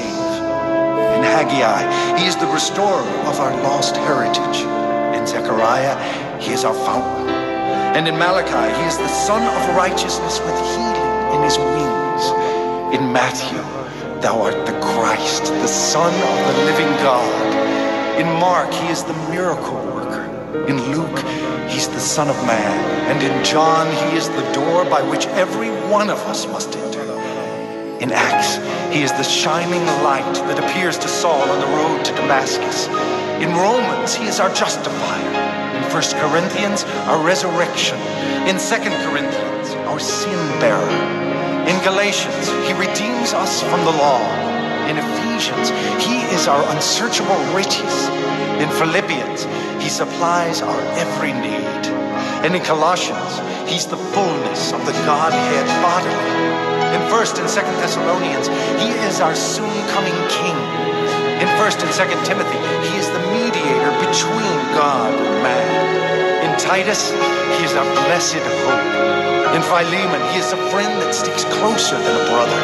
In 1.19 1.27
Haggai, 1.27 2.17
he 2.17 2.27
is 2.27 2.37
the 2.37 2.47
restorer 2.47 3.03
of 3.27 3.41
our 3.41 3.51
lost 3.65 3.97
heritage. 3.97 4.63
In 5.19 5.27
Zechariah, 5.27 5.99
he 6.39 6.53
is 6.53 6.63
our 6.63 6.75
fountain. 6.87 7.29
And 7.99 8.07
in 8.07 8.17
Malachi, 8.17 8.71
he 8.81 8.87
is 8.87 8.97
the 8.99 9.09
Son 9.09 9.43
of 9.43 9.77
righteousness 9.77 10.39
with 10.39 10.55
healing 10.71 11.35
in 11.35 11.43
his 11.43 11.59
wings. 11.59 12.23
In 12.95 13.13
Matthew, 13.13 13.59
thou 14.23 14.43
art 14.43 14.65
the 14.65 14.79
Christ, 14.95 15.47
the 15.47 15.67
Son 15.67 16.15
of 16.15 16.55
the 16.55 16.63
living 16.71 16.93
God. 17.03 18.21
In 18.21 18.27
Mark, 18.39 18.73
he 18.73 18.87
is 18.95 19.03
the 19.03 19.15
miracle 19.29 19.75
worker. 19.93 20.23
In 20.69 20.79
Luke, 20.93 21.19
he's 21.71 21.89
the 21.89 22.01
Son 22.01 22.29
of 22.29 22.37
Man. 22.45 23.11
And 23.11 23.23
in 23.23 23.45
John, 23.45 23.87
he 24.11 24.17
is 24.17 24.29
the 24.29 24.53
door 24.53 24.85
by 24.85 25.03
which 25.03 25.27
every 25.29 25.71
one 25.89 26.11
of 26.11 26.19
us 26.21 26.47
must 26.47 26.77
enter. 26.77 27.01
In 28.01 28.13
Acts, 28.13 28.57
he 28.95 29.03
is 29.03 29.13
the 29.13 29.23
shining 29.23 29.85
light 30.03 30.35
that 30.49 30.59
appears 30.59 30.99
to 30.99 31.07
Saul 31.07 31.43
on 31.43 31.61
the 31.61 31.67
road 31.77 32.05
to 32.07 32.15
Damascus. 32.15 32.89
In 33.45 33.51
Romans, 33.53 34.15
he 34.15 34.25
is 34.25 34.41
our 34.41 34.53
justifier. 34.55 35.31
In 35.77 35.83
1 35.85 35.93
Corinthians, 36.17 36.85
our 37.09 37.23
resurrection. 37.23 37.99
In 38.49 38.57
2 38.57 38.77
Corinthians, 39.05 39.71
our 39.85 40.01
sin 40.01 40.41
bearer. 40.61 40.91
In 41.69 41.79
Galatians, 41.85 42.49
he 42.67 42.73
redeems 42.73 43.35
us 43.35 43.63
from 43.63 43.85
the 43.85 43.93
law. 43.93 44.50
In 44.91 44.99
Ephesians, 44.99 45.71
he 46.03 46.19
is 46.35 46.49
our 46.49 46.67
unsearchable 46.75 47.39
riches. 47.55 48.11
In 48.59 48.69
Philippians, 48.75 49.47
he 49.79 49.89
supplies 49.89 50.63
our 50.63 50.81
every 50.99 51.33
need. 51.33 51.87
And 52.43 52.57
in 52.57 52.63
Colossians, 52.63 53.39
he's 53.71 53.87
the 53.87 53.97
fullness 53.97 54.73
of 54.73 54.85
the 54.85 54.93
Godhead 55.07 55.67
bodily. 55.79 56.27
In 56.91 57.01
1st 57.07 57.39
and 57.39 57.47
2nd 57.47 57.77
Thessalonians, 57.79 58.49
he 58.83 58.91
is 59.07 59.21
our 59.21 59.37
soon 59.37 59.71
coming 59.95 60.19
king. 60.27 60.59
In 61.39 61.47
1st 61.63 61.87
and 61.87 61.93
2nd 61.95 62.27
Timothy, 62.27 62.59
he 62.91 62.99
is 62.99 63.07
the 63.15 63.23
mediator 63.31 63.95
between 64.03 64.59
God 64.75 65.15
and 65.15 65.43
man. 65.47 66.51
In 66.51 66.59
Titus, 66.59 67.13
he 67.15 67.63
is 67.63 67.75
our 67.79 67.87
blessed 68.11 68.43
hope. 68.67 69.55
In 69.55 69.63
Philemon, 69.63 70.23
he 70.35 70.39
is 70.43 70.51
a 70.51 70.61
friend 70.75 70.91
that 71.01 71.15
sticks 71.15 71.45
closer 71.63 71.95
than 71.95 72.15
a 72.19 72.25
brother. 72.27 72.61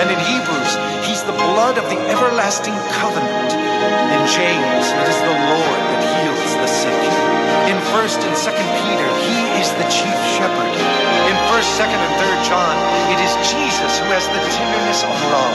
And 0.00 0.08
in 0.08 0.20
Hebrews, 0.24 0.99
the 1.30 1.36
blood 1.46 1.78
of 1.78 1.86
the 1.86 2.00
everlasting 2.10 2.74
covenant. 2.98 3.50
In 3.54 4.22
James, 4.26 4.84
it 4.90 5.06
is 5.06 5.20
the 5.22 5.36
Lord 5.46 5.80
that 5.94 6.02
heals 6.02 6.52
the 6.58 6.66
sick. 6.66 7.02
In 7.70 7.78
1st 7.94 8.26
and 8.26 8.34
2nd 8.34 8.68
Peter, 8.82 9.08
he 9.30 9.38
is 9.62 9.70
the 9.78 9.86
chief 9.86 10.18
shepherd. 10.34 10.74
In 11.30 11.36
1st, 11.54 11.86
2nd, 11.86 12.00
and 12.02 12.14
3rd 12.18 12.40
John, 12.50 12.74
it 13.14 13.20
is 13.22 13.30
Jesus 13.46 13.92
who 14.02 14.10
has 14.10 14.26
the 14.26 14.42
tenderness 14.58 15.06
of 15.06 15.14
love. 15.30 15.54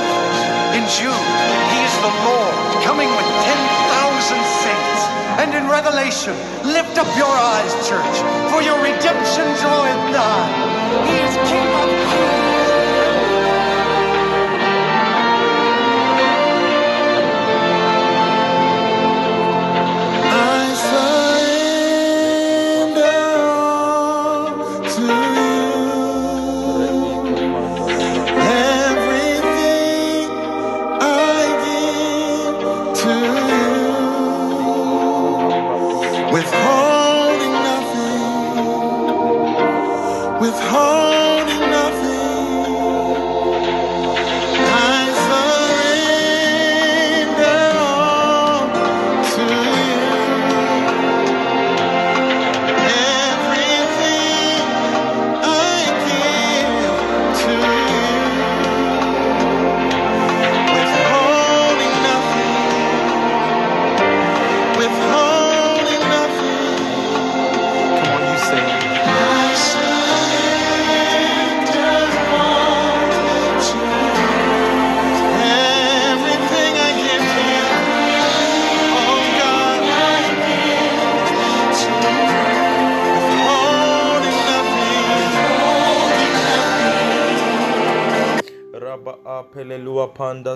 In 0.79 0.87
Jude, 0.87 1.27
he 1.75 1.79
is 1.83 1.95
the 1.99 2.13
Lord 2.23 2.55
coming 2.87 3.11
with 3.11 3.27
10,000 3.43 4.39
saints. 4.63 5.01
And 5.43 5.51
in 5.59 5.67
Revelation, 5.67 6.39
lift 6.63 6.95
up 6.95 7.09
your 7.19 7.27
eyes, 7.27 7.75
church, 7.83 8.15
for 8.47 8.63
your 8.63 8.79
redemption 8.79 9.43
draweth 9.59 10.03
nigh. 10.15 10.64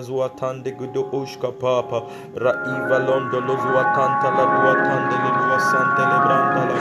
panda 0.00 0.02
zua 0.02 0.28
tande 0.28 0.72
gudu 0.72 1.02
ushka 1.12 1.52
papa. 1.52 2.02
Ra 2.34 2.52
iva 2.52 2.98
londo 2.98 3.40
lo 3.40 3.56
zua 3.56 3.84
tanta 3.94 4.30
la 4.30 4.44
dua 4.44 4.74
tande 4.74 5.16
le 5.16 5.30
lua 5.38 5.58
sante 5.58 6.02
le 6.02 6.18
branda 6.24 6.64
la 6.64 6.76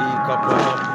i 0.00 0.89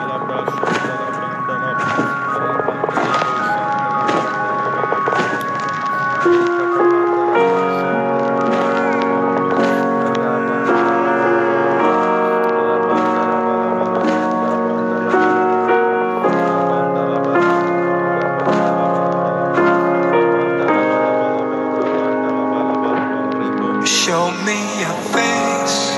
Show 24.05 24.29
me 24.45 24.59
your 24.81 24.97
face. 25.15 25.97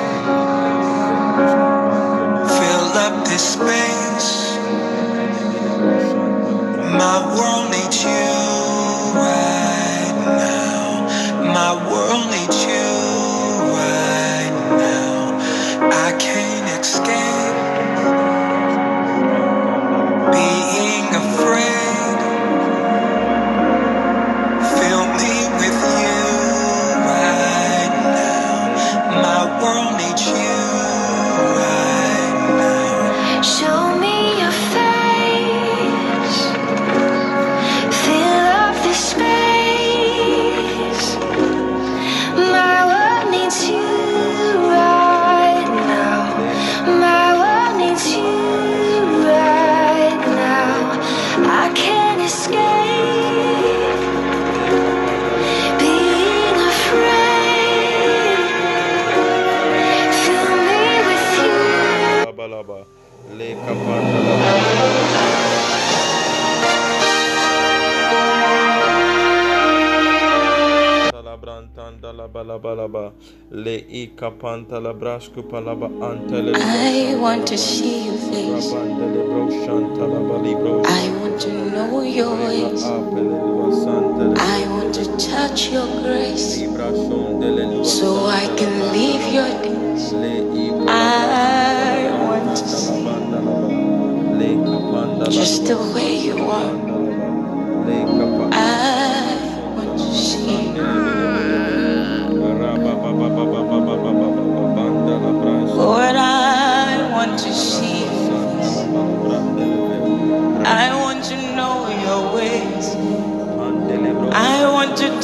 Fill 2.58 2.88
up 3.04 3.26
this 3.28 3.46
space. 3.56 4.56
My 7.02 7.18
world 7.36 7.57
le 73.52 73.86
la 74.82 74.94
brasku 74.94 75.44
palaba 75.44 75.88
antele 76.02 76.52
I 76.56 77.16
want 77.16 77.48
to 77.48 77.58
see 77.58 78.06
your 78.06 78.18
face. 78.18 78.74
rabandele 78.74 79.24
bro 79.30 79.50
shanta 79.66 80.04
la 80.06 80.20
balibro 80.20 80.84
I 80.86 81.10
want 81.22 81.40
to 81.42 81.52
know 81.72 82.02
your 82.02 82.36
ways. 82.46 82.84
apele 82.84 83.38
lua 83.40 83.72
santele 83.84 84.36
I 84.38 84.68
want 84.68 84.94
to 84.96 85.06
touch 85.18 85.72
your 85.72 85.88
grace 86.04 86.60
libra 86.60 86.92
shondele 86.92 87.64
lua 87.72 87.86
so 87.86 88.26
I 88.28 88.48
can 88.58 88.74
live 88.92 89.24
your 89.34 89.52
days. 89.64 90.14
i 90.90 92.12
want 92.28 92.58
to 92.58 92.68
see 92.68 93.04
banda 93.06 93.40
la 93.40 93.54
ba, 93.62 93.68
le 94.40 94.50
kapanda 94.66 95.24
la 95.26 95.32
just 95.32 95.66
the 95.66 95.78
way 95.96 96.18
you 96.18 96.38
are. 96.50 96.87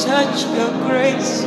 Touch 0.04 0.44
your 0.56 0.70
grace 0.86 1.40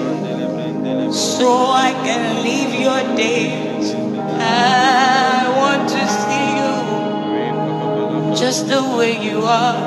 so 1.15 1.49
I 1.87 1.91
can 2.05 2.43
live 2.43 2.73
your 2.73 3.01
days. 3.15 3.93
I 3.93 5.47
want 5.61 5.89
to 5.95 6.01
see 6.19 6.47
you 6.57 8.35
just 8.35 8.67
the 8.67 8.81
way 8.97 9.13
you 9.21 9.41
are. 9.41 9.77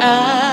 I 0.00 0.49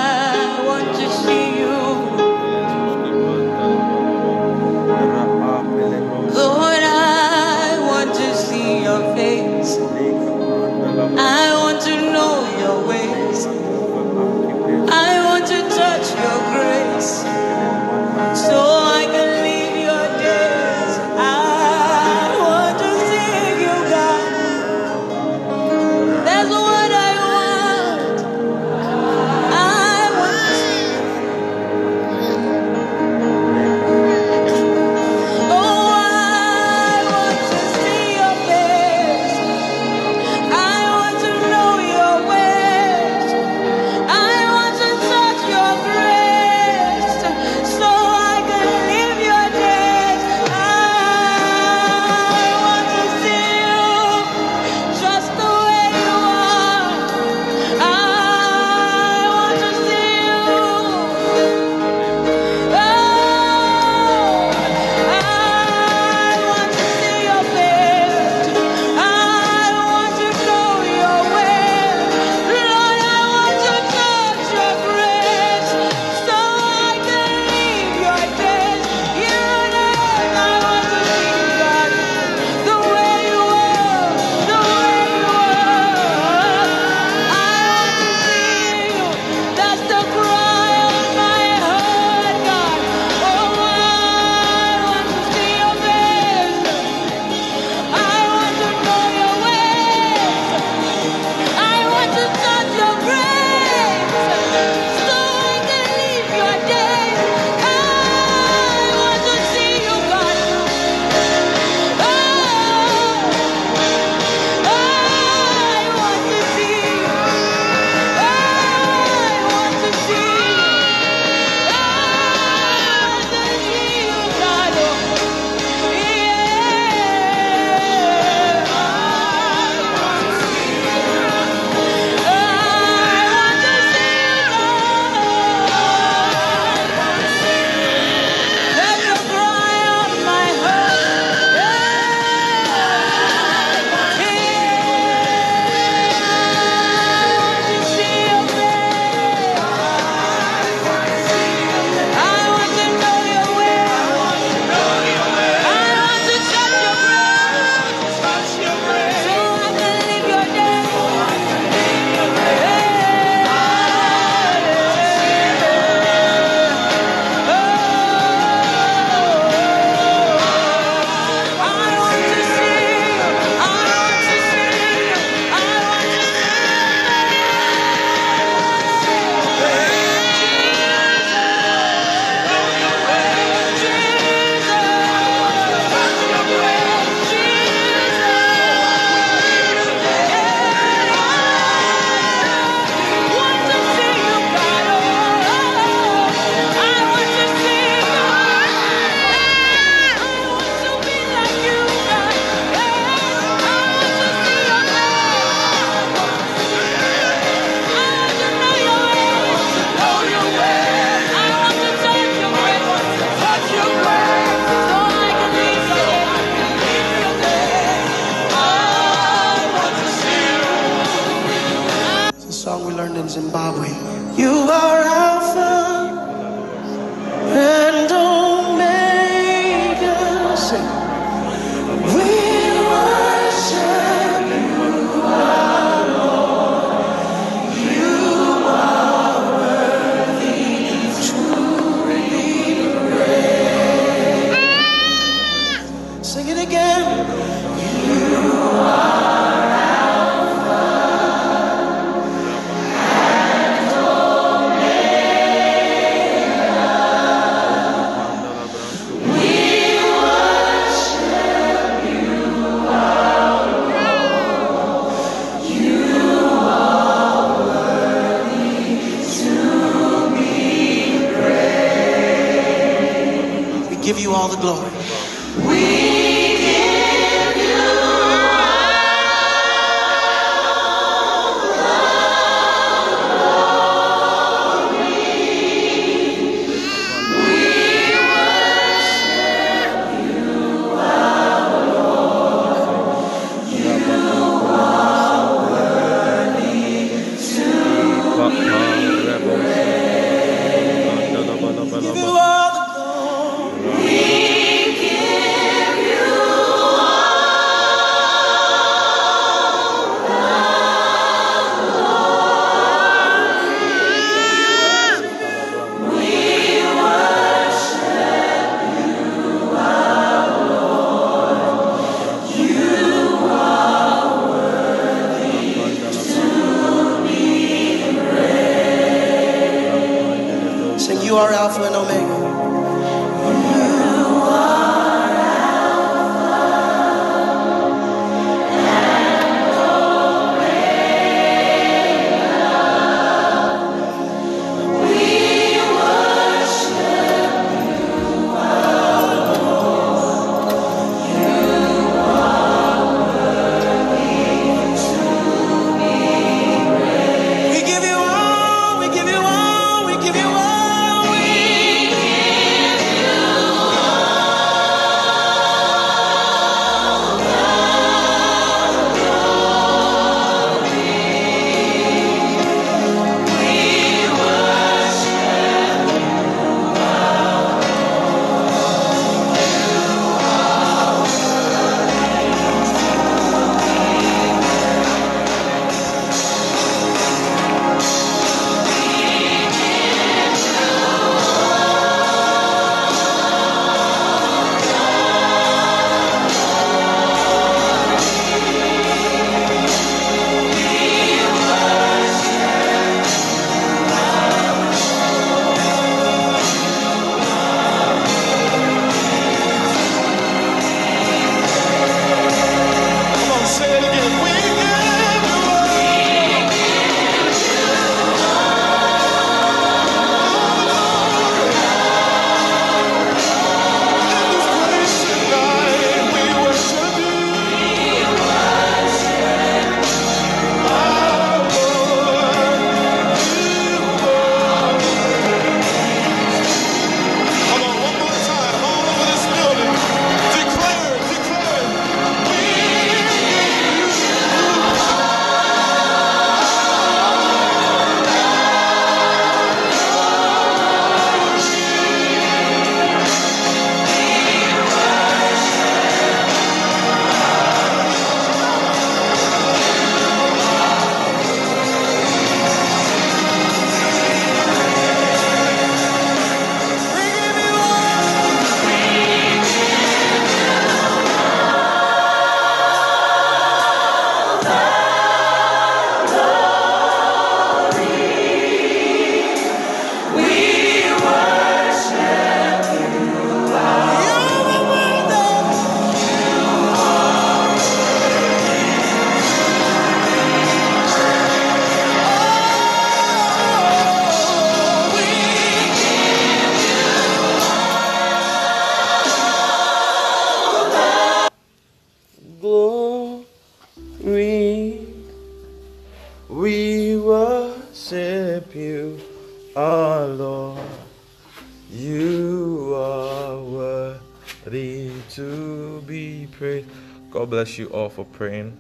bless 517.68 517.80
you 517.80 517.88
all 517.88 518.08
for 518.08 518.24
praying. 518.24 518.78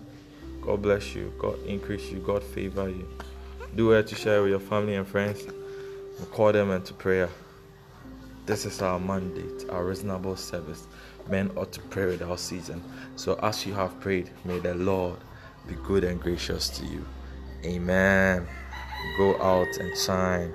God 0.61 0.81
bless 0.81 1.13
you. 1.13 1.33
God 1.37 1.61
increase 1.65 2.09
you. 2.09 2.19
God 2.19 2.41
favor 2.41 2.87
you. 2.87 3.05
Do 3.75 3.89
well 3.89 4.01
to 4.01 4.15
share 4.15 4.41
with 4.41 4.51
your 4.51 4.61
family 4.61 4.95
and 4.95 5.05
friends. 5.05 5.43
And 5.43 6.31
call 6.31 6.53
them 6.53 6.71
into 6.71 6.93
prayer. 6.93 7.27
This 8.45 8.65
is 8.65 8.81
our 8.81 8.97
mandate, 8.97 9.65
our 9.69 9.83
reasonable 9.83 10.37
service. 10.37 10.87
Men 11.29 11.51
ought 11.57 11.73
to 11.73 11.81
pray 11.81 12.05
without 12.05 12.39
season. 12.39 12.81
So 13.17 13.37
as 13.43 13.65
you 13.65 13.73
have 13.73 13.99
prayed, 13.99 14.29
may 14.45 14.59
the 14.59 14.75
Lord 14.75 15.17
be 15.67 15.75
good 15.83 16.05
and 16.05 16.17
gracious 16.21 16.69
to 16.79 16.85
you. 16.85 17.05
Amen. 17.65 18.47
Go 19.17 19.35
out 19.41 19.75
and 19.81 19.97
shine. 19.97 20.53